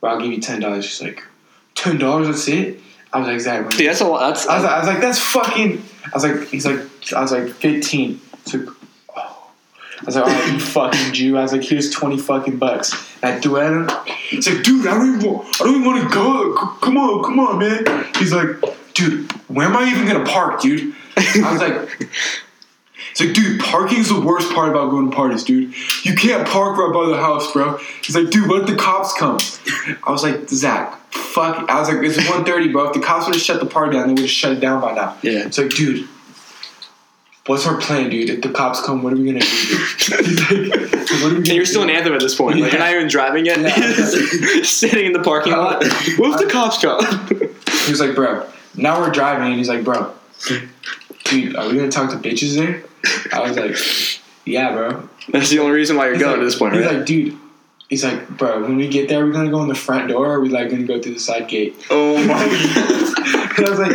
well, 0.00 0.12
I'll 0.12 0.20
give 0.20 0.32
you 0.32 0.40
ten 0.40 0.60
dollars. 0.60 0.84
She's 0.84 1.02
like, 1.02 1.22
ten 1.74 1.98
dollars? 1.98 2.26
That's 2.28 2.48
it? 2.48 2.80
I 3.12 3.18
was 3.18 3.26
like, 3.26 3.34
exactly. 3.34 3.76
Dude, 3.76 3.88
that's 3.88 4.00
a 4.00 4.06
lot. 4.06 4.20
That's 4.20 4.46
I 4.46 4.56
was, 4.56 4.64
like, 4.64 4.72
I 4.72 4.78
was 4.78 4.88
like, 4.88 5.00
that's 5.00 5.18
fucking. 5.18 5.82
I 6.04 6.10
was 6.14 6.24
like, 6.24 6.48
he's 6.48 6.66
like, 6.66 6.80
I 7.14 7.20
was 7.20 7.32
like, 7.32 7.48
fifteen. 7.48 8.20
He's 8.44 8.54
like, 8.54 8.68
oh. 9.16 9.52
I 10.00 10.04
was 10.04 10.16
like, 10.16 10.24
all 10.26 10.32
right, 10.32 10.52
you 10.52 10.60
fucking 10.60 11.12
Jew. 11.12 11.36
I 11.36 11.42
was 11.42 11.52
like, 11.52 11.62
here's 11.62 11.90
twenty 11.90 12.18
fucking 12.18 12.58
bucks. 12.58 12.92
And 13.22 13.34
I 13.34 13.40
threw 13.40 13.56
it 13.56 13.64
at 13.64 13.72
him. 13.72 14.14
He's 14.28 14.48
like, 14.48 14.62
dude, 14.64 14.86
I 14.86 14.94
don't 14.94 15.16
even, 15.16 15.30
want, 15.30 15.60
I 15.60 15.64
don't 15.64 15.74
even 15.74 15.84
want 15.84 16.02
to 16.02 16.14
go. 16.14 16.54
Come 16.80 16.96
on, 16.96 17.22
come 17.22 17.40
on, 17.40 17.58
man. 17.58 18.06
He's 18.16 18.32
like, 18.32 18.48
dude, 18.94 19.30
where 19.48 19.66
am 19.66 19.76
I 19.76 19.90
even 19.90 20.06
gonna 20.06 20.24
park, 20.24 20.60
dude? 20.62 20.94
I 21.16 21.52
was 21.52 21.60
like. 21.60 22.08
It's 23.20 23.38
like, 23.38 23.44
dude, 23.44 23.60
parking 23.60 23.98
is 23.98 24.08
the 24.08 24.20
worst 24.20 24.50
part 24.54 24.70
about 24.70 24.90
going 24.90 25.10
to 25.10 25.14
parties, 25.14 25.44
dude. 25.44 25.74
You 26.04 26.14
can't 26.14 26.48
park 26.48 26.78
right 26.78 26.90
by 26.92 27.06
the 27.10 27.18
house, 27.20 27.52
bro. 27.52 27.76
He's 28.02 28.16
like, 28.16 28.30
dude, 28.30 28.48
what 28.48 28.62
if 28.62 28.66
the 28.66 28.76
cops 28.76 29.12
come? 29.12 29.38
I 30.04 30.10
was 30.10 30.22
like, 30.22 30.48
Zach, 30.48 30.98
fuck. 31.10 31.68
I 31.68 31.78
was 31.80 31.90
like, 31.90 31.98
it's 31.98 32.16
1.30, 32.16 32.72
bro. 32.72 32.88
If 32.88 32.94
the 32.94 33.00
cops 33.00 33.26
would 33.26 33.34
have 33.34 33.42
shut 33.42 33.60
the 33.60 33.66
party 33.66 33.98
down, 33.98 34.06
they 34.06 34.14
would 34.14 34.22
have 34.22 34.30
shut 34.30 34.52
it 34.52 34.60
down 34.60 34.80
by 34.80 34.94
now. 34.94 35.18
yeah. 35.22 35.46
It's 35.46 35.58
like, 35.58 35.68
dude, 35.68 36.08
what's 37.44 37.66
our 37.66 37.78
plan, 37.78 38.08
dude? 38.08 38.30
If 38.30 38.40
the 38.40 38.48
cops 38.48 38.80
come, 38.80 39.02
what 39.02 39.12
are 39.12 39.16
we 39.16 39.26
gonna 39.26 39.40
do? 39.40 39.46
dude? 39.46 40.26
He's 40.26 40.50
like, 40.50 41.22
what 41.22 41.32
are 41.32 41.34
we 41.34 41.36
And 41.36 41.48
you're 41.48 41.66
still 41.66 41.82
in? 41.82 41.90
Anthem 41.90 42.14
at 42.14 42.20
this 42.20 42.34
point. 42.34 42.58
Like 42.58 42.72
you're 42.72 42.80
not 42.80 42.94
even 42.94 43.08
driving 43.08 43.44
yet. 43.44 43.60
Yeah. 43.60 44.62
Sitting 44.62 45.04
in 45.04 45.12
the 45.12 45.22
parking 45.22 45.52
lot. 45.52 45.84
Uh, 45.84 45.90
what 46.16 46.40
if 46.40 46.46
the 46.46 46.50
cops 46.50 46.78
come? 46.78 47.04
He 47.84 47.90
was 47.90 48.00
like, 48.00 48.14
bro, 48.14 48.48
now 48.76 48.98
we're 48.98 49.10
driving, 49.10 49.48
and 49.48 49.56
he's 49.56 49.68
like, 49.68 49.84
bro, 49.84 50.14
dude, 51.24 51.56
are 51.56 51.68
we 51.68 51.76
gonna 51.76 51.90
talk 51.90 52.10
to 52.10 52.16
bitches 52.16 52.54
there? 52.56 52.82
I 53.32 53.40
was 53.48 53.56
like, 53.56 53.76
yeah, 54.44 54.72
bro. 54.72 55.08
That's 55.28 55.50
the 55.50 55.58
only 55.60 55.72
reason 55.72 55.96
why 55.96 56.06
you're 56.06 56.14
He's 56.14 56.22
going 56.22 56.32
like, 56.32 56.40
to 56.40 56.44
this 56.44 56.56
point, 56.56 56.74
He's 56.74 56.84
right? 56.84 56.96
like, 56.96 57.06
dude. 57.06 57.36
He's 57.88 58.04
like, 58.04 58.28
bro, 58.28 58.62
when 58.62 58.76
we 58.76 58.86
get 58.88 59.08
there, 59.08 59.24
we're 59.26 59.32
gonna 59.32 59.50
go 59.50 59.62
in 59.62 59.68
the 59.68 59.74
front 59.74 60.08
door, 60.08 60.26
or 60.26 60.34
are 60.34 60.40
we 60.40 60.48
like 60.48 60.70
gonna 60.70 60.84
go 60.84 61.00
through 61.02 61.14
the 61.14 61.20
side 61.20 61.48
gate? 61.48 61.74
oh 61.90 62.16
my 62.24 62.34
god. 62.34 63.58
And 63.58 63.66
I 63.66 63.70
was 63.70 63.78
like, 63.80 63.92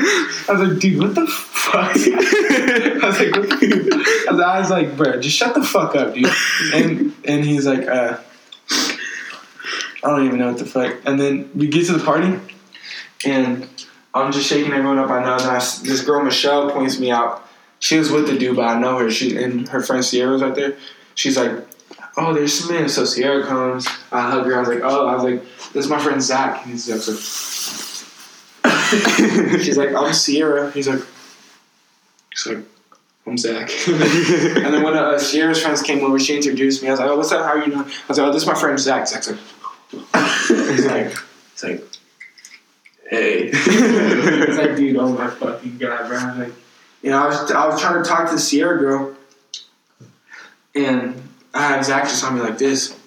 I 0.49 0.51
was 0.59 0.69
like, 0.69 0.79
dude, 0.79 0.99
what 1.01 1.15
the 1.15 1.25
fuck? 1.27 1.95
I 1.95 2.99
was 3.07 3.19
like, 3.19 3.35
what 3.35 3.53
I 3.63 4.31
was, 4.31 4.39
I 4.41 4.59
was 4.59 4.69
like, 4.69 4.97
bro, 4.97 5.19
just 5.21 5.37
shut 5.37 5.55
the 5.55 5.63
fuck 5.63 5.95
up, 5.95 6.13
dude. 6.13 6.29
And 6.73 7.13
and 7.23 7.45
he's 7.45 7.65
like, 7.65 7.87
uh, 7.87 8.17
I 10.03 10.09
don't 10.09 10.25
even 10.25 10.39
know 10.39 10.49
what 10.49 10.57
the 10.59 10.65
fuck. 10.65 10.97
And 11.05 11.19
then 11.19 11.49
we 11.55 11.67
get 11.67 11.85
to 11.87 11.93
the 11.93 12.03
party, 12.03 12.37
and 13.25 13.67
I'm 14.15 14.31
just 14.31 14.47
shaking 14.47 14.71
everyone 14.71 14.97
up. 14.97 15.09
I 15.09 15.21
know. 15.21 15.33
And 15.33 15.43
I 15.43 15.57
this 15.59 16.03
girl 16.03 16.23
Michelle 16.23 16.71
points 16.71 16.97
me 16.97 17.11
out. 17.11 17.47
She 17.79 17.99
was 17.99 18.09
with 18.09 18.27
the 18.27 18.37
dude, 18.37 18.55
but 18.55 18.65
I 18.65 18.79
know 18.79 18.97
her. 18.97 19.11
She 19.11 19.35
and 19.37 19.67
her 19.67 19.81
friend 19.81 20.03
Sierra's 20.03 20.41
right 20.41 20.55
there. 20.55 20.77
She's 21.15 21.37
like, 21.37 21.51
oh, 22.17 22.33
there's 22.33 22.53
some. 22.53 22.87
So 22.87 23.03
Sierra 23.03 23.45
comes. 23.45 23.87
I 24.11 24.31
hug 24.31 24.45
her. 24.45 24.55
I 24.55 24.59
was 24.59 24.69
like, 24.69 24.81
oh, 24.83 25.07
I 25.07 25.15
was 25.15 25.23
like, 25.23 25.43
this 25.73 25.85
is 25.85 25.91
my 25.91 25.99
friend 25.99 26.21
Zach. 26.21 26.63
And 26.63 26.71
he's 26.71 26.89
like. 26.89 27.01
She's 29.61 29.77
like, 29.77 29.93
I'm 29.93 30.13
Sierra. 30.13 30.71
He's 30.71 30.87
like, 30.87 31.01
she's 32.33 32.53
like, 32.53 32.65
I'm 33.27 33.37
Zach. 33.37 33.69
and 33.87 34.73
then 34.73 34.83
when 34.83 34.95
uh, 34.95 35.19
Sierra's 35.19 35.61
friends 35.61 35.81
came 35.81 36.03
over, 36.03 36.19
she 36.19 36.35
introduced 36.35 36.81
me. 36.81 36.87
I 36.87 36.91
was 36.91 36.99
like, 36.99 37.09
oh, 37.09 37.17
what's 37.17 37.31
up? 37.31 37.45
How 37.45 37.51
are 37.51 37.59
you 37.59 37.73
doing? 37.73 37.79
I 37.79 38.07
was 38.07 38.17
like, 38.17 38.27
oh, 38.27 38.31
this 38.31 38.43
is 38.43 38.47
my 38.47 38.55
friend 38.55 38.79
Zach. 38.79 39.07
Zach's 39.07 39.29
like, 39.29 39.39
he's 40.47 40.85
like, 40.85 41.13
he's 41.51 41.63
like, 41.63 41.83
hey. 43.09 43.51
he's 43.51 44.57
like, 44.57 44.75
dude, 44.75 44.97
oh 44.97 45.09
my 45.09 45.29
fucking 45.29 45.77
god, 45.77 46.07
bro. 46.07 46.17
I 46.17 46.29
was 46.29 46.47
like, 46.47 46.53
you 47.01 47.11
know, 47.11 47.23
I 47.23 47.27
was, 47.27 47.51
I 47.51 47.67
was 47.67 47.79
trying 47.79 48.03
to 48.03 48.09
talk 48.09 48.27
to 48.29 48.35
the 48.35 48.41
Sierra 48.41 48.77
girl, 48.79 49.15
and 50.73 51.21
I 51.53 51.67
had 51.67 51.85
Zach 51.85 52.03
just 52.05 52.23
on 52.23 52.35
me 52.35 52.41
like 52.41 52.57
this. 52.57 52.97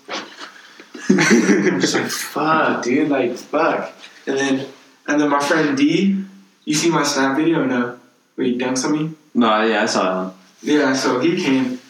I'm 1.11 1.80
just 1.80 1.94
like, 1.94 2.06
fuck, 2.06 2.84
dude, 2.84 3.08
like, 3.08 3.34
fuck. 3.37 3.92
And 4.26 4.37
then, 4.37 4.66
and 5.06 5.20
then 5.20 5.30
my 5.30 5.40
friend 5.40 5.76
Dee, 5.76 6.24
you 6.64 6.74
see 6.74 6.90
my 6.90 7.02
snap 7.02 7.37
video 7.37 7.62
or 7.62 7.66
no? 7.66 7.88
Uh, 7.88 7.96
where 8.34 8.46
he 8.46 8.58
dunks 8.58 8.84
on 8.84 8.92
me? 8.92 9.14
No, 9.34 9.64
yeah, 9.64 9.82
I 9.82 9.87
saw 9.87 10.24
one. 10.24 10.34
Yeah, 10.62 10.92
so 10.92 11.18
he 11.18 11.42
came, 11.42 11.80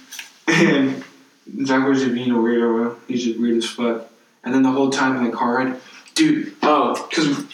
and 0.46 1.04
Zach 1.64 1.86
was 1.86 2.00
just 2.00 2.14
being 2.14 2.30
a 2.30 2.34
weirdo, 2.34 2.76
bro. 2.76 2.96
He's 3.06 3.24
just 3.24 3.40
weird 3.40 3.58
as 3.58 3.66
fuck. 3.66 4.08
And 4.44 4.54
then 4.54 4.62
the 4.62 4.70
whole 4.70 4.90
time 4.90 5.16
in 5.16 5.24
the 5.24 5.36
car 5.36 5.76
dude, 6.18 6.52
oh, 6.62 7.08
cause, 7.12 7.44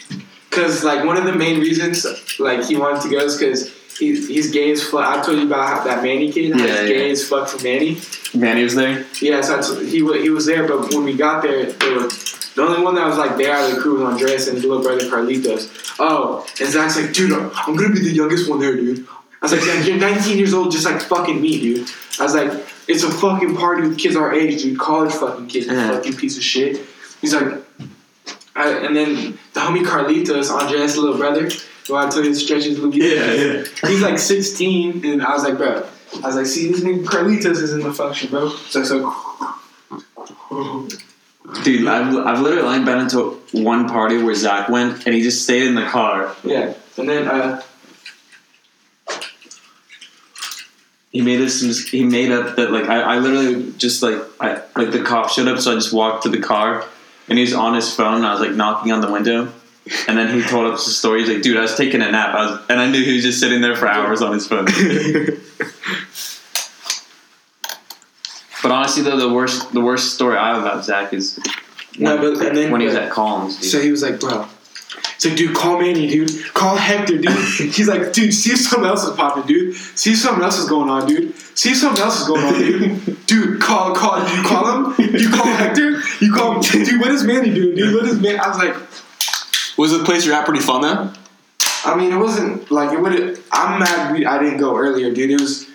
cause 0.55 0.83
like 0.83 1.05
one 1.05 1.17
of 1.17 1.25
the 1.25 1.33
main 1.33 1.59
reasons 1.59 2.05
like 2.39 2.63
he 2.65 2.75
wanted 2.77 3.01
to 3.03 3.09
go 3.09 3.17
is 3.17 3.37
because 3.37 3.73
he, 3.97 4.15
he's 4.25 4.51
gay 4.51 4.71
as 4.71 4.83
fuck. 4.83 5.05
I 5.05 5.23
told 5.23 5.37
you 5.39 5.45
about 5.45 5.67
how 5.67 5.83
that 5.85 6.03
Manny 6.03 6.31
kid, 6.31 6.53
how 6.53 6.65
Yeah, 6.65 6.81
he's 6.81 6.89
gay 6.89 7.11
as 7.11 7.27
fuck 7.29 7.47
for 7.47 7.63
Manny. 7.63 7.97
Manny 8.33 8.63
was 8.63 8.75
there. 8.75 9.05
Yeah, 9.21 9.41
so 9.41 9.79
he 9.85 9.97
he 10.21 10.29
was 10.29 10.45
there, 10.45 10.67
but 10.67 10.93
when 10.93 11.03
we 11.03 11.15
got 11.15 11.41
there, 11.43 11.71
there 11.71 11.93
was 11.95 12.51
the 12.55 12.61
only 12.61 12.81
one 12.83 12.95
that 12.95 13.05
was 13.07 13.17
like 13.17 13.37
there 13.37 13.53
out 13.55 13.69
of 13.69 13.75
the 13.75 13.81
crew 13.81 13.99
was 14.03 14.13
Andres 14.13 14.47
and 14.47 14.55
his 14.57 14.65
little 14.65 14.83
brother 14.83 15.05
Carlitos. 15.05 15.95
Oh, 15.99 16.45
and 16.59 16.69
Zach's 16.69 16.97
like, 16.99 17.13
dude, 17.13 17.31
I'm, 17.31 17.51
I'm 17.55 17.75
gonna 17.75 17.93
be 17.93 17.99
the 17.99 18.11
youngest 18.11 18.49
one 18.49 18.59
there, 18.59 18.75
dude. 18.75 19.07
I 19.41 19.45
was 19.45 19.51
like, 19.53 19.61
Zach, 19.61 19.85
you're 19.87 19.97
19 19.97 20.37
years 20.37 20.53
old, 20.53 20.71
just 20.71 20.85
like 20.85 21.01
fucking 21.01 21.39
me, 21.41 21.59
dude. 21.61 21.89
I 22.19 22.23
was 22.23 22.33
like, 22.33 22.51
it's 22.87 23.03
a 23.03 23.11
fucking 23.11 23.55
party 23.55 23.87
with 23.87 23.97
kids 23.97 24.15
our 24.15 24.33
age, 24.33 24.61
dude. 24.63 24.77
College 24.79 25.13
fucking 25.13 25.47
kids, 25.47 25.67
Yeah. 25.67 25.91
fucking 25.91 26.15
piece 26.17 26.35
of 26.37 26.43
shit. 26.43 26.81
He's 27.21 27.33
like, 27.33 27.53
I, 28.55 28.69
and 28.85 28.95
then 28.95 29.37
the 29.53 29.59
homie 29.59 29.83
Carlitos, 29.85 30.49
Andres' 30.49 30.95
little 30.97 31.17
brother, 31.17 31.49
who 31.87 31.95
I 31.95 32.09
told 32.09 32.25
you 32.25 32.33
to 32.33 32.35
stretch 32.35 32.63
his 32.63 32.79
little 32.79 32.95
yeah. 32.95 33.63
He's 33.87 34.01
like 34.01 34.17
16, 34.17 35.05
and 35.05 35.21
I 35.21 35.33
was 35.33 35.43
like, 35.43 35.57
bro. 35.57 35.85
I 36.23 36.27
was 36.27 36.35
like, 36.35 36.45
see, 36.45 36.71
this 36.71 36.79
nigga 36.81 37.03
Carlitos 37.03 37.57
is 37.61 37.73
in 37.73 37.81
the 37.81 37.93
function, 37.93 38.29
bro. 38.29 38.49
So, 38.49 38.83
so. 38.83 39.13
Dude, 41.63 41.87
I've, 41.87 42.15
I've 42.25 42.39
literally 42.39 42.67
only 42.67 42.85
been 42.85 42.99
into 42.99 43.41
one 43.51 43.87
party 43.87 44.17
where 44.21 44.33
Zach 44.33 44.69
went 44.69 45.05
and 45.05 45.13
he 45.13 45.21
just 45.21 45.43
stayed 45.43 45.63
in 45.63 45.75
the 45.75 45.85
car. 45.85 46.33
Yeah, 46.43 46.73
and 46.97 47.07
then 47.09 47.27
uh, 47.27 47.61
He 51.11 51.21
made 51.21 51.41
us. 51.41 51.59
some- 51.61 51.71
He 51.91 52.03
made 52.03 52.31
up 52.31 52.55
that 52.55 52.71
like 52.71 52.85
I, 52.89 53.01
I 53.15 53.19
literally 53.19 53.73
just 53.77 54.01
like 54.01 54.21
I 54.39 54.61
like 54.75 54.91
the 54.91 55.03
cop 55.03 55.29
showed 55.29 55.47
up, 55.47 55.59
so 55.59 55.71
I 55.71 55.75
just 55.75 55.93
walked 55.93 56.23
to 56.23 56.29
the 56.29 56.39
car 56.41 56.85
and 57.27 57.37
he 57.37 57.43
was 57.43 57.53
on 57.53 57.73
his 57.73 57.93
phone. 57.93 58.15
And 58.15 58.25
I 58.25 58.31
was 58.31 58.41
like 58.41 58.51
knocking 58.51 58.91
on 58.91 59.01
the 59.01 59.11
window, 59.11 59.51
and 60.07 60.17
then 60.17 60.33
he 60.33 60.41
told 60.47 60.73
us 60.73 60.85
the 60.85 60.91
story. 60.91 61.21
He's 61.21 61.29
like, 61.29 61.41
"Dude, 61.41 61.57
I 61.57 61.61
was 61.61 61.75
taking 61.75 62.01
a 62.01 62.11
nap." 62.11 62.35
I 62.35 62.45
was, 62.45 62.61
and 62.69 62.79
I 62.79 62.89
knew 62.89 63.03
he 63.03 63.15
was 63.15 63.23
just 63.23 63.39
sitting 63.39 63.61
there 63.61 63.75
for 63.75 63.87
hours 63.87 64.21
on 64.21 64.33
his 64.33 64.47
phone. 64.47 64.65
but 68.63 68.71
honestly, 68.71 69.03
though, 69.03 69.17
the 69.17 69.33
worst 69.33 69.71
the 69.73 69.81
worst 69.81 70.15
story 70.15 70.37
I 70.37 70.53
have 70.53 70.63
about 70.63 70.83
Zach 70.85 71.13
is 71.13 71.39
No, 71.99 72.17
but 72.17 72.45
and 72.45 72.57
then 72.57 72.71
when 72.71 72.81
he 72.81 72.87
was 72.87 72.95
at 72.95 73.11
Collins, 73.11 73.59
dude. 73.59 73.71
So 73.71 73.81
he 73.81 73.91
was 73.91 74.01
like, 74.01 74.19
bro. 74.19 74.47
He's 75.15 75.25
like, 75.27 75.37
dude, 75.37 75.55
call 75.55 75.79
Manny, 75.79 76.07
dude. 76.07 76.31
Call 76.53 76.75
Hector, 76.75 77.17
dude. 77.17 77.29
He's 77.57 77.87
like, 77.87 78.11
dude, 78.11 78.33
see 78.33 78.51
if 78.51 78.59
something 78.59 78.87
else 78.87 79.05
is 79.05 79.15
popping, 79.15 79.43
dude. 79.43 79.75
See 79.75 80.11
if 80.11 80.17
something 80.17 80.43
else 80.43 80.59
is 80.59 80.67
going 80.67 80.89
on, 80.89 81.07
dude. 81.07 81.33
See 81.57 81.71
if 81.71 81.77
something 81.77 82.03
else 82.03 82.21
is 82.21 82.27
going 82.27 82.43
on, 82.43 82.53
dude. 82.53 83.25
Dude, 83.25 83.61
call. 83.61 83.95
Call 83.95 84.21
him. 84.21 84.35
You 85.15 85.29
call 85.29 85.45
Hector. 85.45 86.01
You 86.19 86.33
call 86.33 86.61
him. 87.29 87.53
Dude, 87.53 87.75
what 87.75 87.75
is 87.75 87.75
Manny 87.75 87.75
dude? 87.75 87.95
What 87.95 88.05
is 88.05 88.21
Manny? 88.21 88.37
I 88.37 88.47
was 88.47 88.57
like, 88.57 89.77
Was 89.77 89.91
the 89.91 90.03
place 90.03 90.25
you're 90.25 90.35
at 90.35 90.45
pretty 90.45 90.61
fun 90.61 90.81
though? 90.81 91.11
I 91.85 91.95
mean, 91.95 92.11
it 92.11 92.17
wasn't 92.17 92.71
like 92.71 92.91
it 92.93 92.99
would. 92.99 93.39
I'm 93.51 93.79
mad 93.79 94.11
we, 94.13 94.25
I 94.25 94.39
didn't 94.41 94.57
go 94.59 94.75
earlier, 94.75 95.13
dude. 95.13 95.31
It 95.31 95.39
was, 95.41 95.67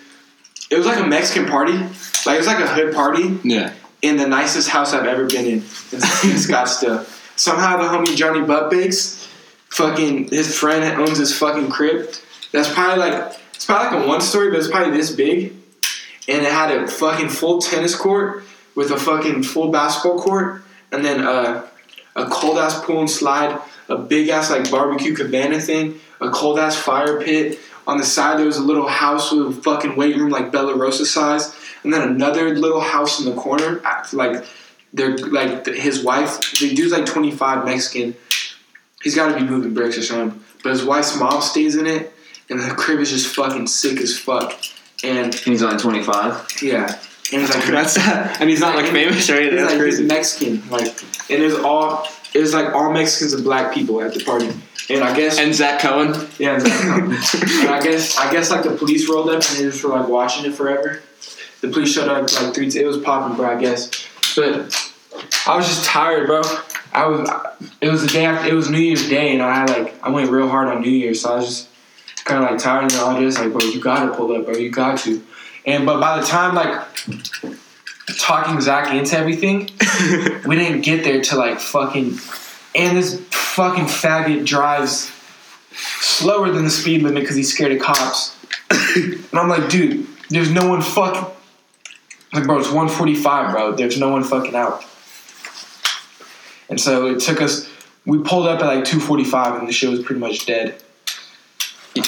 it 0.69 0.77
was 0.77 0.85
like 0.85 0.99
a 0.99 1.07
Mexican 1.07 1.47
party. 1.49 1.73
Like 1.73 2.35
it 2.35 2.37
was 2.37 2.47
like 2.47 2.59
a 2.59 2.67
hood 2.67 2.93
party 2.93 3.39
Yeah. 3.43 3.73
in 4.01 4.17
the 4.17 4.27
nicest 4.27 4.69
house 4.69 4.93
I've 4.93 5.05
ever 5.07 5.25
been 5.25 5.45
in 5.45 5.53
in 5.53 5.61
Scottsdale. 6.37 7.05
Somehow 7.37 7.77
the 7.77 7.83
homie 7.85 8.15
Johnny 8.15 8.41
Buttbakes, 8.41 9.25
fucking 9.69 10.27
his 10.29 10.57
friend 10.57 10.83
owns 11.01 11.17
his 11.17 11.37
fucking 11.37 11.69
crib. 11.69 12.09
That's 12.51 12.71
probably 12.73 12.97
like 12.97 13.37
it's 13.53 13.65
probably 13.65 13.97
like 13.97 14.05
a 14.05 14.09
one 14.09 14.21
story, 14.21 14.49
but 14.51 14.59
it's 14.59 14.67
probably 14.69 14.91
this 14.95 15.11
big, 15.11 15.53
and 16.27 16.45
it 16.45 16.51
had 16.51 16.71
a 16.71 16.87
fucking 16.87 17.29
full 17.29 17.61
tennis 17.61 17.95
court 17.95 18.43
with 18.75 18.91
a 18.91 18.97
fucking 18.97 19.43
full 19.43 19.69
basketball 19.71 20.19
court, 20.21 20.60
and 20.91 21.03
then 21.03 21.21
uh, 21.21 21.67
a 22.15 22.25
cold 22.25 22.57
ass 22.57 22.83
pool 22.83 22.99
and 22.99 23.09
slide, 23.09 23.59
a 23.89 23.97
big 23.97 24.29
ass 24.29 24.49
like 24.49 24.69
barbecue 24.69 25.15
cabana 25.15 25.59
thing, 25.59 25.99
a 26.19 26.29
cold 26.29 26.59
ass 26.59 26.75
fire 26.75 27.21
pit. 27.21 27.59
On 27.87 27.97
the 27.97 28.05
side 28.05 28.37
there 28.37 28.45
was 28.45 28.57
a 28.57 28.63
little 28.63 28.87
house 28.87 29.31
with 29.31 29.57
a 29.57 29.61
fucking 29.61 29.95
weight 29.95 30.15
room 30.15 30.29
like 30.29 30.51
Bella 30.51 30.75
Rosa 30.75 31.05
size, 31.05 31.55
and 31.83 31.93
then 31.93 32.07
another 32.07 32.55
little 32.55 32.81
house 32.81 33.19
in 33.19 33.25
the 33.25 33.39
corner, 33.39 33.81
like 34.13 34.45
they're 34.93 35.17
like 35.17 35.65
his 35.65 36.03
wife. 36.03 36.39
The 36.59 36.73
dude's 36.73 36.91
like 36.91 37.05
25, 37.05 37.65
Mexican. 37.65 38.15
He's 39.01 39.15
got 39.15 39.33
to 39.33 39.39
be 39.39 39.49
moving 39.49 39.73
bricks 39.73 39.97
or 39.97 40.03
something. 40.03 40.43
But 40.63 40.71
his 40.71 40.83
wife's 40.83 41.17
mom 41.17 41.41
stays 41.41 41.75
in 41.75 41.87
it, 41.87 42.13
and 42.49 42.59
the 42.59 42.69
crib 42.75 42.99
is 42.99 43.09
just 43.09 43.33
fucking 43.33 43.67
sick 43.67 43.99
as 43.99 44.17
fuck. 44.17 44.53
And 45.03 45.33
and 45.33 45.35
he's 45.35 45.63
only 45.63 45.77
25. 45.77 46.61
yeah, 46.61 46.99
and 47.31 47.41
it's 47.41 47.53
like 47.55 47.65
That's 47.67 47.97
and 47.97 48.49
he's 48.49 48.59
not 48.59 48.75
like 48.75 48.91
famous 48.91 49.29
or 49.29 49.35
anything. 49.35 49.57
He's 49.59 49.67
That's 49.67 49.73
like 49.73 49.85
he's 49.85 49.97
crazy. 49.97 50.05
Mexican, 50.07 50.69
like, 50.69 50.87
and 51.29 51.43
it's 51.43 51.55
all 51.63 52.07
it's 52.33 52.53
like 52.53 52.73
all 52.73 52.91
Mexicans 52.91 53.33
and 53.33 53.43
black 53.43 53.73
people 53.73 54.01
at 54.01 54.13
the 54.13 54.23
party. 54.23 54.49
And 54.89 55.03
I 55.03 55.15
guess 55.15 55.39
And 55.39 55.53
Zach 55.55 55.79
Cohen. 55.79 56.27
yeah, 56.39 56.55
and 56.55 57.69
I 57.69 57.81
guess 57.81 58.17
I 58.17 58.31
guess 58.31 58.51
like 58.51 58.63
the 58.63 58.71
police 58.75 59.07
rolled 59.09 59.29
up 59.29 59.35
and 59.35 59.43
they 59.59 59.63
just 59.63 59.83
were 59.83 59.89
like 59.91 60.07
watching 60.07 60.45
it 60.45 60.53
forever. 60.55 61.01
The 61.61 61.67
police 61.69 61.93
showed 61.93 62.07
up 62.09 62.31
like 62.41 62.53
three. 62.55 62.67
It 62.67 62.85
was 62.87 62.97
popping, 62.97 63.37
bro. 63.37 63.55
I 63.55 63.61
guess, 63.61 63.89
but 64.35 64.91
I 65.45 65.55
was 65.55 65.67
just 65.67 65.85
tired, 65.85 66.25
bro. 66.27 66.41
I 66.93 67.05
was. 67.05 67.29
It 67.79 67.89
was 67.89 68.01
the 68.01 68.07
day 68.07 68.25
after. 68.25 68.49
It 68.49 68.53
was 68.53 68.69
New 68.69 68.79
Year's 68.79 69.07
Day, 69.07 69.33
and 69.33 69.41
I 69.41 69.65
like 69.65 70.03
I 70.03 70.09
went 70.09 70.29
real 70.31 70.49
hard 70.49 70.67
on 70.69 70.81
New 70.81 70.89
Year's, 70.89 71.21
so 71.21 71.33
I 71.33 71.35
was 71.35 71.45
just 71.45 71.69
kind 72.25 72.43
of 72.43 72.49
like 72.49 72.59
tired, 72.59 72.91
and 72.91 72.93
all 72.95 73.17
just 73.19 73.39
like, 73.39 73.51
bro, 73.51 73.61
you 73.69 73.79
gotta 73.79 74.11
pull 74.13 74.35
up, 74.35 74.45
bro. 74.45 74.55
You 74.55 74.71
got 74.71 74.97
to. 74.99 75.23
And 75.65 75.85
but 75.85 75.99
by 75.99 76.19
the 76.19 76.25
time 76.25 76.55
like 76.55 76.87
talking 78.19 78.59
Zach 78.61 78.93
into 78.93 79.17
everything, 79.17 79.69
we 80.45 80.55
didn't 80.55 80.81
get 80.81 81.03
there 81.03 81.21
to 81.21 81.35
like 81.35 81.59
fucking. 81.59 82.17
And 82.73 82.97
this 82.97 83.19
fucking 83.29 83.85
faggot 83.85 84.45
drives 84.45 85.11
slower 85.71 86.51
than 86.51 86.63
the 86.63 86.69
speed 86.69 87.01
limit 87.03 87.21
because 87.21 87.35
he's 87.35 87.51
scared 87.53 87.73
of 87.73 87.81
cops. 87.81 88.35
and 88.95 89.25
I'm 89.33 89.49
like, 89.49 89.69
dude, 89.69 90.07
there's 90.29 90.51
no 90.51 90.67
one 90.67 90.81
fucking. 90.81 91.25
Like, 92.33 92.45
bro, 92.45 92.59
it's 92.59 92.67
145, 92.67 93.51
bro. 93.51 93.75
There's 93.75 93.99
no 93.99 94.09
one 94.09 94.23
fucking 94.23 94.55
out. 94.55 94.85
And 96.69 96.79
so 96.79 97.07
it 97.07 97.19
took 97.19 97.41
us. 97.41 97.69
We 98.05 98.19
pulled 98.19 98.47
up 98.47 98.61
at 98.61 98.65
like 98.65 98.85
245, 98.85 99.59
and 99.59 99.67
the 99.67 99.73
show 99.73 99.91
was 99.91 100.01
pretty 100.01 100.21
much 100.21 100.45
dead. 100.45 100.81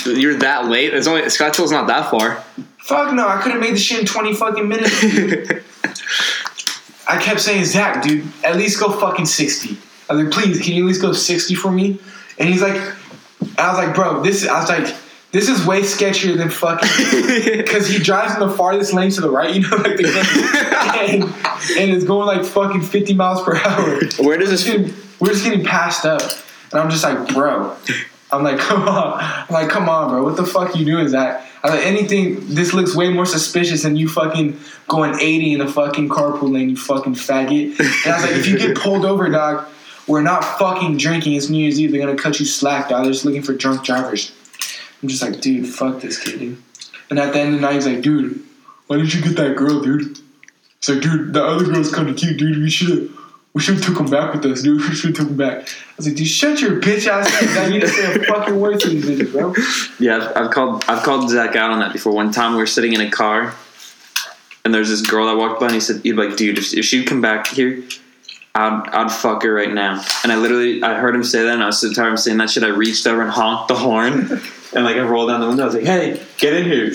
You're 0.06 0.36
that 0.36 0.70
late. 0.70 0.94
It's 0.94 1.08
only 1.08 1.24
Scottsdale's 1.24 1.72
not 1.72 1.88
that 1.88 2.10
far. 2.10 2.42
Fuck 2.84 3.14
no, 3.14 3.26
I 3.26 3.42
could 3.42 3.54
have 3.54 3.62
made 3.62 3.76
the 3.76 3.80
shit 3.80 4.02
in 4.02 4.06
20 4.06 4.36
fucking 4.36 4.68
minutes. 4.68 5.04
I 7.08 7.18
kept 7.18 7.40
saying, 7.40 7.64
Zach, 7.64 8.04
dude, 8.04 8.28
at 8.44 8.58
least 8.58 8.78
go 8.78 8.92
fucking 8.92 9.26
60. 9.26 9.78
I 10.10 10.14
was 10.14 10.26
like, 10.26 10.34
please, 10.34 10.60
can 10.60 10.74
you 10.74 10.84
at 10.84 10.88
least 10.88 11.02
go 11.02 11.14
60 11.14 11.56
for 11.56 11.72
me? 11.72 11.98
And 12.38 12.50
he's 12.50 12.62
like, 12.62 12.76
I 13.58 13.70
was 13.70 13.78
like, 13.78 13.96
bro, 13.96 14.22
this, 14.22 14.46
I 14.46 14.60
was 14.60 14.68
like, 14.68 14.94
this 15.32 15.48
is 15.48 15.66
way 15.66 15.82
sketchier 15.82 16.36
than 16.36 16.50
fucking, 16.50 17.58
because 17.58 17.88
he 17.88 18.00
drives 18.00 18.34
in 18.34 18.42
the 18.42 18.50
farthest 18.50 18.94
lane 18.94 19.12
to 19.12 19.22
the 19.22 19.30
right, 19.30 19.56
you 19.56 19.62
know, 19.62 19.78
like 19.78 19.96
the, 19.96 20.06
and, 21.10 21.24
and 21.24 21.90
it's 21.90 22.04
going 22.04 22.28
like 22.28 22.46
fucking 22.46 22.82
50 22.82 23.14
miles 23.14 23.42
per 23.44 23.56
hour. 23.56 24.02
Where 24.20 24.38
does 24.38 24.50
this? 24.50 24.66
getting, 24.66 24.94
we're 25.22 25.30
just 25.30 25.46
getting 25.46 25.64
passed 25.64 26.06
up. 26.06 26.22
And 26.74 26.82
I'm 26.82 26.90
just 26.90 27.04
like, 27.04 27.34
bro. 27.34 27.78
I'm 28.30 28.44
like, 28.44 28.60
come 28.60 28.90
on. 28.90 29.20
I'm 29.20 29.48
like, 29.50 29.70
come 29.70 29.88
on, 29.88 30.10
bro. 30.10 30.24
What 30.24 30.36
the 30.36 30.46
fuck 30.46 30.76
you 30.76 30.84
doing, 30.84 31.08
Zach? 31.08 31.48
Like, 31.64 31.86
anything, 31.86 32.54
this 32.54 32.74
looks 32.74 32.94
way 32.94 33.10
more 33.10 33.26
suspicious 33.26 33.84
than 33.84 33.96
you 33.96 34.10
fucking 34.10 34.60
going 34.90 35.16
80 35.16 35.54
in 35.54 35.62
a 35.62 35.72
fucking 35.72 36.10
carpool 36.10 36.52
lane, 36.52 36.70
you 36.70 36.76
fucking 36.76 37.16
faggot. 37.16 37.80
And 37.80 38.14
I 38.14 38.18
was 38.18 38.24
like, 38.26 38.36
if 38.36 38.48
you 38.48 38.58
get 38.58 38.78
pulled 38.84 39.06
over, 39.06 39.30
dog, 39.30 39.68
we're 40.08 40.22
not 40.22 40.44
fucking 40.44 40.98
drinking. 40.98 41.34
It's 41.34 41.50
New 41.50 41.60
Year's 41.60 41.80
Eve. 41.80 41.92
They're 41.92 42.06
gonna 42.06 42.18
cut 42.18 42.40
you 42.40 42.46
slack, 42.46 42.90
dog. 42.90 43.04
They're 43.04 43.14
just 43.14 43.24
looking 43.24 43.44
for 43.44 43.54
drunk 43.54 43.86
drivers. 43.86 44.34
I'm 45.02 45.10
just 45.10 45.22
like, 45.22 45.40
dude, 45.40 45.68
fuck 45.68 46.02
this 46.02 46.22
kid, 46.22 46.40
dude. 46.40 46.64
And 47.10 47.20
at 47.20 47.34
the 47.34 47.40
end 47.40 47.56
of 47.56 47.62
the 47.62 47.68
night, 47.68 47.76
he's 47.76 47.88
like, 47.88 48.02
dude, 48.02 48.44
why 48.88 48.98
didn't 48.98 49.14
you 49.14 49.22
get 49.22 49.38
that 49.38 49.56
girl, 49.56 49.82
dude? 49.82 50.20
It's 50.78 50.90
like, 50.90 51.02
dude, 51.02 51.34
the 51.34 51.44
other 51.44 51.66
girl's 51.66 51.94
kind 51.94 52.10
of 52.10 52.18
cute, 52.18 52.38
dude. 52.38 52.58
We 52.58 52.70
should 52.70 53.14
we 53.54 53.62
should 53.62 53.76
have 53.76 53.84
took 53.86 54.00
him 54.00 54.10
back 54.10 54.34
with 54.34 54.46
us, 54.46 54.62
dude. 54.62 54.82
We 54.90 54.96
should 54.96 55.16
have 55.16 55.18
took 55.18 55.30
him 55.30 55.38
back. 55.38 55.62
I 55.62 55.94
was 55.98 56.08
like, 56.08 56.16
dude, 56.16 56.28
shut 56.28 56.60
your 56.60 56.82
bitch 56.82 57.08
ass 57.08 57.28
up. 57.28 57.64
I 57.64 57.70
need 57.70 57.82
to 57.82 57.88
say 57.88 58.16
a 58.16 58.20
fucking 58.26 58.60
word 58.60 58.80
to 58.82 58.90
these 58.90 59.06
bitches, 59.06 59.32
bro. 59.32 59.54
Yeah, 60.00 60.18
I've, 60.36 60.46
I've 60.46 60.52
called 60.52 60.84
I've 60.88 61.04
called 61.04 61.30
Zach 61.30 61.56
out 61.56 61.72
on 61.72 61.80
that 61.80 61.94
before. 61.94 62.14
One 62.14 62.32
time 62.32 62.54
we 62.54 62.58
were 62.58 62.68
sitting 62.68 62.94
in 62.94 63.02
a 63.02 63.12
car, 63.12 63.54
and 64.66 64.74
there's 64.74 64.90
this 64.90 65.02
girl 65.02 65.28
that 65.28 65.38
walked 65.38 65.60
by, 65.60 65.68
and 65.68 65.76
he 65.76 65.82
said, 65.82 66.02
"He'd 66.04 66.14
be 66.14 66.28
like, 66.28 66.36
dude, 66.36 66.58
if, 66.58 66.74
if 66.74 66.86
she'd 66.86 67.06
come 67.06 67.22
back 67.22 67.48
here, 67.48 67.84
I'd 68.56 68.90
I'd 68.92 69.12
fuck 69.12 69.44
her 69.44 69.54
right 69.54 69.72
now." 69.72 70.04
And 70.24 70.32
I 70.32 70.36
literally 70.38 70.82
I 70.82 70.96
heard 70.96 71.14
him 71.14 71.24
say 71.24 71.44
that, 71.44 71.54
and 71.54 71.62
I 71.62 71.68
was 71.68 71.80
so 71.80 71.94
tired 71.94 72.14
of 72.14 72.20
saying 72.20 72.38
that 72.40 72.50
shit. 72.50 72.64
I 72.64 72.70
reached 72.70 73.06
over 73.06 73.22
and 73.22 73.30
honked 73.30 73.68
the 73.68 73.76
horn, 73.76 74.14
and 74.74 74.84
like 74.84 74.98
I 74.98 75.02
rolled 75.02 75.30
down 75.30 75.42
the 75.42 75.48
window. 75.48 75.64
I 75.64 75.66
was 75.68 75.76
like, 75.76 75.84
"Hey, 75.84 76.20
get 76.40 76.54
in 76.54 76.66
here!" 76.66 76.86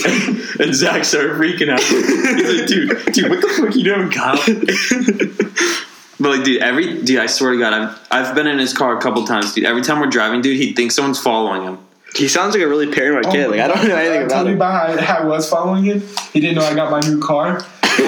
and 0.58 0.74
Zach 0.74 1.04
started 1.04 1.36
freaking 1.36 1.68
out. 1.70 1.80
He's 1.80 2.58
like, 2.58 2.66
"Dude, 2.66 3.12
dude, 3.12 3.30
what 3.30 3.40
the 3.42 3.48
fuck 3.48 3.76
you 3.76 3.84
doing, 3.84 4.10
Kyle?" 4.10 5.84
But 6.20 6.30
like, 6.36 6.44
dude, 6.44 6.62
every 6.62 7.02
dude, 7.02 7.18
I 7.20 7.26
swear 7.26 7.52
to 7.52 7.58
God, 7.58 7.72
I've 7.72 7.98
I've 8.10 8.34
been 8.34 8.46
in 8.46 8.58
his 8.58 8.72
car 8.72 8.96
a 8.96 9.00
couple 9.00 9.24
times, 9.24 9.54
dude. 9.54 9.64
Every 9.64 9.82
time 9.82 10.00
we're 10.00 10.06
driving, 10.06 10.40
dude, 10.40 10.56
he 10.56 10.72
thinks 10.72 10.94
someone's 10.96 11.20
following 11.20 11.62
him. 11.62 11.78
He 12.16 12.26
sounds 12.26 12.54
like 12.54 12.62
a 12.64 12.68
really 12.68 12.90
paranoid 12.90 13.26
Oh 13.26 13.30
kid. 13.32 13.50
Like 13.50 13.60
I 13.60 13.68
don't 13.68 13.86
know 13.86 13.94
anything 13.94 14.20
I 14.22 14.24
about 14.24 14.34
told 14.34 14.46
you 14.46 14.52
him. 14.52 14.56
about 14.56 15.00
how 15.00 15.18
I 15.18 15.24
was 15.24 15.48
following 15.48 15.84
him. 15.84 16.02
He 16.32 16.40
didn't 16.40 16.56
know 16.56 16.64
I 16.64 16.74
got 16.74 16.90
my 16.90 17.00
new 17.00 17.20
car. 17.20 17.62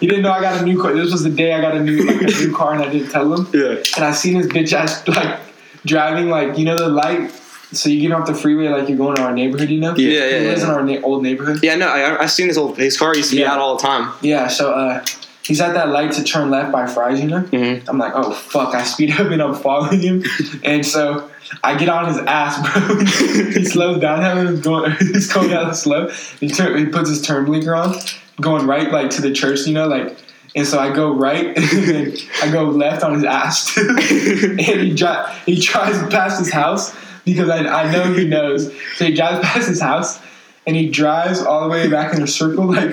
he 0.00 0.06
didn't 0.06 0.22
know 0.22 0.30
I 0.32 0.40
got 0.40 0.60
a 0.62 0.64
new 0.64 0.80
car. 0.80 0.92
This 0.94 1.12
was 1.12 1.22
the 1.22 1.30
day 1.30 1.52
I 1.52 1.60
got 1.60 1.76
a 1.76 1.80
new 1.80 2.02
like 2.06 2.22
a 2.22 2.26
new 2.26 2.54
car, 2.54 2.74
and 2.74 2.82
I 2.82 2.90
didn't 2.90 3.10
tell 3.10 3.32
him. 3.32 3.46
Yeah. 3.52 3.82
And 3.96 4.04
I 4.04 4.12
seen 4.12 4.38
this 4.38 4.46
bitch 4.46 4.72
ass 4.72 5.06
like 5.06 5.38
driving 5.84 6.28
like 6.28 6.58
you 6.58 6.64
know 6.64 6.76
the 6.76 6.88
light. 6.88 7.30
So 7.72 7.88
you 7.88 8.00
get 8.00 8.10
off 8.10 8.26
the 8.26 8.34
freeway 8.34 8.66
like 8.68 8.88
you're 8.88 8.98
going 8.98 9.14
to 9.14 9.22
our 9.22 9.32
neighborhood, 9.32 9.70
you 9.70 9.78
know? 9.78 9.94
Yeah, 9.94 10.24
yeah, 10.24 10.38
He 10.40 10.46
lives 10.48 10.62
yeah. 10.62 10.66
in 10.66 10.74
our 10.74 10.82
na- 10.82 11.00
old 11.06 11.22
neighborhood. 11.22 11.60
Yeah, 11.62 11.76
no, 11.76 11.86
I 11.86 12.22
I 12.22 12.26
seen 12.26 12.48
his 12.48 12.58
old 12.58 12.76
his 12.76 12.96
car 12.96 13.14
used 13.14 13.30
to 13.30 13.36
be 13.36 13.42
Yeah. 13.42 13.52
out 13.52 13.60
all 13.60 13.76
the 13.76 13.82
time. 13.82 14.12
Yeah, 14.22 14.48
so 14.48 14.72
uh, 14.72 15.04
he's 15.44 15.60
at 15.60 15.74
that 15.74 15.88
light 15.88 16.12
to 16.12 16.24
turn 16.24 16.50
left 16.50 16.72
by 16.72 16.86
Fry's, 16.86 17.20
you 17.20 17.28
know? 17.28 17.42
Mhm. 17.42 17.88
I'm 17.88 17.98
like, 17.98 18.12
oh 18.14 18.32
fuck! 18.32 18.74
I 18.74 18.84
speed 18.84 19.12
up 19.12 19.30
and 19.30 19.40
I'm 19.42 19.54
following 19.54 20.00
him, 20.00 20.24
and 20.64 20.84
so 20.84 21.30
I 21.62 21.76
get 21.76 21.88
on 21.88 22.08
his 22.08 22.18
ass, 22.18 22.56
bro. 22.60 23.04
he 23.04 23.64
slows 23.64 24.00
down, 24.00 24.20
having 24.22 24.48
he's 24.56 24.60
going, 24.60 24.92
he's 25.00 25.32
going 25.32 25.50
down 25.50 25.74
slow. 25.74 26.08
He 26.40 26.48
turn, 26.48 26.78
he 26.78 26.86
puts 26.86 27.08
his 27.08 27.22
turn 27.22 27.44
blinker 27.44 27.74
on, 27.74 27.96
going 28.40 28.66
right 28.66 28.90
like 28.90 29.10
to 29.10 29.22
the 29.22 29.32
church, 29.32 29.66
you 29.66 29.74
know, 29.74 29.88
like. 29.88 30.16
And 30.56 30.66
so 30.66 30.80
I 30.80 30.92
go 30.92 31.12
right, 31.14 31.46
and 31.56 31.64
then 31.86 32.14
I 32.42 32.50
go 32.50 32.64
left 32.64 33.04
on 33.04 33.14
his 33.14 33.22
ass 33.22 33.72
too. 33.72 33.88
and 33.88 34.60
he 34.60 34.92
dri- 34.94 35.32
he 35.46 35.60
drives 35.60 35.98
past 36.12 36.40
his 36.40 36.52
house 36.52 36.92
because 37.24 37.48
I, 37.48 37.58
I 37.58 37.92
know 37.92 38.12
he 38.14 38.26
knows. 38.26 38.66
So 38.96 39.04
he 39.04 39.14
drives 39.14 39.46
past 39.46 39.68
his 39.68 39.80
house, 39.80 40.20
and 40.66 40.74
he 40.74 40.88
drives 40.90 41.40
all 41.40 41.62
the 41.62 41.68
way 41.68 41.88
back 41.88 42.14
in 42.14 42.22
a 42.22 42.26
circle, 42.26 42.64
like 42.64 42.90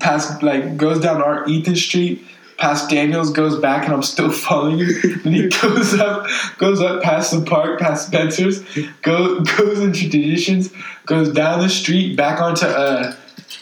past 0.00 0.42
like 0.42 0.76
goes 0.76 1.00
down 1.00 1.22
our 1.22 1.46
Ethan 1.48 1.76
Street, 1.76 2.24
past 2.58 2.88
Daniels, 2.90 3.30
goes 3.30 3.58
back, 3.60 3.84
and 3.84 3.94
I'm 3.94 4.02
still 4.02 4.30
following 4.46 4.78
him. 4.78 5.20
And 5.24 5.34
he 5.34 5.48
goes 5.48 5.94
up, 5.94 6.26
goes 6.58 6.80
up 6.80 7.02
past 7.02 7.32
the 7.32 7.42
park, 7.42 7.80
past 7.80 8.08
Spencer's, 8.08 8.62
go 9.02 9.40
goes 9.40 9.80
into 9.80 10.08
Traditions, 10.10 10.72
goes 11.06 11.32
down 11.32 11.60
the 11.60 11.68
street, 11.68 12.16
back 12.16 12.40
onto 12.40 12.66
uh, 12.66 13.14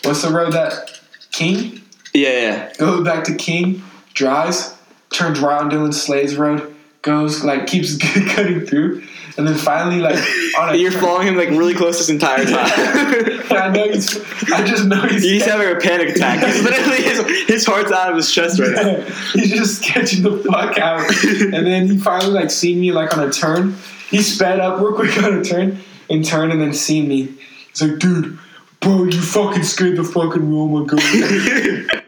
what's 0.05 0.23
the 0.23 0.31
road 0.31 0.53
that 0.53 1.01
King 1.31 1.81
Yeah, 2.15 2.29
yeah. 2.31 2.73
goes 2.79 3.05
back 3.05 3.25
to 3.25 3.35
King, 3.35 3.83
drives, 4.15 4.75
turns 5.11 5.43
on 5.43 5.71
Dylan 5.71 5.95
Slade's 5.95 6.37
road, 6.37 6.72
goes 7.03 7.45
like 7.45 7.67
keeps 7.67 7.97
cutting 8.35 8.65
through, 8.67 9.03
and 9.37 9.47
then 9.47 9.55
finally 9.57 10.01
like 10.01 10.17
on 10.59 10.75
a 10.75 10.77
You're 10.79 10.91
turn- 10.93 11.01
following 11.01 11.29
him 11.29 11.37
like 11.37 11.51
really 11.51 11.75
close 11.75 11.99
this 11.99 12.09
entire 12.09 12.45
time. 12.45 12.55
I 13.51 13.69
know 13.69 13.89
he's. 13.91 14.17
I 14.51 14.65
just 14.65 14.87
know 14.87 15.03
he's. 15.03 15.23
He's 15.23 15.45
having 15.45 15.69
a 15.77 15.81
panic 15.81 16.17
attack. 16.17 16.45
He's 16.45 16.63
literally 16.63 17.03
his, 17.03 17.49
his 17.49 17.67
heart's 17.67 17.93
out 17.93 18.11
of 18.11 18.17
his 18.17 18.31
chest 18.33 18.59
right 18.59 18.73
now. 18.73 19.01
he's 19.35 19.51
just 19.51 19.83
sketching 19.83 20.23
the 20.23 20.39
fuck 20.51 20.79
out, 20.79 21.01
and 21.55 21.67
then 21.67 21.87
he 21.89 21.99
finally 21.99 22.33
like 22.33 22.51
seen 22.51 22.81
me 22.81 22.93
like 22.93 23.17
on 23.17 23.29
a 23.29 23.33
turn. 23.33 23.77
He 24.11 24.23
sped 24.23 24.61
up 24.61 24.81
real 24.81 24.93
quick 24.95 25.17
on 25.23 25.39
a 25.39 25.45
turn 25.45 25.79
and 26.11 26.25
turned 26.25 26.53
and 26.53 26.61
then 26.61 26.73
seen 26.75 27.09
me. 27.09 27.35
He's 27.71 27.81
like, 27.83 27.99
dude, 27.99 28.39
bro, 28.81 29.05
you 29.05 29.21
fucking 29.21 29.63
scared 29.63 29.97
the 29.97 30.05
fucking 30.05 30.51
room. 30.51 30.75
Oh 30.75 30.81
my 30.81 30.87
god. 30.87 32.03